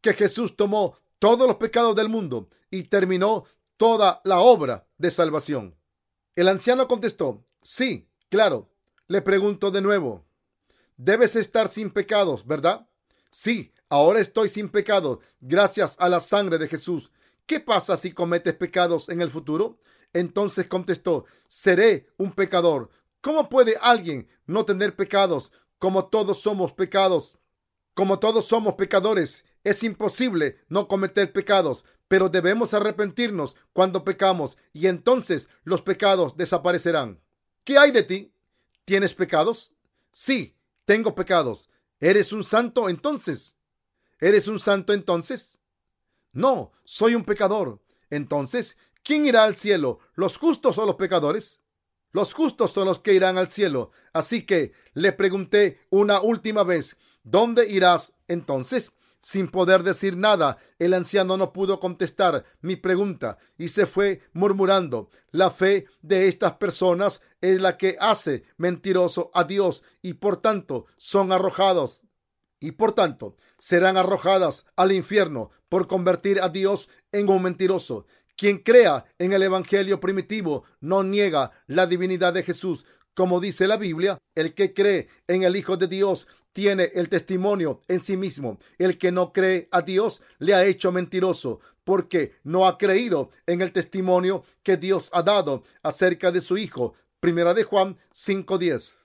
que 0.00 0.14
Jesús 0.14 0.56
tomó 0.56 0.96
todos 1.18 1.46
los 1.46 1.56
pecados 1.56 1.94
del 1.94 2.08
mundo 2.08 2.48
y 2.70 2.84
terminó 2.84 3.44
toda 3.76 4.22
la 4.24 4.40
obra 4.40 4.88
de 4.96 5.10
salvación. 5.10 5.76
El 6.36 6.48
anciano 6.48 6.88
contestó, 6.88 7.44
sí, 7.60 8.08
claro, 8.30 8.69
le 9.10 9.22
pregunto 9.22 9.72
de 9.72 9.80
nuevo, 9.82 10.24
debes 10.96 11.34
estar 11.34 11.68
sin 11.68 11.90
pecados, 11.90 12.46
¿verdad? 12.46 12.86
Sí, 13.28 13.72
ahora 13.88 14.20
estoy 14.20 14.48
sin 14.48 14.68
pecado 14.68 15.18
gracias 15.40 15.96
a 15.98 16.08
la 16.08 16.20
sangre 16.20 16.58
de 16.58 16.68
Jesús. 16.68 17.10
¿Qué 17.44 17.58
pasa 17.58 17.96
si 17.96 18.12
cometes 18.12 18.54
pecados 18.54 19.08
en 19.08 19.20
el 19.20 19.32
futuro? 19.32 19.80
Entonces 20.12 20.68
contestó, 20.68 21.24
seré 21.48 22.06
un 22.18 22.30
pecador. 22.30 22.88
¿Cómo 23.20 23.48
puede 23.48 23.76
alguien 23.80 24.28
no 24.46 24.64
tener 24.64 24.94
pecados 24.94 25.50
como 25.80 26.04
todos 26.04 26.40
somos 26.40 26.72
pecados? 26.72 27.36
Como 27.94 28.20
todos 28.20 28.44
somos 28.44 28.74
pecadores, 28.74 29.44
es 29.64 29.82
imposible 29.82 30.60
no 30.68 30.86
cometer 30.86 31.32
pecados, 31.32 31.84
pero 32.06 32.28
debemos 32.28 32.74
arrepentirnos 32.74 33.56
cuando 33.72 34.04
pecamos 34.04 34.56
y 34.72 34.86
entonces 34.86 35.48
los 35.64 35.82
pecados 35.82 36.36
desaparecerán. 36.36 37.18
¿Qué 37.64 37.76
hay 37.76 37.90
de 37.90 38.04
ti? 38.04 38.32
¿Tienes 38.84 39.14
pecados? 39.14 39.74
Sí, 40.10 40.56
tengo 40.84 41.14
pecados. 41.14 41.68
¿Eres 42.00 42.32
un 42.32 42.44
santo 42.44 42.88
entonces? 42.88 43.56
¿Eres 44.20 44.48
un 44.48 44.58
santo 44.58 44.92
entonces? 44.92 45.60
No, 46.32 46.72
soy 46.84 47.14
un 47.14 47.24
pecador. 47.24 47.80
Entonces, 48.10 48.76
¿quién 49.02 49.26
irá 49.26 49.44
al 49.44 49.56
cielo? 49.56 49.98
¿Los 50.14 50.36
justos 50.36 50.78
o 50.78 50.86
los 50.86 50.96
pecadores? 50.96 51.62
Los 52.12 52.34
justos 52.34 52.72
son 52.72 52.86
los 52.86 53.00
que 53.00 53.14
irán 53.14 53.38
al 53.38 53.50
cielo. 53.50 53.92
Así 54.12 54.44
que 54.44 54.72
le 54.94 55.12
pregunté 55.12 55.80
una 55.90 56.20
última 56.20 56.64
vez, 56.64 56.96
¿dónde 57.22 57.68
irás 57.68 58.16
entonces? 58.26 58.92
Sin 59.20 59.48
poder 59.48 59.82
decir 59.82 60.16
nada, 60.16 60.56
el 60.78 60.94
anciano 60.94 61.36
no 61.36 61.52
pudo 61.52 61.78
contestar 61.78 62.44
mi 62.62 62.76
pregunta 62.76 63.38
y 63.58 63.68
se 63.68 63.86
fue 63.86 64.22
murmurando. 64.32 65.10
La 65.30 65.50
fe 65.50 65.86
de 66.00 66.28
estas 66.28 66.52
personas 66.52 67.22
es 67.42 67.60
la 67.60 67.76
que 67.76 67.96
hace 68.00 68.44
mentiroso 68.56 69.30
a 69.34 69.44
Dios 69.44 69.82
y 70.00 70.14
por 70.14 70.38
tanto 70.38 70.86
son 70.96 71.32
arrojados 71.32 72.02
y 72.60 72.72
por 72.72 72.92
tanto 72.92 73.36
serán 73.58 73.96
arrojadas 73.96 74.66
al 74.76 74.92
infierno 74.92 75.50
por 75.68 75.86
convertir 75.86 76.40
a 76.40 76.48
Dios 76.48 76.88
en 77.12 77.28
un 77.28 77.42
mentiroso. 77.42 78.06
Quien 78.36 78.58
crea 78.58 79.04
en 79.18 79.34
el 79.34 79.42
Evangelio 79.42 80.00
primitivo 80.00 80.64
no 80.80 81.02
niega 81.02 81.52
la 81.66 81.86
divinidad 81.86 82.32
de 82.32 82.42
Jesús. 82.42 82.86
Como 83.14 83.40
dice 83.40 83.66
la 83.66 83.76
Biblia, 83.76 84.18
el 84.34 84.54
que 84.54 84.72
cree 84.72 85.08
en 85.26 85.42
el 85.42 85.56
Hijo 85.56 85.76
de 85.76 85.88
Dios 85.88 86.28
tiene 86.52 86.90
el 86.94 87.08
testimonio 87.08 87.80
en 87.88 88.00
sí 88.00 88.16
mismo. 88.16 88.58
El 88.78 88.98
que 88.98 89.12
no 89.12 89.32
cree 89.32 89.68
a 89.70 89.82
Dios 89.82 90.22
le 90.38 90.54
ha 90.54 90.64
hecho 90.64 90.92
mentiroso 90.92 91.60
porque 91.84 92.36
no 92.44 92.66
ha 92.66 92.78
creído 92.78 93.30
en 93.46 93.62
el 93.62 93.72
testimonio 93.72 94.44
que 94.62 94.76
Dios 94.76 95.10
ha 95.12 95.22
dado 95.22 95.64
acerca 95.82 96.30
de 96.30 96.40
su 96.40 96.56
Hijo. 96.56 96.94
Primera 97.20 97.54
de 97.54 97.64
Juan 97.64 97.98
5:10. 98.12 98.96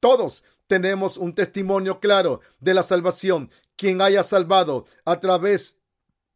Todos 0.00 0.44
tenemos 0.66 1.16
un 1.16 1.34
testimonio 1.34 2.00
claro 2.00 2.40
de 2.60 2.74
la 2.74 2.82
salvación. 2.82 3.50
Quien 3.76 4.00
haya 4.00 4.22
salvado 4.22 4.86
a 5.04 5.20
través, 5.20 5.80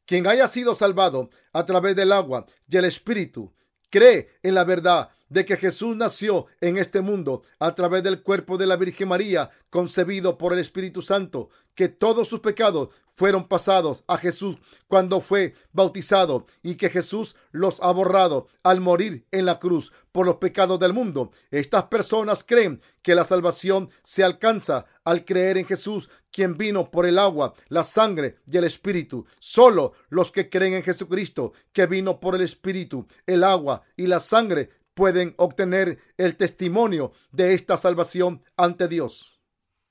quien 0.06 0.26
haya 0.26 0.48
sido 0.48 0.74
salvado 0.74 1.30
a 1.52 1.64
través 1.64 1.96
del 1.96 2.12
agua 2.12 2.46
y 2.68 2.76
el 2.76 2.84
Espíritu, 2.84 3.52
cree 3.90 4.38
en 4.42 4.54
la 4.54 4.64
verdad 4.64 5.10
de 5.30 5.46
que 5.46 5.56
Jesús 5.56 5.96
nació 5.96 6.46
en 6.60 6.76
este 6.76 7.00
mundo 7.00 7.42
a 7.58 7.74
través 7.74 8.02
del 8.02 8.22
cuerpo 8.22 8.58
de 8.58 8.66
la 8.66 8.76
Virgen 8.76 9.08
María, 9.08 9.50
concebido 9.70 10.36
por 10.36 10.52
el 10.52 10.58
Espíritu 10.58 11.00
Santo, 11.00 11.48
que 11.74 11.88
todos 11.88 12.28
sus 12.28 12.40
pecados 12.40 12.90
fueron 13.20 13.48
pasados 13.48 14.02
a 14.06 14.16
Jesús 14.16 14.56
cuando 14.88 15.20
fue 15.20 15.54
bautizado 15.72 16.46
y 16.62 16.76
que 16.76 16.88
Jesús 16.88 17.36
los 17.52 17.80
ha 17.82 17.92
borrado 17.92 18.48
al 18.62 18.80
morir 18.80 19.26
en 19.30 19.44
la 19.44 19.58
cruz 19.58 19.92
por 20.10 20.24
los 20.24 20.36
pecados 20.36 20.80
del 20.80 20.94
mundo. 20.94 21.30
Estas 21.50 21.84
personas 21.84 22.44
creen 22.44 22.80
que 23.02 23.14
la 23.14 23.24
salvación 23.24 23.90
se 24.02 24.24
alcanza 24.24 24.86
al 25.04 25.26
creer 25.26 25.58
en 25.58 25.66
Jesús, 25.66 26.08
quien 26.32 26.56
vino 26.56 26.90
por 26.90 27.04
el 27.04 27.18
agua, 27.18 27.52
la 27.68 27.84
sangre 27.84 28.38
y 28.46 28.56
el 28.56 28.64
Espíritu. 28.64 29.26
Solo 29.38 29.92
los 30.08 30.32
que 30.32 30.48
creen 30.48 30.72
en 30.72 30.82
Jesucristo, 30.82 31.52
que 31.72 31.84
vino 31.84 32.20
por 32.20 32.34
el 32.34 32.40
Espíritu, 32.40 33.06
el 33.26 33.44
agua 33.44 33.82
y 33.96 34.06
la 34.06 34.20
sangre, 34.20 34.70
pueden 35.00 35.32
obtener 35.38 35.98
el 36.18 36.36
testimonio 36.36 37.12
de 37.32 37.54
esta 37.54 37.78
salvación 37.78 38.44
ante 38.58 38.86
Dios. 38.86 39.40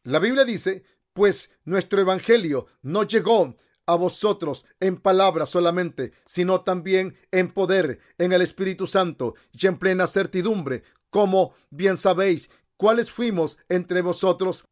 La 0.04 0.20
Biblia 0.20 0.46
dice, 0.46 0.84
pues 1.14 1.50
nuestro 1.64 2.00
Evangelio 2.00 2.68
no 2.84 3.02
llegó 3.02 3.56
a 3.88 3.96
vosotros 3.96 4.68
en 4.80 4.98
palabras 4.98 5.50
solamente, 5.50 6.14
sino 6.28 6.62
también 6.62 7.18
en 7.32 7.52
poder, 7.52 7.98
en 8.20 8.34
el 8.34 8.44
Espíritu 8.44 8.86
Santo 8.86 9.34
y 9.52 9.66
en 9.66 9.80
plena 9.80 10.06
certidumbre, 10.06 10.84
como 11.10 11.56
bien 11.72 11.98
sabéis 11.98 12.52
cuáles 12.78 13.10
fuimos 13.10 13.58
entre 13.68 14.04
vosotros 14.04 14.66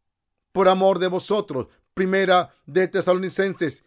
por 0.51 0.69
amor 0.69 0.99
de 0.99 1.07
vosotros. 1.07 1.65
Primera 1.95 2.53
de 2.67 2.88
Tesalonicenses 2.88 3.83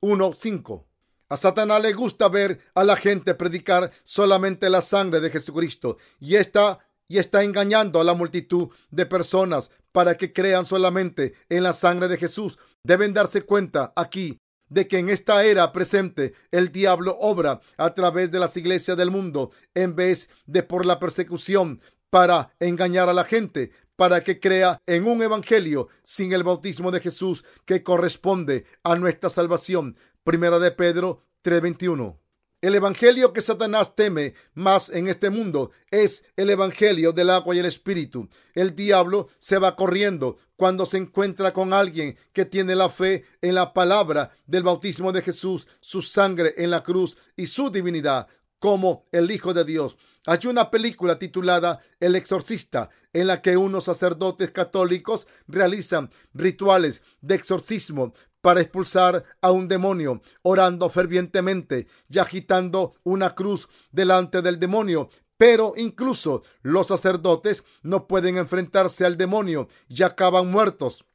1:5. 0.00 0.86
A 1.28 1.36
Satanás 1.36 1.80
le 1.80 1.92
gusta 1.92 2.28
ver 2.28 2.60
a 2.74 2.84
la 2.84 2.96
gente 2.96 3.34
predicar 3.34 3.90
solamente 4.02 4.68
la 4.68 4.82
sangre 4.82 5.20
de 5.20 5.30
Jesucristo 5.30 5.96
y 6.20 6.36
está, 6.36 6.80
y 7.08 7.18
está 7.18 7.42
engañando 7.42 8.00
a 8.00 8.04
la 8.04 8.14
multitud 8.14 8.68
de 8.90 9.06
personas 9.06 9.70
para 9.92 10.16
que 10.16 10.32
crean 10.32 10.64
solamente 10.64 11.34
en 11.48 11.62
la 11.62 11.72
sangre 11.72 12.08
de 12.08 12.18
Jesús. 12.18 12.58
Deben 12.82 13.14
darse 13.14 13.42
cuenta 13.42 13.92
aquí 13.96 14.38
de 14.68 14.86
que 14.86 14.98
en 14.98 15.08
esta 15.08 15.44
era 15.44 15.72
presente 15.72 16.34
el 16.50 16.72
diablo 16.72 17.16
obra 17.20 17.60
a 17.76 17.94
través 17.94 18.30
de 18.30 18.40
las 18.40 18.56
iglesias 18.56 18.96
del 18.96 19.10
mundo 19.10 19.50
en 19.74 19.94
vez 19.94 20.28
de 20.46 20.62
por 20.62 20.84
la 20.84 20.98
persecución 20.98 21.80
para 22.10 22.54
engañar 22.60 23.08
a 23.08 23.12
la 23.12 23.24
gente, 23.24 23.72
para 23.96 24.22
que 24.22 24.40
crea 24.40 24.78
en 24.86 25.06
un 25.06 25.22
evangelio 25.22 25.88
sin 26.02 26.32
el 26.32 26.42
bautismo 26.42 26.90
de 26.90 27.00
Jesús 27.00 27.44
que 27.64 27.82
corresponde 27.82 28.66
a 28.82 28.96
nuestra 28.96 29.30
salvación. 29.30 29.96
Primera 30.24 30.58
de 30.58 30.70
Pedro 30.70 31.20
3:21. 31.42 32.18
El 32.62 32.74
evangelio 32.74 33.34
que 33.34 33.42
Satanás 33.42 33.94
teme 33.94 34.32
más 34.54 34.88
en 34.88 35.06
este 35.08 35.28
mundo 35.28 35.70
es 35.90 36.24
el 36.36 36.48
evangelio 36.48 37.12
del 37.12 37.28
agua 37.28 37.54
y 37.54 37.58
el 37.58 37.66
espíritu. 37.66 38.30
El 38.54 38.74
diablo 38.74 39.28
se 39.38 39.58
va 39.58 39.76
corriendo 39.76 40.38
cuando 40.56 40.86
se 40.86 40.96
encuentra 40.96 41.52
con 41.52 41.74
alguien 41.74 42.16
que 42.32 42.46
tiene 42.46 42.74
la 42.74 42.88
fe 42.88 43.26
en 43.42 43.54
la 43.54 43.74
palabra 43.74 44.34
del 44.46 44.62
bautismo 44.62 45.12
de 45.12 45.20
Jesús, 45.20 45.68
su 45.80 46.00
sangre 46.00 46.54
en 46.56 46.70
la 46.70 46.82
cruz 46.82 47.18
y 47.36 47.44
su 47.44 47.68
divinidad 47.68 48.26
como 48.58 49.04
el 49.12 49.30
Hijo 49.30 49.52
de 49.52 49.66
Dios. 49.66 49.98
Hay 50.24 50.38
una 50.48 50.70
película 50.70 51.18
titulada 51.18 51.80
El 52.00 52.16
Exorcista, 52.16 52.88
en 53.12 53.26
la 53.26 53.42
que 53.42 53.58
unos 53.58 53.84
sacerdotes 53.84 54.52
católicos 54.52 55.26
realizan 55.46 56.08
rituales 56.32 57.02
de 57.20 57.34
exorcismo 57.34 58.14
para 58.44 58.60
expulsar 58.60 59.24
a 59.40 59.52
un 59.52 59.68
demonio, 59.68 60.20
orando 60.42 60.90
fervientemente 60.90 61.86
y 62.10 62.18
agitando 62.18 62.94
una 63.02 63.34
cruz 63.34 63.70
delante 63.90 64.42
del 64.42 64.60
demonio. 64.60 65.08
Pero 65.38 65.72
incluso 65.78 66.42
los 66.60 66.88
sacerdotes 66.88 67.64
no 67.82 68.06
pueden 68.06 68.36
enfrentarse 68.36 69.06
al 69.06 69.16
demonio 69.16 69.68
y 69.88 70.02
acaban 70.02 70.50
muertos. 70.50 71.06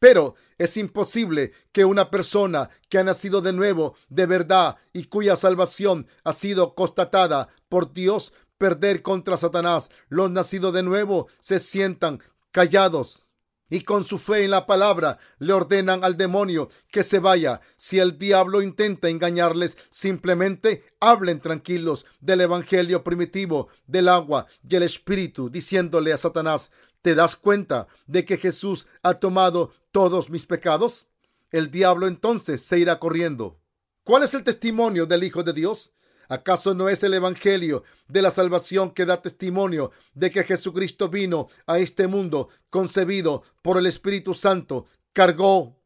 Pero 0.00 0.34
es 0.58 0.76
imposible 0.76 1.52
que 1.70 1.84
una 1.84 2.10
persona 2.10 2.68
que 2.88 2.98
ha 2.98 3.04
nacido 3.04 3.42
de 3.42 3.52
nuevo, 3.52 3.94
de 4.08 4.26
verdad, 4.26 4.76
y 4.92 5.04
cuya 5.04 5.36
salvación 5.36 6.08
ha 6.24 6.32
sido 6.32 6.74
constatada 6.74 7.46
por 7.68 7.92
Dios, 7.92 8.32
perder 8.58 9.02
contra 9.02 9.36
Satanás. 9.36 9.88
Los 10.08 10.32
nacidos 10.32 10.74
de 10.74 10.82
nuevo 10.82 11.28
se 11.38 11.60
sientan 11.60 12.20
callados 12.50 13.28
y 13.72 13.84
con 13.84 14.04
su 14.04 14.18
fe 14.18 14.44
en 14.44 14.50
la 14.50 14.66
palabra 14.66 15.18
le 15.38 15.54
ordenan 15.54 16.04
al 16.04 16.18
demonio 16.18 16.68
que 16.90 17.02
se 17.02 17.20
vaya. 17.20 17.62
Si 17.76 17.98
el 17.98 18.18
diablo 18.18 18.60
intenta 18.60 19.08
engañarles, 19.08 19.78
simplemente 19.88 20.84
hablen 21.00 21.40
tranquilos 21.40 22.04
del 22.20 22.42
evangelio 22.42 23.02
primitivo, 23.02 23.68
del 23.86 24.10
agua 24.10 24.46
y 24.68 24.76
el 24.76 24.82
espíritu, 24.82 25.48
diciéndole 25.48 26.12
a 26.12 26.18
Satanás, 26.18 26.70
¿te 27.00 27.14
das 27.14 27.34
cuenta 27.34 27.86
de 28.06 28.26
que 28.26 28.36
Jesús 28.36 28.86
ha 29.02 29.14
tomado 29.14 29.72
todos 29.90 30.28
mis 30.28 30.44
pecados? 30.44 31.06
El 31.50 31.70
diablo 31.70 32.06
entonces 32.06 32.62
se 32.62 32.78
irá 32.78 32.98
corriendo. 32.98 33.58
¿Cuál 34.04 34.24
es 34.24 34.34
el 34.34 34.44
testimonio 34.44 35.06
del 35.06 35.24
Hijo 35.24 35.44
de 35.44 35.54
Dios? 35.54 35.94
¿Acaso 36.32 36.72
no 36.72 36.88
es 36.88 37.02
el 37.02 37.12
Evangelio 37.12 37.84
de 38.08 38.22
la 38.22 38.30
salvación 38.30 38.92
que 38.92 39.04
da 39.04 39.20
testimonio 39.20 39.90
de 40.14 40.30
que 40.30 40.44
Jesucristo 40.44 41.10
vino 41.10 41.48
a 41.66 41.78
este 41.78 42.06
mundo 42.06 42.48
concebido 42.70 43.42
por 43.60 43.76
el 43.76 43.84
Espíritu 43.84 44.32
Santo, 44.32 44.86
cargó 45.12 45.76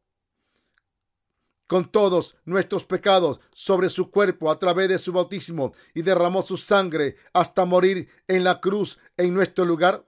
con 1.67 1.91
todos 1.91 2.37
nuestros 2.45 2.85
pecados 2.85 3.41
sobre 3.51 3.89
su 3.89 4.09
cuerpo 4.09 4.49
a 4.49 4.57
través 4.57 4.87
de 4.87 4.97
su 4.97 5.11
bautismo 5.11 5.73
y 5.93 6.01
derramó 6.01 6.41
su 6.41 6.55
sangre 6.55 7.17
hasta 7.33 7.65
morir 7.65 8.07
en 8.29 8.45
la 8.45 8.61
cruz 8.61 8.99
en 9.17 9.33
nuestro 9.33 9.65
lugar? 9.65 10.05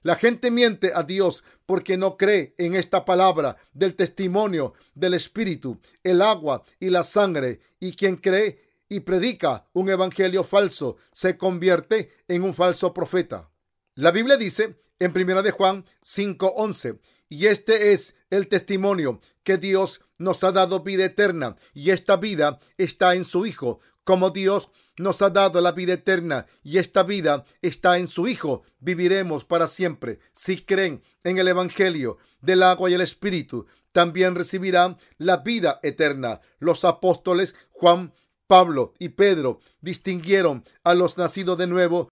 La 0.00 0.14
gente 0.14 0.50
miente 0.50 0.92
a 0.94 1.02
Dios 1.02 1.44
porque 1.66 1.98
no 1.98 2.16
cree 2.16 2.54
en 2.56 2.76
esta 2.76 3.04
palabra 3.04 3.58
del 3.74 3.94
testimonio 3.94 4.72
del 4.94 5.12
Espíritu, 5.12 5.80
el 6.02 6.22
agua 6.22 6.64
y 6.80 6.88
la 6.88 7.02
sangre. 7.02 7.60
Y 7.78 7.92
quien 7.92 8.16
cree 8.16 8.65
y 8.88 9.00
predica 9.00 9.66
un 9.72 9.88
evangelio 9.88 10.44
falso, 10.44 10.96
se 11.12 11.36
convierte 11.36 12.12
en 12.28 12.42
un 12.42 12.54
falso 12.54 12.92
profeta. 12.92 13.50
La 13.94 14.10
Biblia 14.10 14.36
dice 14.36 14.80
en 14.98 15.12
Primera 15.12 15.42
de 15.42 15.50
Juan 15.50 15.84
5:11, 16.02 16.98
y 17.28 17.46
este 17.46 17.92
es 17.92 18.16
el 18.30 18.48
testimonio 18.48 19.20
que 19.42 19.58
Dios 19.58 20.00
nos 20.18 20.44
ha 20.44 20.52
dado 20.52 20.80
vida 20.80 21.04
eterna, 21.04 21.56
y 21.74 21.90
esta 21.90 22.16
vida 22.16 22.58
está 22.78 23.14
en 23.14 23.24
su 23.24 23.46
Hijo, 23.46 23.80
como 24.04 24.30
Dios 24.30 24.70
nos 24.98 25.22
ha 25.22 25.30
dado 25.30 25.60
la 25.60 25.72
vida 25.72 25.94
eterna 25.94 26.46
y 26.62 26.78
esta 26.78 27.02
vida 27.02 27.44
está 27.62 27.98
en 27.98 28.06
su 28.06 28.28
Hijo, 28.28 28.62
viviremos 28.78 29.44
para 29.44 29.66
siempre. 29.66 30.20
Si 30.32 30.58
creen 30.58 31.02
en 31.24 31.38
el 31.38 31.48
Evangelio 31.48 32.18
del 32.40 32.62
agua 32.62 32.90
y 32.90 32.94
el 32.94 33.00
Espíritu, 33.00 33.66
también 33.92 34.34
recibirán 34.34 34.98
la 35.18 35.38
vida 35.38 35.80
eterna. 35.82 36.40
Los 36.58 36.84
apóstoles 36.84 37.54
Juan 37.70 38.14
Pablo 38.46 38.94
y 38.98 39.10
Pedro 39.10 39.60
distinguieron 39.80 40.64
a 40.84 40.94
los 40.94 41.18
nacidos 41.18 41.58
de 41.58 41.66
nuevo 41.66 42.08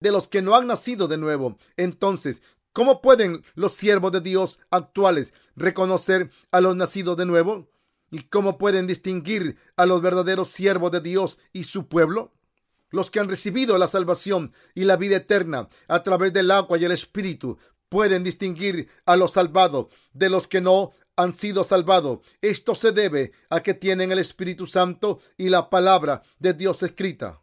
de 0.00 0.12
los 0.12 0.28
que 0.28 0.42
no 0.42 0.54
han 0.54 0.68
nacido 0.68 1.08
de 1.08 1.18
nuevo. 1.18 1.58
Entonces, 1.76 2.40
¿Cómo 2.78 3.00
pueden 3.00 3.42
los 3.56 3.74
siervos 3.74 4.12
de 4.12 4.20
Dios 4.20 4.60
actuales 4.70 5.32
reconocer 5.56 6.30
a 6.52 6.60
los 6.60 6.76
nacidos 6.76 7.16
de 7.16 7.26
nuevo? 7.26 7.68
¿Y 8.08 8.22
cómo 8.28 8.56
pueden 8.56 8.86
distinguir 8.86 9.56
a 9.76 9.84
los 9.84 10.00
verdaderos 10.00 10.50
siervos 10.50 10.92
de 10.92 11.00
Dios 11.00 11.40
y 11.52 11.64
su 11.64 11.88
pueblo? 11.88 12.32
Los 12.90 13.10
que 13.10 13.18
han 13.18 13.28
recibido 13.28 13.76
la 13.78 13.88
salvación 13.88 14.52
y 14.76 14.84
la 14.84 14.96
vida 14.96 15.16
eterna 15.16 15.68
a 15.88 16.04
través 16.04 16.32
del 16.32 16.52
agua 16.52 16.78
y 16.78 16.84
el 16.84 16.92
Espíritu 16.92 17.58
pueden 17.88 18.22
distinguir 18.22 18.88
a 19.06 19.16
los 19.16 19.32
salvados 19.32 19.88
de 20.12 20.28
los 20.28 20.46
que 20.46 20.60
no 20.60 20.92
han 21.18 21.34
sido 21.34 21.64
salvados. 21.64 22.20
Esto 22.40 22.76
se 22.76 22.92
debe 22.92 23.32
a 23.50 23.60
que 23.60 23.74
tienen 23.74 24.12
el 24.12 24.20
Espíritu 24.20 24.66
Santo 24.66 25.18
y 25.36 25.48
la 25.48 25.68
palabra 25.68 26.22
de 26.38 26.54
Dios 26.54 26.82
escrita. 26.84 27.42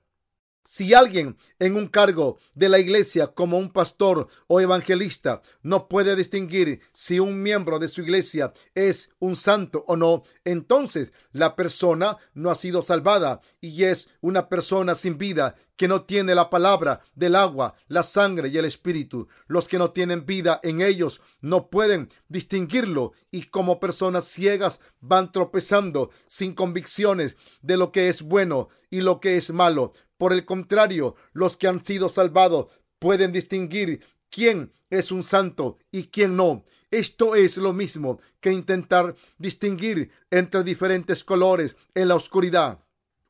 Si 0.68 0.96
alguien 0.96 1.38
en 1.60 1.76
un 1.76 1.88
cargo 1.88 2.40
de 2.56 2.70
la 2.70 2.80
iglesia 2.80 3.28
como 3.28 3.60
un 3.60 3.72
pastor 3.72 4.28
o 4.48 4.60
evangelista 4.60 5.44
no 5.62 5.88
puede 5.88 6.16
distinguir 6.16 6.82
si 6.92 7.20
un 7.20 7.44
miembro 7.44 7.78
de 7.78 7.88
su 7.88 8.02
iglesia 8.02 8.52
es 8.74 9.12
un 9.20 9.36
santo 9.36 9.86
o 9.88 9.96
no, 9.96 10.24
entonces 10.44 11.14
la 11.32 11.56
persona 11.56 12.18
no 12.34 12.50
ha 12.50 12.56
sido 12.56 12.82
salvada 12.82 13.42
y 13.62 13.84
es 13.84 14.10
una 14.22 14.50
persona 14.50 14.96
sin 14.96 15.20
vida 15.20 15.56
que 15.76 15.88
no 15.88 16.04
tiene 16.04 16.36
la 16.36 16.50
palabra 16.50 17.02
del 17.16 17.36
agua, 17.36 17.76
la 17.88 18.04
sangre 18.04 18.48
y 18.50 18.58
el 18.58 18.66
espíritu. 18.66 19.28
Los 19.48 19.68
que 19.68 19.78
no 19.78 19.92
tienen 19.92 20.26
vida 20.26 20.60
en 20.64 20.82
ellos 20.82 21.22
no 21.42 21.70
pueden 21.70 22.10
distinguirlo 22.28 23.14
y 23.30 23.44
como 23.44 23.80
personas 23.80 24.26
ciegas 24.26 24.80
van 25.00 25.32
tropezando 25.32 26.10
sin 26.28 26.54
convicciones 26.54 27.36
de 27.62 27.78
lo 27.78 27.92
que 27.92 28.10
es 28.10 28.22
bueno 28.22 28.70
y 28.90 29.02
lo 29.02 29.20
que 29.20 29.36
es 29.36 29.52
malo. 29.52 29.94
Por 30.18 30.34
el 30.34 30.46
contrario, 30.46 31.16
los 31.34 31.58
que 31.58 31.68
han 31.68 31.84
sido 31.84 32.10
salvados 32.10 32.68
pueden 33.00 33.32
distinguir 33.32 34.04
quién 34.30 34.74
es 34.90 35.12
un 35.12 35.24
santo 35.24 35.78
y 35.92 36.06
quién 36.06 36.36
no. 36.36 36.66
Esto 36.92 37.36
es 37.36 37.58
lo 37.58 37.74
mismo 37.74 38.20
que 38.40 38.52
intentar 38.52 39.16
distinguir 39.38 40.12
entre 40.30 40.64
diferentes 40.64 41.24
colores 41.24 41.76
en 41.94 42.08
la 42.08 42.16
oscuridad. 42.16 42.80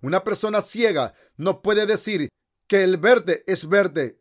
Una 0.02 0.24
persona 0.24 0.62
ciega 0.62 1.14
no 1.38 1.62
puede 1.62 1.86
decir 1.86 2.30
que 2.68 2.84
el 2.84 2.98
verde 2.98 3.44
es 3.48 3.68
verde 3.68 4.20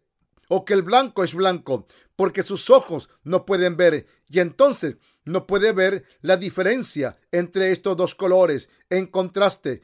o 0.49 0.65
que 0.65 0.75
el 0.75 0.83
blanco 0.83 1.25
es 1.25 1.35
blanco 1.35 1.87
porque 2.17 2.43
sus 2.43 2.71
ojos 2.71 3.11
no 3.23 3.45
pueden 3.45 3.77
ver 3.77 4.07
y 4.29 4.41
entonces 4.41 4.99
no 5.25 5.47
puede 5.47 5.73
ver 5.73 6.05
la 6.21 6.37
diferencia 6.37 7.19
entre 7.33 7.71
estos 7.73 7.97
dos 7.97 8.15
colores. 8.15 8.69
En 8.89 9.07
contraste, 9.07 9.83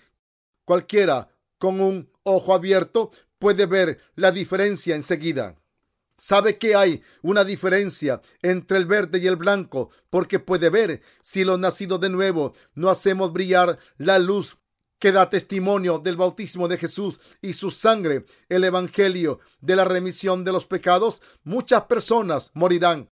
cualquiera 0.65 1.29
con 1.59 1.81
un 1.81 2.10
ojo 2.23 2.55
abierto 2.55 3.11
puede 3.39 3.67
ver 3.67 4.01
la 4.15 4.33
diferencia 4.33 4.95
enseguida. 4.95 5.57
Sabe 6.17 6.59
que 6.59 6.75
hay 6.75 7.03
una 7.23 7.45
diferencia 7.45 8.21
entre 8.43 8.77
el 8.77 8.85
verde 8.85 9.19
y 9.19 9.27
el 9.27 9.37
blanco 9.37 9.91
porque 10.11 10.39
puede 10.39 10.69
ver 10.69 11.01
si 11.23 11.45
los 11.45 11.59
nacidos 11.59 12.01
de 12.01 12.11
nuevo 12.11 12.53
no 12.75 12.91
hacemos 12.91 13.33
brillar 13.33 13.79
la 13.97 14.19
luz 14.19 14.59
que 14.99 15.13
da 15.13 15.31
testimonio 15.31 15.99
del 15.99 16.17
bautismo 16.19 16.69
de 16.69 16.77
Jesús 16.77 17.19
y 17.41 17.55
su 17.55 17.71
sangre, 17.71 18.27
el 18.51 18.65
Evangelio 18.65 19.41
de 19.63 19.75
la 19.75 19.87
remisión 19.87 20.45
de 20.45 20.53
los 20.53 20.67
pecados, 20.67 21.23
muchas 21.43 21.85
personas 21.85 22.51
morirán. 22.53 23.09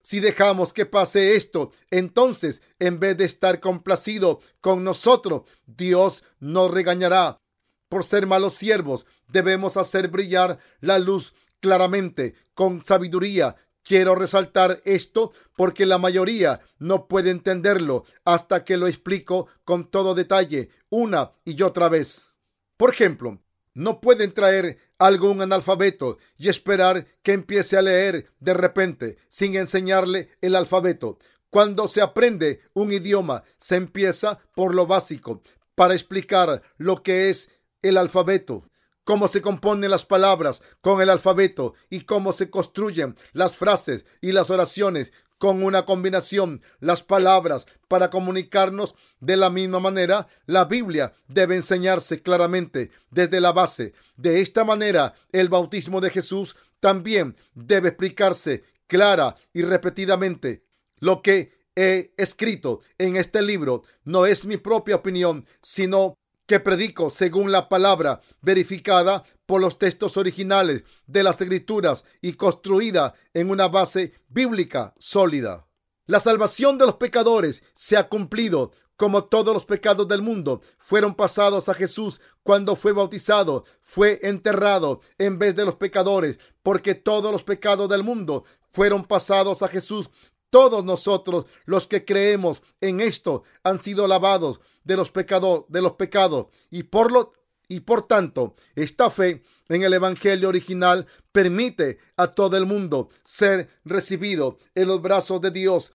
Si 0.00 0.20
dejamos 0.20 0.72
que 0.72 0.86
pase 0.86 1.34
esto, 1.34 1.72
entonces, 1.90 2.62
en 2.78 3.00
vez 3.00 3.16
de 3.16 3.24
estar 3.24 3.58
complacido 3.58 4.38
con 4.60 4.84
nosotros, 4.84 5.42
Dios 5.66 6.22
nos 6.38 6.70
regañará 6.70 7.40
por 7.88 8.04
ser 8.04 8.26
malos 8.26 8.54
siervos. 8.54 9.06
Debemos 9.28 9.76
hacer 9.76 10.08
brillar 10.08 10.58
la 10.80 10.98
luz 10.98 11.34
claramente, 11.60 12.34
con 12.54 12.84
sabiduría. 12.84 13.56
Quiero 13.82 14.14
resaltar 14.14 14.82
esto 14.84 15.32
porque 15.56 15.86
la 15.86 15.98
mayoría 15.98 16.60
no 16.78 17.08
puede 17.08 17.30
entenderlo 17.30 18.04
hasta 18.24 18.64
que 18.64 18.76
lo 18.76 18.86
explico 18.86 19.48
con 19.64 19.90
todo 19.90 20.14
detalle 20.14 20.68
una 20.90 21.32
y 21.44 21.62
otra 21.62 21.88
vez. 21.88 22.32
Por 22.76 22.92
ejemplo, 22.92 23.40
no 23.72 24.00
pueden 24.00 24.34
traer 24.34 24.78
algo 24.98 25.30
un 25.30 25.40
analfabeto 25.40 26.18
y 26.36 26.48
esperar 26.48 27.06
que 27.22 27.32
empiece 27.32 27.76
a 27.76 27.82
leer 27.82 28.30
de 28.40 28.52
repente 28.52 29.16
sin 29.28 29.54
enseñarle 29.56 30.30
el 30.40 30.56
alfabeto. 30.56 31.18
Cuando 31.50 31.88
se 31.88 32.02
aprende 32.02 32.60
un 32.74 32.92
idioma, 32.92 33.44
se 33.58 33.76
empieza 33.76 34.40
por 34.54 34.74
lo 34.74 34.86
básico 34.86 35.42
para 35.74 35.94
explicar 35.94 36.62
lo 36.76 37.02
que 37.02 37.30
es 37.30 37.48
el 37.82 37.96
alfabeto, 37.96 38.68
cómo 39.04 39.28
se 39.28 39.40
componen 39.40 39.90
las 39.90 40.04
palabras 40.04 40.62
con 40.80 41.00
el 41.00 41.10
alfabeto 41.10 41.74
y 41.88 42.00
cómo 42.02 42.32
se 42.32 42.50
construyen 42.50 43.16
las 43.32 43.56
frases 43.56 44.04
y 44.20 44.32
las 44.32 44.50
oraciones 44.50 45.12
con 45.38 45.62
una 45.62 45.86
combinación, 45.86 46.62
las 46.80 47.02
palabras 47.02 47.66
para 47.86 48.10
comunicarnos 48.10 48.96
de 49.20 49.36
la 49.36 49.50
misma 49.50 49.80
manera, 49.80 50.26
la 50.46 50.64
Biblia 50.64 51.14
debe 51.28 51.56
enseñarse 51.56 52.22
claramente 52.22 52.90
desde 53.10 53.40
la 53.40 53.52
base. 53.52 53.94
De 54.16 54.40
esta 54.40 54.64
manera, 54.64 55.14
el 55.30 55.48
bautismo 55.48 56.00
de 56.00 56.10
Jesús 56.10 56.56
también 56.80 57.36
debe 57.54 57.90
explicarse 57.90 58.64
clara 58.88 59.36
y 59.52 59.62
repetidamente. 59.62 60.64
Lo 60.98 61.22
que 61.22 61.52
he 61.76 62.12
escrito 62.16 62.80
en 62.98 63.16
este 63.16 63.40
libro 63.40 63.84
no 64.02 64.26
es 64.26 64.44
mi 64.44 64.56
propia 64.56 64.96
opinión, 64.96 65.46
sino 65.62 66.17
que 66.48 66.58
predico 66.58 67.10
según 67.10 67.52
la 67.52 67.68
palabra 67.68 68.22
verificada 68.40 69.22
por 69.44 69.60
los 69.60 69.78
textos 69.78 70.16
originales 70.16 70.82
de 71.06 71.22
las 71.22 71.40
escrituras 71.40 72.04
y 72.22 72.32
construida 72.32 73.14
en 73.34 73.50
una 73.50 73.68
base 73.68 74.14
bíblica 74.28 74.94
sólida. 74.98 75.68
La 76.06 76.20
salvación 76.20 76.78
de 76.78 76.86
los 76.86 76.96
pecadores 76.96 77.62
se 77.74 77.98
ha 77.98 78.08
cumplido 78.08 78.72
como 78.96 79.24
todos 79.24 79.52
los 79.52 79.66
pecados 79.66 80.08
del 80.08 80.22
mundo 80.22 80.62
fueron 80.78 81.14
pasados 81.14 81.68
a 81.68 81.74
Jesús 81.74 82.18
cuando 82.42 82.76
fue 82.76 82.92
bautizado, 82.92 83.64
fue 83.82 84.18
enterrado 84.22 85.02
en 85.18 85.38
vez 85.38 85.54
de 85.54 85.66
los 85.66 85.76
pecadores, 85.76 86.38
porque 86.62 86.94
todos 86.94 87.30
los 87.30 87.44
pecados 87.44 87.90
del 87.90 88.02
mundo 88.02 88.44
fueron 88.72 89.04
pasados 89.04 89.62
a 89.62 89.68
Jesús. 89.68 90.10
Todos 90.50 90.82
nosotros 90.82 91.44
los 91.66 91.86
que 91.86 92.06
creemos 92.06 92.62
en 92.80 93.00
esto 93.00 93.44
han 93.62 93.78
sido 93.78 94.08
lavados 94.08 94.60
de 94.88 94.96
los 94.96 95.10
pecados, 95.10 95.66
de 95.68 95.82
los 95.82 95.92
pecados 95.92 96.46
y 96.70 96.84
por 96.84 97.12
lo 97.12 97.34
y 97.70 97.80
por 97.80 98.08
tanto, 98.08 98.56
esta 98.74 99.10
fe 99.10 99.42
en 99.68 99.82
el 99.82 99.92
evangelio 99.92 100.48
original 100.48 101.06
permite 101.32 101.98
a 102.16 102.28
todo 102.28 102.56
el 102.56 102.64
mundo 102.64 103.10
ser 103.24 103.68
recibido 103.84 104.56
en 104.74 104.88
los 104.88 105.02
brazos 105.02 105.42
de 105.42 105.50
Dios. 105.50 105.92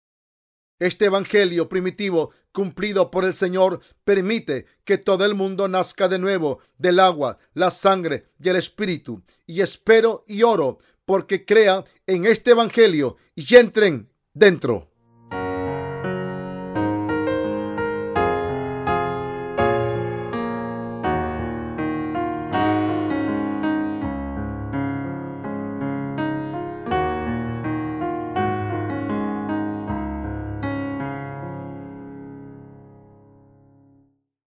Este 0.78 1.06
evangelio 1.06 1.68
primitivo 1.68 2.30
cumplido 2.52 3.10
por 3.10 3.26
el 3.26 3.34
Señor 3.34 3.82
permite 4.04 4.68
que 4.84 5.00
todo 5.00 5.26
el 5.26 5.34
mundo 5.34 5.68
nazca 5.68 6.08
de 6.08 6.20
nuevo 6.20 6.60
del 6.78 7.00
agua, 7.00 7.39
la 7.56 7.72
sangre 7.72 8.28
y 8.39 8.50
el 8.50 8.58
espíritu. 8.58 9.24
Y 9.48 9.62
espero 9.62 10.26
y 10.28 10.44
oro 10.44 10.78
porque 11.06 11.44
crean 11.44 11.86
en 12.06 12.28
este 12.28 12.52
evangelio 12.52 13.18
y 13.34 13.56
entren 13.56 14.12
dentro. 14.36 14.93